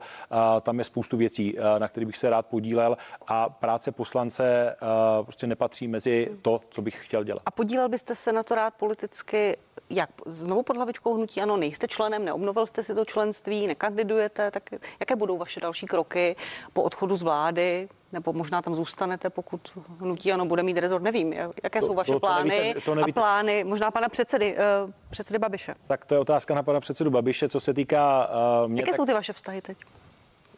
tam 0.62 0.80
je 0.80 0.86
spoustu 0.86 1.17
věcí, 1.17 1.58
uh, 1.58 1.63
na 1.80 1.88
kterých 1.88 2.08
bych 2.08 2.17
se 2.17 2.30
rád 2.30 2.45
podílel 2.45 2.97
a 3.28 3.49
práce 3.49 3.91
poslance 3.91 4.75
prostě 5.23 5.47
nepatří 5.47 5.88
mezi 5.88 6.32
to, 6.41 6.62
co 6.69 6.82
bych 6.82 7.06
chtěl 7.06 7.23
dělat. 7.23 7.41
A 7.45 7.52
podílel 7.52 7.89
byste 7.89 8.15
se 8.15 8.32
na 8.32 8.43
to 8.43 8.56
rád 8.56 8.73
politicky 8.73 9.58
jak 9.89 10.10
znovu 10.25 10.63
pod 10.63 10.75
hlavičkou 10.75 11.15
hnutí 11.15 11.41
ano, 11.41 11.58
nejste 11.58 11.88
členem, 11.88 12.25
neobnovil 12.25 12.67
jste 12.67 12.84
si 12.84 12.95
to 12.95 13.06
členství, 13.06 13.67
nekandidujete, 13.67 14.52
tak 14.52 14.69
jaké 14.99 15.15
budou 15.15 15.38
vaše 15.38 15.60
další 15.60 15.86
kroky 15.86 16.36
po 16.73 16.84
odchodu 16.84 17.15
z 17.15 17.23
vlády? 17.23 17.89
Nebo 18.13 18.34
možná 18.34 18.62
tam 18.62 18.76
zůstanete, 18.76 19.30
pokud 19.30 19.62
hnutí 20.00 20.32
ano 20.32 20.45
bude 20.45 20.63
mít 20.63 20.78
rezort, 20.78 21.04
nevím. 21.04 21.34
Jaké 21.63 21.80
to, 21.80 21.86
jsou 21.86 21.93
vaše 21.93 22.12
to, 22.12 22.19
plány 22.19 22.50
to 22.50 22.58
nevíte, 22.58 22.82
to 22.82 22.95
nevíte. 22.95 23.19
a 23.19 23.22
plány 23.22 23.63
možná 23.63 23.91
pana 23.91 24.10
předsedy, 24.10 24.58
uh, 24.84 24.91
předsedy 25.10 25.39
Babiše? 25.39 25.76
Tak 25.88 26.06
to 26.06 26.15
je 26.15 26.19
otázka 26.19 26.54
na 26.56 26.63
pana 26.63 26.80
předsedu 26.80 27.12
Babiše, 27.12 27.50
co 27.50 27.60
se 27.60 27.74
týká 27.74 28.30
uh, 28.63 28.69
mě. 28.72 28.82
Jaké 28.82 28.91
tak... 28.91 28.95
jsou 28.95 29.06
ty 29.06 29.13
vaše 29.13 29.34
vztahy 29.34 29.62
teď? 29.62 29.78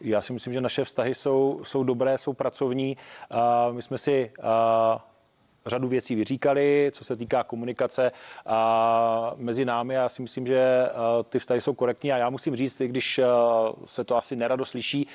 Já 0.00 0.22
si 0.22 0.32
myslím, 0.32 0.52
že 0.52 0.60
naše 0.60 0.84
vztahy 0.84 1.14
jsou, 1.14 1.60
jsou 1.64 1.84
dobré, 1.84 2.18
jsou 2.18 2.32
pracovní. 2.32 2.96
Uh, 3.34 3.74
my 3.74 3.82
jsme 3.82 3.98
si 3.98 4.32
uh, 4.38 4.44
řadu 5.66 5.88
věcí 5.88 6.14
vyříkali, 6.14 6.90
co 6.94 7.04
se 7.04 7.16
týká 7.16 7.44
komunikace 7.44 8.12
a 8.46 9.32
mezi 9.36 9.64
námi. 9.64 9.94
Já 9.94 10.08
si 10.08 10.22
myslím, 10.22 10.46
že 10.46 10.86
ty 11.28 11.38
vztahy 11.38 11.60
jsou 11.60 11.74
korektní 11.74 12.12
a 12.12 12.16
já 12.16 12.30
musím 12.30 12.56
říct, 12.56 12.80
i 12.80 12.88
když 12.88 13.20
se 13.86 14.04
to 14.04 14.16
asi 14.16 14.36
nerado 14.36 14.64
slyší, 14.64 15.08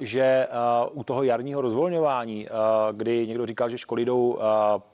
že 0.00 0.48
u 0.92 1.04
toho 1.04 1.22
jarního 1.22 1.60
rozvolňování, 1.60 2.48
kdy 2.92 3.26
někdo 3.26 3.46
říkal, 3.46 3.68
že 3.68 3.78
školy 3.78 4.04
jdou 4.04 4.38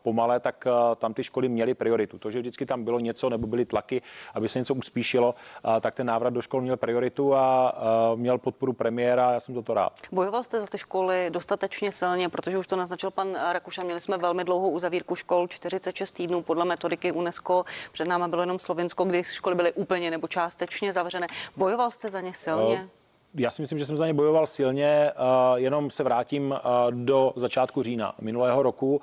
pomale, 0.02 0.40
tak 0.40 0.64
tam 0.96 1.14
ty 1.14 1.24
školy 1.24 1.48
měly 1.48 1.74
prioritu. 1.74 2.18
To, 2.18 2.30
že 2.30 2.38
vždycky 2.38 2.66
tam 2.66 2.84
bylo 2.84 2.98
něco 2.98 3.28
nebo 3.28 3.46
byly 3.46 3.64
tlaky, 3.64 4.02
aby 4.34 4.48
se 4.48 4.58
něco 4.58 4.74
uspíšilo, 4.74 5.34
tak 5.80 5.94
ten 5.94 6.06
návrat 6.06 6.30
do 6.30 6.42
škol 6.42 6.60
měl 6.60 6.76
prioritu 6.76 7.34
a 7.34 7.74
měl 8.14 8.38
podporu 8.38 8.72
premiéra. 8.72 9.32
Já 9.32 9.40
jsem 9.40 9.54
za 9.54 9.62
to 9.62 9.74
rád. 9.74 9.92
Bojoval 10.12 10.42
jste 10.42 10.60
za 10.60 10.66
ty 10.66 10.78
školy 10.78 11.30
dostatečně 11.30 11.92
silně, 11.92 12.28
protože 12.28 12.58
už 12.58 12.66
to 12.66 12.76
naznačil 12.76 13.10
pan 13.10 13.34
Rakušan. 13.52 13.84
Měli 13.84 14.00
jsme 14.00 14.16
velmi 14.16 14.44
dlouhou 14.44 14.70
uzavírku 14.78 15.16
škol 15.16 15.48
46 15.48 16.12
týdnů 16.12 16.42
podle 16.42 16.64
metodiky 16.64 17.12
UNESCO. 17.12 17.64
Před 17.92 18.08
náma 18.08 18.28
bylo 18.28 18.42
jenom 18.42 18.58
Slovensko, 18.58 19.04
kdy 19.04 19.24
školy 19.24 19.54
byly 19.54 19.72
úplně 19.72 20.10
nebo 20.10 20.28
částečně 20.28 20.92
zavřené. 20.92 21.26
Bojoval 21.56 21.90
jste 21.90 22.10
za 22.10 22.20
ně 22.20 22.34
silně? 22.34 22.80
Uh 22.82 22.88
já 23.34 23.50
si 23.50 23.62
myslím, 23.62 23.78
že 23.78 23.86
jsem 23.86 23.96
za 23.96 24.06
ně 24.06 24.14
bojoval 24.14 24.46
silně, 24.46 25.12
jenom 25.54 25.90
se 25.90 26.02
vrátím 26.02 26.54
do 26.90 27.32
začátku 27.36 27.82
října 27.82 28.14
minulého 28.20 28.62
roku, 28.62 29.00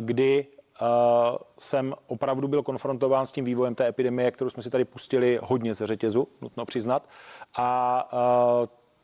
kdy 0.00 0.46
jsem 1.58 1.94
opravdu 2.06 2.48
byl 2.48 2.62
konfrontován 2.62 3.26
s 3.26 3.32
tím 3.32 3.44
vývojem 3.44 3.74
té 3.74 3.88
epidemie, 3.88 4.30
kterou 4.30 4.50
jsme 4.50 4.62
si 4.62 4.70
tady 4.70 4.84
pustili 4.84 5.38
hodně 5.42 5.74
ze 5.74 5.86
řetězu, 5.86 6.28
nutno 6.40 6.64
přiznat. 6.64 7.08
A 7.56 8.08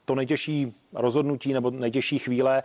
to 0.05 0.15
nejtěžší 0.15 0.75
rozhodnutí 0.93 1.53
nebo 1.53 1.71
nejtěžší 1.71 2.19
chvíle 2.19 2.63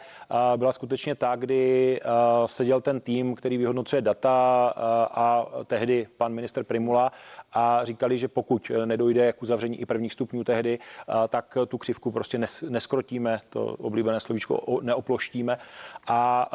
byla 0.56 0.72
skutečně 0.72 1.16
ta, 1.16 1.36
kdy 1.36 2.00
seděl 2.46 2.82
ten 2.82 3.00
tým, 3.02 3.36
který 3.36 3.58
vyhodnocuje 3.58 4.02
data 4.02 4.68
a 5.12 5.46
tehdy 5.66 6.08
pan 6.18 6.34
minister 6.34 6.64
Primula 6.64 7.12
a 7.54 7.86
říkali, 7.86 8.18
že 8.18 8.28
pokud 8.28 8.72
nedojde 8.86 9.34
k 9.34 9.44
uzavření 9.44 9.82
i 9.82 9.86
prvních 9.86 10.14
stupňů 10.14 10.44
tehdy, 10.44 10.80
tak 11.30 11.58
tu 11.68 11.78
křivku 11.78 12.12
prostě 12.12 12.40
neskrotíme, 12.70 13.42
to 13.50 13.66
oblíbené 13.66 14.20
slovíčko 14.20 14.80
neoploštíme 14.82 15.58
a 16.08 16.50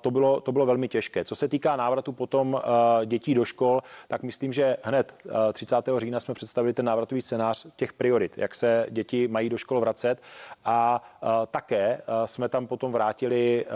to 0.00 0.10
bylo, 0.10 0.40
to 0.40 0.52
bylo 0.52 0.66
velmi 0.66 0.88
těžké. 0.88 1.24
Co 1.24 1.36
se 1.36 1.48
týká 1.48 1.76
návratu 1.76 2.12
potom 2.12 2.60
dětí 3.04 3.34
do 3.34 3.44
škol, 3.44 3.82
tak 4.08 4.22
myslím, 4.22 4.52
že 4.52 4.76
hned 4.82 5.14
30. 5.52 5.76
října 5.96 6.20
jsme 6.20 6.34
představili 6.34 6.74
ten 6.74 6.84
návratový 6.84 7.22
scénář 7.22 7.66
těch 7.76 7.92
priorit, 7.92 8.38
jak 8.38 8.54
se 8.54 8.86
děti 8.90 9.28
mají 9.28 9.48
do 9.48 9.58
škol 9.58 9.80
vracet 9.80 10.22
a 10.64 11.02
také 11.50 12.00
jsme 12.24 12.48
tam 12.48 12.66
potom 12.66 12.92
vrátili 12.92 13.66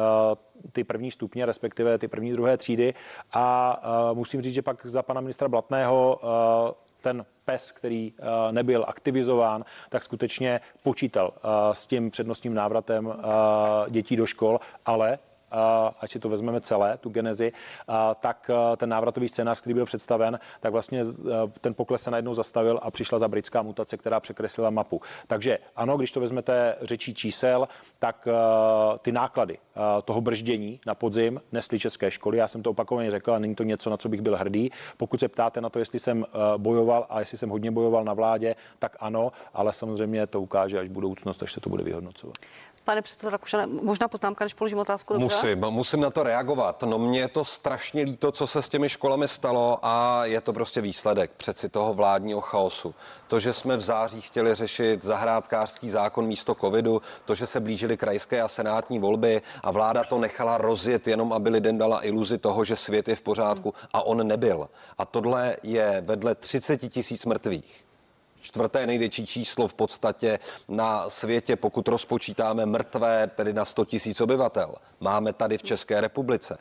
ty 0.72 0.84
první 0.84 1.10
stupně, 1.10 1.46
respektive 1.46 1.98
ty 1.98 2.08
první 2.08 2.32
druhé 2.32 2.56
třídy. 2.56 2.94
A 3.32 3.80
musím 4.14 4.42
říct, 4.42 4.54
že 4.54 4.62
pak 4.62 4.86
za 4.86 5.02
pana 5.02 5.20
ministra 5.20 5.48
Blatného 5.48 6.20
ten 7.02 7.24
PES, 7.44 7.72
který 7.72 8.12
nebyl 8.50 8.84
aktivizován, 8.88 9.64
tak 9.88 10.04
skutečně 10.04 10.60
počítal 10.82 11.32
s 11.72 11.86
tím 11.86 12.10
přednostním 12.10 12.54
návratem 12.54 13.14
dětí 13.88 14.16
do 14.16 14.26
škol, 14.26 14.60
ale 14.86 15.18
ať 16.00 16.10
si 16.10 16.18
to 16.18 16.28
vezmeme 16.28 16.60
celé, 16.60 16.96
tu 16.96 17.10
genezi, 17.10 17.52
tak 18.20 18.50
ten 18.76 18.88
návratový 18.88 19.28
scénář, 19.28 19.60
který 19.60 19.74
byl 19.74 19.84
představen, 19.84 20.38
tak 20.60 20.72
vlastně 20.72 21.02
ten 21.60 21.74
pokles 21.74 22.02
se 22.02 22.10
najednou 22.10 22.34
zastavil 22.34 22.80
a 22.82 22.90
přišla 22.90 23.18
ta 23.18 23.28
britská 23.28 23.62
mutace, 23.62 23.96
která 23.96 24.20
překreslila 24.20 24.70
mapu. 24.70 25.00
Takže 25.26 25.58
ano, 25.76 25.96
když 25.96 26.12
to 26.12 26.20
vezmete 26.20 26.76
řečí 26.82 27.14
čísel, 27.14 27.68
tak 27.98 28.28
ty 28.98 29.12
náklady 29.12 29.58
toho 30.04 30.20
brždění 30.20 30.80
na 30.86 30.94
podzim 30.94 31.40
nesly 31.52 31.78
české 31.78 32.10
školy. 32.10 32.38
Já 32.38 32.48
jsem 32.48 32.62
to 32.62 32.70
opakovaně 32.70 33.10
řekl 33.10 33.34
a 33.34 33.38
není 33.38 33.54
to 33.54 33.62
něco, 33.62 33.90
na 33.90 33.96
co 33.96 34.08
bych 34.08 34.20
byl 34.20 34.36
hrdý. 34.36 34.70
Pokud 34.96 35.20
se 35.20 35.28
ptáte 35.28 35.60
na 35.60 35.70
to, 35.70 35.78
jestli 35.78 35.98
jsem 35.98 36.26
bojoval 36.56 37.06
a 37.10 37.20
jestli 37.20 37.38
jsem 37.38 37.50
hodně 37.50 37.70
bojoval 37.70 38.04
na 38.04 38.14
vládě, 38.14 38.56
tak 38.78 38.96
ano, 39.00 39.32
ale 39.54 39.72
samozřejmě 39.72 40.26
to 40.26 40.40
ukáže 40.40 40.78
až 40.78 40.88
budoucnost, 40.88 41.42
až 41.42 41.52
se 41.52 41.60
to 41.60 41.70
bude 41.70 41.84
vyhodnocovat. 41.84 42.36
Pane 42.86 43.02
předsedo 43.02 43.30
Rakušane, 43.30 43.66
možná 43.66 44.08
poznámka, 44.08 44.44
než 44.44 44.54
položím 44.54 44.78
otázku. 44.78 45.12
Dobře? 45.12 45.36
Musím, 45.36 45.70
musím 45.70 46.00
na 46.00 46.10
to 46.10 46.22
reagovat. 46.22 46.82
No 46.82 46.98
mně 46.98 47.20
je 47.20 47.28
to 47.28 47.44
strašně 47.44 48.02
líto, 48.02 48.32
co 48.32 48.46
se 48.46 48.62
s 48.62 48.68
těmi 48.68 48.88
školami 48.88 49.28
stalo 49.28 49.78
a 49.82 50.24
je 50.24 50.40
to 50.40 50.52
prostě 50.52 50.80
výsledek 50.80 51.30
přeci 51.36 51.68
toho 51.68 51.94
vládního 51.94 52.40
chaosu. 52.40 52.94
To, 53.28 53.40
že 53.40 53.52
jsme 53.52 53.76
v 53.76 53.80
září 53.80 54.20
chtěli 54.20 54.54
řešit 54.54 55.04
zahrádkářský 55.04 55.90
zákon 55.90 56.26
místo 56.26 56.54
covidu, 56.54 57.02
to, 57.24 57.34
že 57.34 57.46
se 57.46 57.60
blížily 57.60 57.96
krajské 57.96 58.42
a 58.42 58.48
senátní 58.48 58.98
volby 58.98 59.42
a 59.62 59.70
vláda 59.70 60.04
to 60.04 60.18
nechala 60.18 60.58
rozjet 60.58 61.08
jenom, 61.08 61.32
aby 61.32 61.48
lidem 61.48 61.78
dala 61.78 62.06
iluzi 62.06 62.38
toho, 62.38 62.64
že 62.64 62.76
svět 62.76 63.08
je 63.08 63.16
v 63.16 63.22
pořádku 63.22 63.74
a 63.92 64.02
on 64.02 64.26
nebyl. 64.26 64.68
A 64.98 65.04
tohle 65.04 65.56
je 65.62 66.02
vedle 66.06 66.34
30 66.34 66.76
tisíc 66.76 67.26
mrtvých 67.26 67.85
čtvrté 68.46 68.86
největší 68.86 69.26
číslo 69.26 69.68
v 69.68 69.74
podstatě 69.74 70.38
na 70.68 71.10
světě, 71.10 71.56
pokud 71.56 71.88
rozpočítáme 71.88 72.66
mrtvé, 72.66 73.26
tedy 73.26 73.52
na 73.52 73.64
100 73.64 73.84
tisíc 73.84 74.20
obyvatel. 74.20 74.74
Máme 75.00 75.32
tady 75.32 75.58
v 75.58 75.62
České 75.62 76.00
republice. 76.00 76.58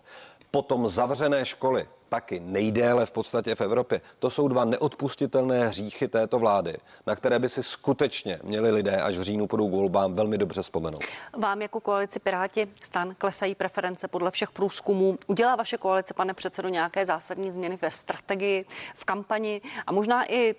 Potom 0.52 0.88
zavřené 0.88 1.46
školy, 1.46 1.88
taky 2.10 2.40
nejdéle 2.40 3.06
v 3.06 3.12
podstatě 3.12 3.56
v 3.56 3.62
Evropě. 3.62 4.02
To 4.20 4.30
jsou 4.30 4.48
dva 4.48 4.66
neodpustitelné 4.66 5.68
hříchy 5.68 6.08
této 6.08 6.40
vlády, 6.40 6.78
na 7.08 7.16
které 7.16 7.40
by 7.40 7.50
si 7.50 7.64
skutečně 7.64 8.40
měli 8.44 8.72
lidé, 8.72 9.02
až 9.02 9.18
v 9.18 9.22
říjnu 9.22 9.48
půjdou 9.48 9.70
k 9.70 9.72
volbám, 9.72 10.16
velmi 10.16 10.38
dobře 10.38 10.62
vzpomenout. 10.62 11.04
Vám 11.38 11.62
jako 11.62 11.80
koalici 11.80 12.20
Piráti 12.20 12.68
stan 12.84 13.16
klesají 13.18 13.56
preference 13.56 14.08
podle 14.08 14.32
všech 14.32 14.52
průzkumů. 14.52 15.18
Udělá 15.28 15.56
vaše 15.56 15.78
koalice, 15.78 16.14
pane 16.14 16.34
předsedo, 16.34 16.70
nějaké 16.70 17.06
zásadní 17.06 17.52
změny 17.52 17.78
ve 17.82 17.92
strategii, 17.92 18.66
v 18.96 19.06
kampani 19.06 19.62
a 19.88 19.92
možná 19.92 20.32
i 20.32 20.56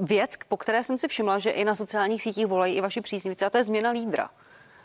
věc, 0.00 0.34
po 0.48 0.56
které 0.56 0.84
jsem 0.84 0.98
si 0.98 1.08
všimla, 1.08 1.38
že 1.38 1.50
i 1.50 1.64
na 1.64 1.74
sociálních 1.74 2.22
sítích 2.22 2.46
volají 2.46 2.74
i 2.74 2.80
vaši 2.80 3.00
příznivci, 3.00 3.44
a 3.44 3.50
to 3.50 3.58
je 3.58 3.64
změna 3.64 3.90
lídra. 3.90 4.30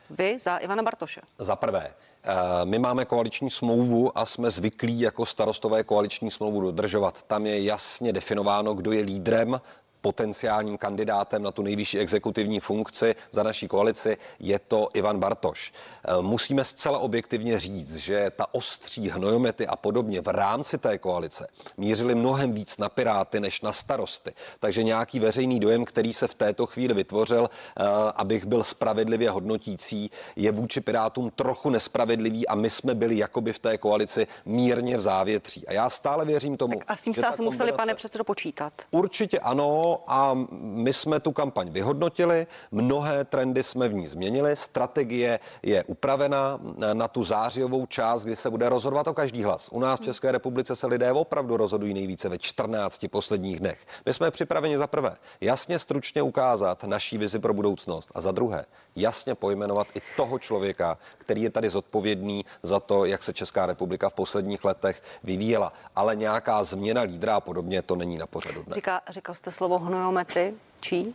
Vy 0.10 0.40
za 0.40 0.58
Ivana 0.58 0.84
Bartoše. 0.84 1.22
Za 1.38 1.56
prvé, 1.56 1.94
eh, 2.24 2.34
my 2.64 2.80
máme 2.80 3.06
koaliční 3.06 3.52
smlouvu 3.52 4.18
a 4.18 4.26
jsme 4.26 4.52
zvyklí 4.52 5.00
jako 5.00 5.26
starostové 5.26 5.84
koaliční 5.84 6.32
smlouvu 6.32 6.62
dodržovat. 6.62 7.24
Tam 7.24 7.46
je 7.46 7.64
jasně 7.64 8.14
definováno, 8.14 8.74
kdo 8.74 8.92
je 8.92 9.04
lídrem 9.04 9.62
potenciálním 10.02 10.78
kandidátem 10.78 11.44
na 11.44 11.52
tu 11.52 11.62
nejvyšší 11.62 12.00
exekutivní 12.00 12.60
funkci 12.60 13.16
za 13.32 13.44
naší 13.44 13.68
koalici, 13.68 14.18
je 14.40 14.60
to 14.60 14.90
Ivan 14.94 15.20
Bartoš. 15.20 15.74
E, 16.08 16.22
musíme 16.22 16.64
zcela 16.64 17.00
objektivně 17.00 17.60
říct, 17.60 17.96
že 17.96 18.32
ta 18.36 18.46
ostří 18.54 19.10
hnojomety 19.10 19.68
a 19.68 19.76
podobně 19.76 20.22
v 20.22 20.28
rámci 20.28 20.78
té 20.78 20.98
koalice 20.98 21.48
mířily 21.78 22.16
mnohem 22.16 22.54
víc 22.54 22.78
na 22.78 22.90
Piráty 22.90 23.40
než 23.40 23.62
na 23.62 23.74
starosty. 23.74 24.34
Takže 24.60 24.84
nějaký 24.84 25.20
veřejný 25.20 25.60
dojem, 25.60 25.86
který 25.86 26.14
se 26.14 26.28
v 26.28 26.34
této 26.34 26.66
chvíli 26.66 26.94
vytvořil, 26.94 27.50
e, 27.50 27.84
abych 28.16 28.46
byl 28.46 28.64
spravedlivě 28.64 29.30
hodnotící, 29.30 30.12
je 30.36 30.52
vůči 30.52 30.82
Pirátům 30.82 31.32
trochu 31.32 31.70
nespravedlivý 31.70 32.48
a 32.48 32.56
my 32.56 32.70
jsme 32.70 32.96
byli 32.96 33.18
jakoby 33.18 33.54
v 33.54 33.60
té 33.60 33.78
koalici 33.78 34.28
mírně 34.46 34.98
v 34.98 35.02
závětří. 35.02 35.68
A 35.68 35.74
já 35.74 35.90
stále 35.90 36.26
věřím 36.26 36.58
tomu. 36.58 36.78
Tak 36.78 36.92
a 36.92 36.96
s 36.96 37.02
tím 37.02 37.14
jste 37.14 37.28
asi 37.28 37.42
museli, 37.42 37.72
pane 37.72 37.96
předsedo, 37.96 38.24
počítat. 38.24 38.74
Určitě 38.92 39.40
ano, 39.40 39.89
a 40.08 40.38
my 40.62 40.94
jsme 40.94 41.20
tu 41.20 41.32
kampaň 41.32 41.70
vyhodnotili, 41.70 42.48
mnohé 42.72 43.26
trendy 43.26 43.64
jsme 43.64 43.90
v 43.90 43.94
ní 43.94 44.08
změnili, 44.08 44.56
strategie 44.56 45.40
je 45.64 45.84
upravena 45.84 46.60
na 46.94 47.08
tu 47.08 47.24
zářijovou 47.24 47.86
část, 47.86 48.24
kdy 48.24 48.36
se 48.36 48.50
bude 48.50 48.70
rozhodovat 48.70 49.08
o 49.08 49.14
každý 49.14 49.44
hlas. 49.44 49.70
U 49.72 49.80
nás 49.80 50.00
v 50.00 50.04
České 50.04 50.32
republice 50.32 50.76
se 50.76 50.88
lidé 50.88 51.12
opravdu 51.12 51.58
rozhodují 51.58 51.94
nejvíce 51.94 52.30
ve 52.30 52.38
14 52.38 53.06
posledních 53.12 53.60
dnech. 53.60 53.80
My 54.06 54.14
jsme 54.14 54.32
připraveni 54.32 54.78
za 54.78 54.88
prvé 54.88 55.16
jasně 55.42 55.80
stručně 55.80 56.22
ukázat 56.22 56.84
naší 56.84 57.18
vizi 57.18 57.40
pro 57.40 57.54
budoucnost 57.54 58.12
a 58.16 58.22
za 58.22 58.32
druhé 58.32 58.66
jasně 58.96 59.36
pojmenovat 59.36 59.88
i 59.96 60.02
toho 60.18 60.40
člověka, 60.40 60.98
který 61.18 61.42
je 61.42 61.50
tady 61.50 61.70
zodpovědný 61.70 62.46
za 62.64 62.80
to, 62.80 63.06
jak 63.06 63.24
se 63.24 63.34
Česká 63.34 63.66
republika 63.66 64.10
v 64.10 64.14
posledních 64.14 64.66
letech 64.66 65.04
vyvíjela. 65.24 65.74
Ale 65.96 66.16
nějaká 66.16 66.64
změna 66.64 67.02
lídra 67.02 67.36
a 67.36 67.40
podobně 67.40 67.82
to 67.82 67.96
není 67.96 68.18
na 68.18 68.28
pořadu 68.28 68.64
dne. 68.64 68.76
Říká, 68.76 69.02
říkal 69.10 69.36
jste 69.36 69.52
slovo 69.52 69.79
hnojomety. 69.80 70.54
Čí? 70.80 71.14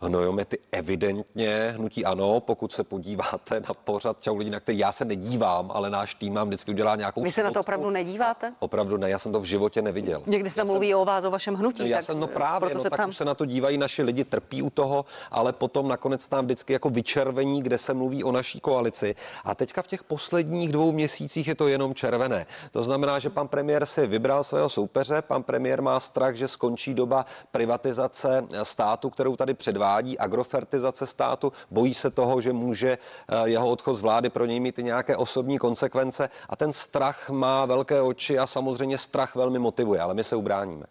Hnojomety 0.00 0.58
evidentně 0.72 1.74
hnutí 1.76 2.04
ano, 2.04 2.40
pokud 2.40 2.72
se 2.72 2.84
podíváte 2.84 3.60
na 3.60 3.74
pořad 3.84 4.16
Čau 4.20 4.36
lidi, 4.36 4.50
na 4.50 4.60
který 4.60 4.78
já 4.78 4.92
se 4.92 5.04
nedívám, 5.04 5.70
ale 5.74 5.90
náš 5.90 6.14
tým 6.14 6.34
nám 6.34 6.48
vždycky 6.48 6.70
udělá 6.70 6.96
nějakou 6.96 7.22
Vy 7.22 7.30
se 7.30 7.42
na 7.42 7.50
to 7.50 7.60
opravdu 7.60 7.90
nedíváte? 7.90 8.52
Opravdu 8.58 8.96
ne, 8.96 9.10
já 9.10 9.18
jsem 9.18 9.32
to 9.32 9.40
v 9.40 9.44
životě 9.44 9.82
neviděl. 9.82 10.22
Někdy 10.26 10.50
se 10.50 10.64
mluví 10.64 10.88
jsem, 10.88 10.98
o 10.98 11.04
vás, 11.04 11.24
o 11.24 11.30
vašem 11.30 11.54
hnutí. 11.54 11.82
No, 11.82 11.88
já 11.88 11.96
tak 11.96 12.04
jsem, 12.04 12.20
no 12.20 12.26
právě, 12.26 12.60
proto 12.60 12.74
no, 12.74 12.80
se 12.80 12.90
tak 12.90 13.08
už 13.08 13.16
se 13.16 13.24
na 13.24 13.34
to 13.34 13.44
dívají 13.44 13.78
naši 13.78 14.02
lidi, 14.02 14.24
trpí 14.24 14.62
u 14.62 14.70
toho, 14.70 15.04
ale 15.30 15.52
potom 15.52 15.88
nakonec 15.88 16.28
tam 16.28 16.44
vždycky 16.44 16.72
jako 16.72 16.90
vyčervení, 16.90 17.62
kde 17.62 17.78
se 17.78 17.94
mluví 17.94 18.24
o 18.24 18.32
naší 18.32 18.60
koalici. 18.60 19.14
A 19.44 19.54
teďka 19.54 19.82
v 19.82 19.86
těch 19.86 20.04
posledních 20.04 20.72
dvou 20.72 20.92
měsících 20.92 21.48
je 21.48 21.54
to 21.54 21.68
jenom 21.68 21.94
červené. 21.94 22.46
To 22.70 22.82
znamená, 22.82 23.18
že 23.18 23.30
pan 23.30 23.48
premiér 23.48 23.86
si 23.86 24.06
vybral 24.06 24.44
svého 24.44 24.68
soupeře, 24.68 25.22
pan 25.22 25.42
premiér 25.42 25.82
má 25.82 26.00
strach, 26.00 26.34
že 26.34 26.48
skončí 26.48 26.94
doba 26.94 27.26
privatizace 27.50 28.46
státu, 28.62 29.10
kterou 29.10 29.36
tady 29.36 29.54
předvádí 29.54 29.89
Agrofert 30.18 30.70
privatizace 30.80 31.06
státu, 31.06 31.52
bojí 31.70 31.94
se 31.94 32.10
toho, 32.10 32.40
že 32.40 32.52
může 32.52 32.98
eh, 32.98 33.48
jeho 33.48 33.68
odchod 33.68 33.94
z 33.94 34.00
vlády 34.00 34.30
pro 34.30 34.46
něj 34.46 34.60
mít 34.60 34.78
i 34.78 34.82
nějaké 34.82 35.16
osobní 35.16 35.58
konsekvence 35.58 36.30
a 36.48 36.56
ten 36.56 36.72
strach 36.72 37.30
má 37.30 37.66
velké 37.66 38.00
oči 38.00 38.38
a 38.38 38.46
samozřejmě 38.46 38.98
strach 38.98 39.34
velmi 39.34 39.58
motivuje, 39.58 40.00
ale 40.00 40.14
my 40.14 40.24
se 40.24 40.36
ubráníme. 40.36 40.86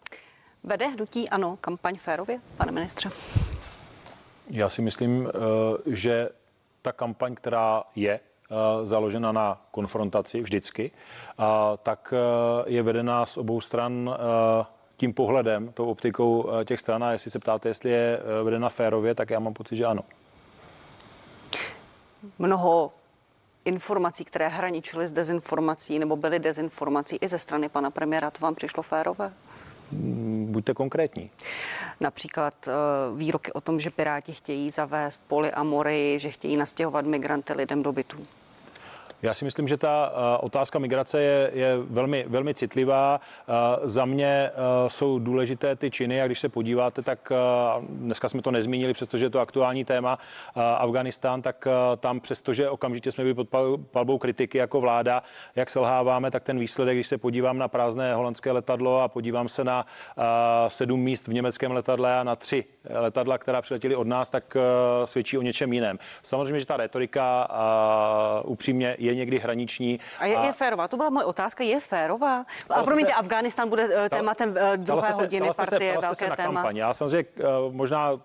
Vede 0.64 0.86
hnutí 0.86 1.28
ano 1.28 1.58
kampaň 1.60 1.96
férově, 1.98 2.40
pane 2.56 2.72
ministře? 2.72 3.10
Já 4.50 4.68
si 4.68 4.82
myslím, 4.82 5.28
eh, 5.28 5.30
že 5.86 6.28
ta 6.82 6.92
kampaň, 6.92 7.34
která 7.34 7.82
je 7.96 8.20
eh, 8.20 8.86
založena 8.86 9.32
na 9.32 9.60
konfrontaci 9.70 10.40
vždycky, 10.40 10.90
tak 11.82 12.14
je 12.66 12.82
vedená 12.82 13.26
z 13.26 13.36
obou 13.36 13.60
stran 13.60 14.10
tím 15.00 15.14
pohledem, 15.14 15.72
tou 15.72 15.86
optikou 15.86 16.50
eh, 16.50 16.64
těch 16.64 16.80
stran 16.80 17.04
a 17.04 17.12
jestli 17.12 17.30
se 17.30 17.38
ptáte, 17.38 17.68
jestli 17.68 17.90
je 17.90 18.18
eh, 18.18 18.42
vedena 18.42 18.68
férově, 18.68 19.14
tak 19.14 19.30
já 19.30 19.38
mám 19.38 19.54
pocit, 19.54 19.76
že 19.76 19.84
ano. 19.84 20.02
Mnoho 22.38 22.92
informací, 23.64 24.24
které 24.24 24.48
hraničily 24.48 25.08
s 25.08 25.12
dezinformací 25.12 25.98
nebo 25.98 26.16
byly 26.16 26.38
dezinformací 26.38 27.16
i 27.20 27.28
ze 27.28 27.38
strany 27.38 27.68
pana 27.68 27.90
premiéra, 27.90 28.30
to 28.30 28.40
vám 28.40 28.54
přišlo 28.54 28.82
férové? 28.82 29.32
Mm, 29.92 30.48
buďte 30.50 30.74
konkrétní. 30.74 31.30
Například 32.00 32.54
uh, 32.66 33.18
výroky 33.18 33.52
o 33.52 33.60
tom, 33.60 33.80
že 33.80 33.90
Piráti 33.90 34.32
chtějí 34.32 34.70
zavést 34.70 35.24
polyamory, 35.28 36.18
že 36.18 36.30
chtějí 36.30 36.56
nastěhovat 36.56 37.06
migranty 37.06 37.52
lidem 37.52 37.82
do 37.82 37.92
bytů. 37.92 38.26
Já 39.22 39.34
si 39.34 39.44
myslím, 39.44 39.68
že 39.68 39.76
ta 39.76 40.12
eh, 40.12 40.38
otázka 40.38 40.78
migrace 40.78 41.22
je, 41.22 41.50
je 41.54 41.76
velmi, 41.76 42.24
velmi 42.28 42.54
citlivá. 42.54 43.20
Eh, 43.20 43.52
za 43.82 44.04
mě 44.04 44.26
eh, 44.26 44.50
jsou 44.88 45.18
důležité 45.18 45.76
ty 45.76 45.90
činy 45.90 46.22
a 46.22 46.26
když 46.26 46.40
se 46.40 46.48
podíváte, 46.48 47.02
tak 47.02 47.32
dneska 47.88 48.28
jsme 48.28 48.42
to 48.42 48.50
nezmínili, 48.50 48.92
přestože 48.92 49.24
je 49.24 49.30
to 49.30 49.40
aktuální 49.40 49.84
téma 49.84 50.18
Afganistán, 50.54 51.42
tak 51.42 51.68
tam 52.00 52.20
přestože 52.20 52.70
okamžitě 52.70 53.12
jsme 53.12 53.24
byli 53.24 53.34
pod 53.34 53.48
palbou 53.90 54.18
kritiky 54.18 54.58
jako 54.58 54.80
vláda, 54.80 55.22
jak 55.56 55.70
selháváme, 55.70 56.30
tak 56.30 56.42
ten 56.42 56.58
výsledek, 56.58 56.96
když 56.96 57.06
se 57.06 57.18
podívám 57.18 57.58
na 57.58 57.68
prázdné 57.68 58.14
holandské 58.14 58.52
letadlo 58.52 59.00
a 59.00 59.08
podívám 59.08 59.48
se 59.48 59.64
na 59.64 59.86
sedm 60.68 61.00
míst 61.00 61.28
v 61.28 61.32
německém 61.32 61.72
letadle 61.72 62.18
a 62.18 62.22
na 62.22 62.36
tři 62.36 62.64
letadla, 62.90 63.38
která 63.38 63.62
přiletěly 63.62 63.96
od 63.96 64.06
nás, 64.06 64.28
tak 64.28 64.56
svědčí 65.04 65.38
o 65.38 65.42
něčem 65.42 65.72
jiném. 65.72 65.98
Samozřejmě, 66.22 66.60
že 66.60 66.66
ta 66.66 66.76
retorika 66.76 67.48
upřímně 68.44 68.96
je 68.98 69.09
je 69.10 69.14
někdy 69.14 69.38
hraniční. 69.38 70.00
A 70.18 70.26
je, 70.26 70.36
a 70.36 70.46
je 70.46 70.52
férová? 70.52 70.88
To 70.88 70.96
byla 70.96 71.10
moje 71.10 71.24
otázka. 71.24 71.64
Je 71.64 71.80
férová? 71.80 72.44
A 72.70 72.82
promiňte, 72.82 73.12
se, 73.12 73.18
Afganistán 73.18 73.68
bude 73.68 73.88
uh, 73.88 74.08
tématem 74.08 74.50
uh, 74.50 74.76
druhé 74.76 75.12
se, 75.12 75.22
hodiny 75.22 75.50
partie, 75.56 75.92
se, 75.94 76.00
velké 76.00 76.28
se 76.28 76.36
téma. 76.36 76.54
Kampaň. 76.54 76.76
Já 76.76 76.94
samozřejmě 76.94 77.30
uh, 77.38 77.74
možná 77.74 78.12
uh, 78.12 78.18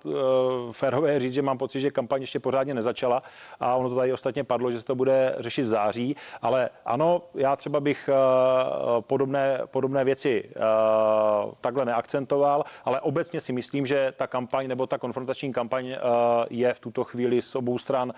férové 0.71 1.11
je 1.11 1.19
říct, 1.19 1.33
že 1.33 1.41
mám 1.41 1.57
pocit, 1.57 1.81
že 1.81 1.91
kampaň 1.91 2.21
ještě 2.21 2.39
pořádně 2.39 2.73
nezačala 2.73 3.23
a 3.59 3.75
ono 3.75 3.89
to 3.89 3.95
tady 3.95 4.13
ostatně 4.13 4.43
padlo, 4.43 4.71
že 4.71 4.79
se 4.79 4.85
to 4.85 4.95
bude 4.95 5.35
řešit 5.39 5.61
v 5.63 5.67
září, 5.67 6.15
ale 6.41 6.69
ano, 6.85 7.21
já 7.35 7.55
třeba 7.55 7.79
bych 7.79 8.09
uh, 8.09 9.01
podobné, 9.01 9.59
podobné 9.65 10.03
věci 10.03 10.43
uh, 10.43 11.51
takhle 11.61 11.85
neakcentoval, 11.85 12.63
ale 12.85 13.01
obecně 13.01 13.41
si 13.41 13.53
myslím, 13.53 13.85
že 13.85 14.13
ta 14.17 14.27
kampaň 14.27 14.67
nebo 14.67 14.87
ta 14.87 14.97
konfrontační 14.97 15.53
kampaň 15.53 15.95
je 16.49 16.73
v 16.73 16.79
tuto 16.79 17.03
chvíli 17.03 17.41
s 17.41 17.55
obou 17.55 17.77
stran 17.77 18.13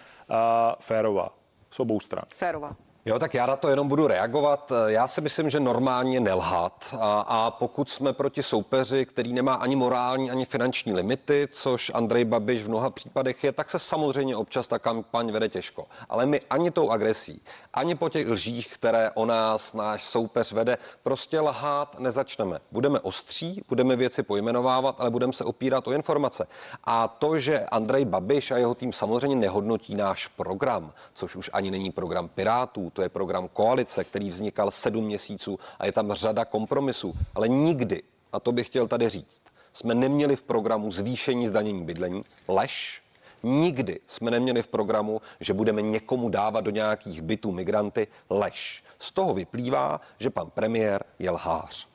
férová 0.79 1.36
s 1.71 1.79
obou 1.79 1.99
stran. 1.99 2.23
Férová. 2.37 2.75
Jo, 3.07 3.19
tak 3.19 3.33
já 3.33 3.45
na 3.45 3.55
to 3.55 3.69
jenom 3.69 3.87
budu 3.87 4.07
reagovat. 4.07 4.71
Já 4.87 5.07
si 5.07 5.21
myslím, 5.21 5.49
že 5.49 5.59
normálně 5.59 6.19
nelhat. 6.19 6.95
A, 6.99 7.19
a 7.19 7.51
pokud 7.51 7.89
jsme 7.89 8.13
proti 8.13 8.43
soupeři, 8.43 9.05
který 9.05 9.33
nemá 9.33 9.53
ani 9.53 9.75
morální, 9.75 10.31
ani 10.31 10.45
finanční 10.45 10.93
limity, 10.93 11.47
což 11.51 11.91
Andrej 11.93 12.25
Babiš 12.25 12.63
v 12.63 12.69
mnoha 12.69 12.89
případech 12.89 13.43
je, 13.43 13.51
tak 13.51 13.69
se 13.69 13.79
samozřejmě 13.79 14.35
občas 14.35 14.67
ta 14.67 14.79
kampaň 14.79 15.31
vede 15.31 15.49
těžko. 15.49 15.85
Ale 16.09 16.25
my 16.25 16.41
ani 16.49 16.71
tou 16.71 16.89
agresí, 16.89 17.41
ani 17.77 17.95
po 17.95 18.09
těch 18.09 18.27
lžích, 18.27 18.67
které 18.73 19.11
o 19.11 19.25
nás 19.25 19.73
náš 19.73 20.03
soupeř 20.03 20.51
vede, 20.51 20.77
prostě 21.03 21.39
lhát 21.39 21.99
nezačneme. 21.99 22.59
Budeme 22.71 22.99
ostří, 22.99 23.61
budeme 23.69 23.95
věci 23.95 24.23
pojmenovávat, 24.23 24.95
ale 24.99 25.09
budeme 25.09 25.33
se 25.33 25.43
opírat 25.43 25.87
o 25.87 25.91
informace. 25.91 26.47
A 26.83 27.07
to, 27.07 27.39
že 27.39 27.59
Andrej 27.59 28.05
Babiš 28.05 28.51
a 28.51 28.57
jeho 28.57 28.75
tým 28.75 28.93
samozřejmě 28.93 29.35
nehodnotí 29.35 29.95
náš 29.95 30.27
program, 30.27 30.93
což 31.13 31.35
už 31.35 31.49
ani 31.53 31.71
není 31.71 31.91
program 31.91 32.27
Pirátů, 32.27 32.89
to 32.89 33.01
je 33.01 33.09
program 33.09 33.47
koalice, 33.53 34.03
který 34.03 34.29
vznikal 34.29 34.71
sedm 34.71 35.05
měsíců 35.05 35.59
a 35.79 35.85
je 35.85 35.91
tam 35.91 36.13
řada 36.13 36.45
kompromisů. 36.45 37.13
Ale 37.35 37.47
nikdy, 37.47 38.03
a 38.33 38.39
to 38.39 38.51
bych 38.51 38.67
chtěl 38.67 38.87
tady 38.87 39.09
říct, 39.09 39.41
jsme 39.73 39.95
neměli 39.95 40.35
v 40.35 40.41
programu 40.41 40.91
zvýšení 40.91 41.47
zdanění 41.47 41.83
bydlení, 41.85 42.23
lež, 42.47 43.01
Nikdy 43.43 43.99
jsme 44.07 44.31
neměli 44.31 44.63
v 44.63 44.67
programu, 44.67 45.21
že 45.39 45.53
budeme 45.53 45.81
někomu 45.81 46.29
dávat 46.29 46.61
do 46.61 46.71
nějakých 46.71 47.21
bytů 47.21 47.51
migranty 47.51 48.07
lež. 48.29 48.83
Z 48.99 49.11
toho 49.11 49.33
vyplývá, 49.33 50.01
že 50.19 50.29
pan 50.29 50.49
premiér 50.49 51.03
je 51.19 51.29
lhář. 51.29 51.87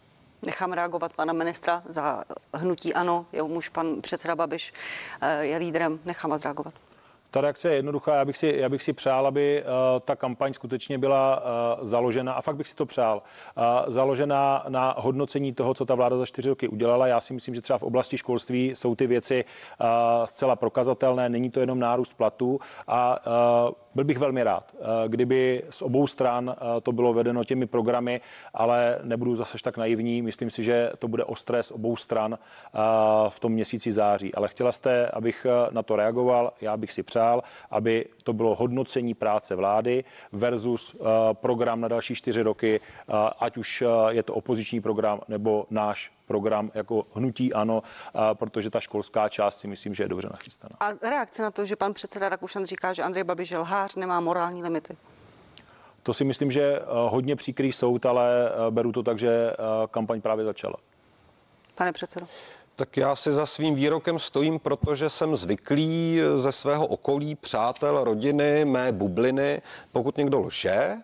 Nechám 0.42 0.72
reagovat 0.72 1.12
pana 1.12 1.32
ministra 1.32 1.82
za 1.88 2.24
hnutí 2.54 2.94
ANO, 2.94 3.26
jeho 3.32 3.48
muž 3.48 3.68
pan 3.68 4.00
předseda 4.00 4.36
Babiš 4.36 4.72
eh, 5.20 5.44
je 5.44 5.56
lídrem. 5.56 6.00
Nechám 6.04 6.30
vás 6.30 6.44
reagovat. 6.44 6.74
Ta 7.32 7.40
reakce 7.40 7.68
je 7.68 7.74
jednoduchá. 7.74 8.14
Já 8.14 8.24
bych 8.24 8.36
si, 8.36 8.54
já 8.56 8.68
bych 8.68 8.82
si 8.82 8.92
přál, 8.92 9.26
aby 9.26 9.62
uh, 9.62 10.00
ta 10.00 10.16
kampaň 10.16 10.52
skutečně 10.52 10.98
byla 10.98 11.36
uh, 11.36 11.86
založena, 11.86 12.32
a 12.32 12.40
fakt 12.40 12.56
bych 12.56 12.68
si 12.68 12.74
to 12.74 12.86
přál, 12.86 13.22
uh, 13.56 13.62
založena 13.92 14.64
na 14.68 14.94
hodnocení 14.98 15.52
toho, 15.52 15.74
co 15.74 15.84
ta 15.84 15.94
vláda 15.94 16.16
za 16.16 16.26
čtyři 16.26 16.48
roky 16.48 16.68
udělala. 16.68 17.06
Já 17.06 17.20
si 17.20 17.34
myslím, 17.34 17.54
že 17.54 17.60
třeba 17.60 17.78
v 17.78 17.82
oblasti 17.82 18.18
školství 18.18 18.70
jsou 18.74 18.94
ty 18.94 19.06
věci 19.06 19.44
zcela 20.24 20.56
prokazatelné. 20.56 21.28
Není 21.28 21.50
to 21.50 21.60
jenom 21.60 21.78
nárůst 21.78 22.14
platů 22.14 22.58
a 22.88 23.18
byl 23.94 24.04
bych 24.04 24.18
velmi 24.18 24.42
rád, 24.42 24.74
kdyby 25.08 25.62
z 25.70 25.82
obou 25.82 26.06
stran 26.06 26.56
to 26.82 26.92
bylo 26.92 27.12
vedeno 27.12 27.44
těmi 27.44 27.66
programy, 27.66 28.20
ale 28.54 28.98
nebudu 29.02 29.36
zase 29.36 29.58
tak 29.64 29.76
naivní. 29.76 30.22
Myslím 30.22 30.50
si, 30.50 30.64
že 30.64 30.90
to 30.98 31.08
bude 31.08 31.24
ostré 31.24 31.62
z 31.62 31.70
obou 31.70 31.96
stran 31.96 32.38
v 33.28 33.40
tom 33.40 33.52
měsíci 33.52 33.92
září. 33.92 34.34
Ale 34.34 34.48
chtěla 34.48 34.72
jste, 34.72 35.06
abych 35.06 35.46
na 35.70 35.82
to 35.82 35.96
reagoval. 35.96 36.52
Já 36.60 36.76
bych 36.76 36.92
si 36.92 37.02
přál, 37.02 37.42
aby 37.70 38.06
to 38.24 38.32
bylo 38.32 38.54
hodnocení 38.54 39.14
práce 39.14 39.54
vlády 39.54 40.04
versus 40.32 40.94
eh, 40.94 41.04
program 41.34 41.80
na 41.80 41.88
další 41.88 42.14
čtyři 42.14 42.42
roky, 42.42 42.80
eh, 42.80 43.12
ať 43.38 43.56
už 43.56 43.82
eh, 43.82 43.86
je 44.14 44.22
to 44.22 44.34
opoziční 44.34 44.80
program 44.80 45.20
nebo 45.28 45.66
náš 45.70 46.10
program 46.26 46.70
jako 46.74 47.06
hnutí 47.14 47.52
ano, 47.52 47.82
protože 48.34 48.70
ta 48.70 48.80
školská 48.80 49.28
část 49.28 49.58
si 49.58 49.68
myslím, 49.68 49.94
že 49.94 50.02
je 50.02 50.08
dobře 50.08 50.28
nachystaná. 50.32 50.76
A 50.80 50.90
reakce 51.08 51.42
na 51.42 51.50
to, 51.50 51.66
že 51.66 51.76
pan 51.76 51.92
předseda 51.94 52.28
Rakušan 52.28 52.64
říká, 52.64 52.92
že 52.92 53.02
Andrej 53.02 53.24
Babiš 53.24 53.50
je 53.50 53.58
lhář, 53.58 53.94
nemá 53.94 54.20
morální 54.20 54.62
limity? 54.62 54.96
To 56.02 56.14
si 56.14 56.24
myslím, 56.24 56.50
že 56.50 56.80
hodně 57.08 57.36
příkrý 57.36 57.72
soud, 57.72 58.06
ale 58.06 58.50
beru 58.70 58.92
to 58.92 59.02
tak, 59.02 59.18
že 59.18 59.52
kampaň 59.90 60.20
právě 60.20 60.44
začala. 60.44 60.76
Pane 61.74 61.92
předsedo. 61.92 62.26
Tak 62.76 62.96
já 62.96 63.16
si 63.16 63.32
za 63.32 63.46
svým 63.46 63.74
výrokem 63.74 64.18
stojím, 64.18 64.58
protože 64.58 65.10
jsem 65.10 65.36
zvyklý 65.36 66.20
ze 66.36 66.52
svého 66.52 66.86
okolí, 66.86 67.34
přátel, 67.34 68.04
rodiny, 68.04 68.64
mé 68.64 68.92
bubliny, 68.92 69.62
pokud 69.92 70.16
někdo 70.16 70.40
lže, 70.40 70.96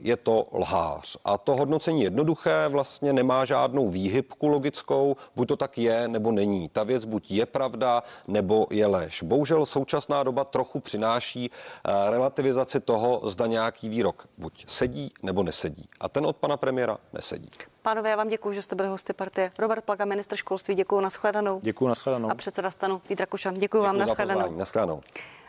je 0.00 0.16
to 0.16 0.46
lhář. 0.52 1.16
A 1.24 1.38
to 1.38 1.56
hodnocení 1.56 2.02
jednoduché 2.02 2.68
vlastně 2.68 3.12
nemá 3.12 3.44
žádnou 3.44 3.88
výhybku 3.88 4.48
logickou, 4.48 5.16
buď 5.36 5.48
to 5.48 5.56
tak 5.56 5.78
je, 5.78 6.08
nebo 6.08 6.32
není. 6.32 6.68
Ta 6.68 6.82
věc 6.82 7.04
buď 7.04 7.30
je 7.30 7.46
pravda, 7.46 8.02
nebo 8.28 8.66
je 8.70 8.86
lež. 8.86 9.22
Bohužel 9.22 9.66
současná 9.66 10.22
doba 10.22 10.44
trochu 10.44 10.80
přináší 10.80 11.50
eh, 11.84 12.10
relativizaci 12.10 12.80
toho, 12.80 13.22
zda 13.28 13.46
nějaký 13.46 13.88
výrok 13.88 14.28
buď 14.38 14.64
sedí, 14.66 15.12
nebo 15.22 15.42
nesedí. 15.42 15.88
A 16.00 16.08
ten 16.08 16.26
od 16.26 16.36
pana 16.36 16.56
premiéra 16.56 16.98
nesedí. 17.12 17.50
Pánové, 17.82 18.10
já 18.10 18.16
vám 18.16 18.28
děkuji, 18.28 18.52
že 18.52 18.62
jste 18.62 18.76
byli 18.76 18.88
hosty 18.88 19.12
partie. 19.12 19.50
Robert 19.58 19.84
Plaga, 19.84 20.04
ministr 20.04 20.36
školství, 20.36 20.74
děkuji, 20.74 21.00
nashledanou. 21.00 21.60
Děkuji, 21.62 21.88
nashledanou. 21.88 22.30
A 22.30 22.34
předseda 22.34 22.70
stanu 22.70 23.02
Vít 23.08 23.20
Rakušan, 23.20 23.54
děkuji, 23.54 23.60
děkuji 23.60 23.82
vám, 23.82 23.98
nashledanou. 23.98 24.56
nashledanou. 24.56 25.00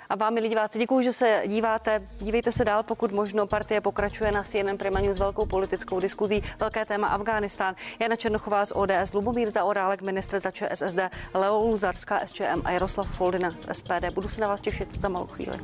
A 0.10 0.16
vám, 0.16 0.34
milí 0.34 0.50
diváci, 0.50 0.80
děkuji, 0.80 1.02
že 1.04 1.14
se 1.14 1.44
díváte. 1.48 2.02
Dívejte 2.20 2.52
se 2.52 2.66
dál, 2.66 2.84
pokud 2.84 3.12
možno. 3.12 3.48
Partie 3.48 3.82
pokračuje 3.82 4.32
na 4.32 4.44
CNN 4.44 4.78
Prima 4.78 5.00
s 5.14 5.18
velkou 5.18 5.46
politickou 5.46 6.00
diskuzí. 6.00 6.44
Velké 6.60 6.86
téma 6.86 7.08
Afghánistán. 7.08 7.76
Jana 8.00 8.16
Černochová 8.16 8.66
z 8.66 8.72
ODS, 8.76 9.14
Lubomír 9.14 9.50
Zaorálek, 9.50 10.02
ministr 10.02 10.40
za 10.40 10.52
ČSSD, 10.52 11.00
Leo 11.34 11.60
Luzarská 11.60 12.22
SČM 12.26 12.62
a 12.64 12.72
Jaroslav 12.72 13.18
Foldina 13.18 13.52
z 13.58 13.68
SPD. 13.72 14.10
Budu 14.14 14.30
se 14.30 14.42
na 14.42 14.48
vás 14.48 14.62
těšit 14.62 15.02
za 15.02 15.10
malou 15.10 15.28
chvíli. 15.28 15.60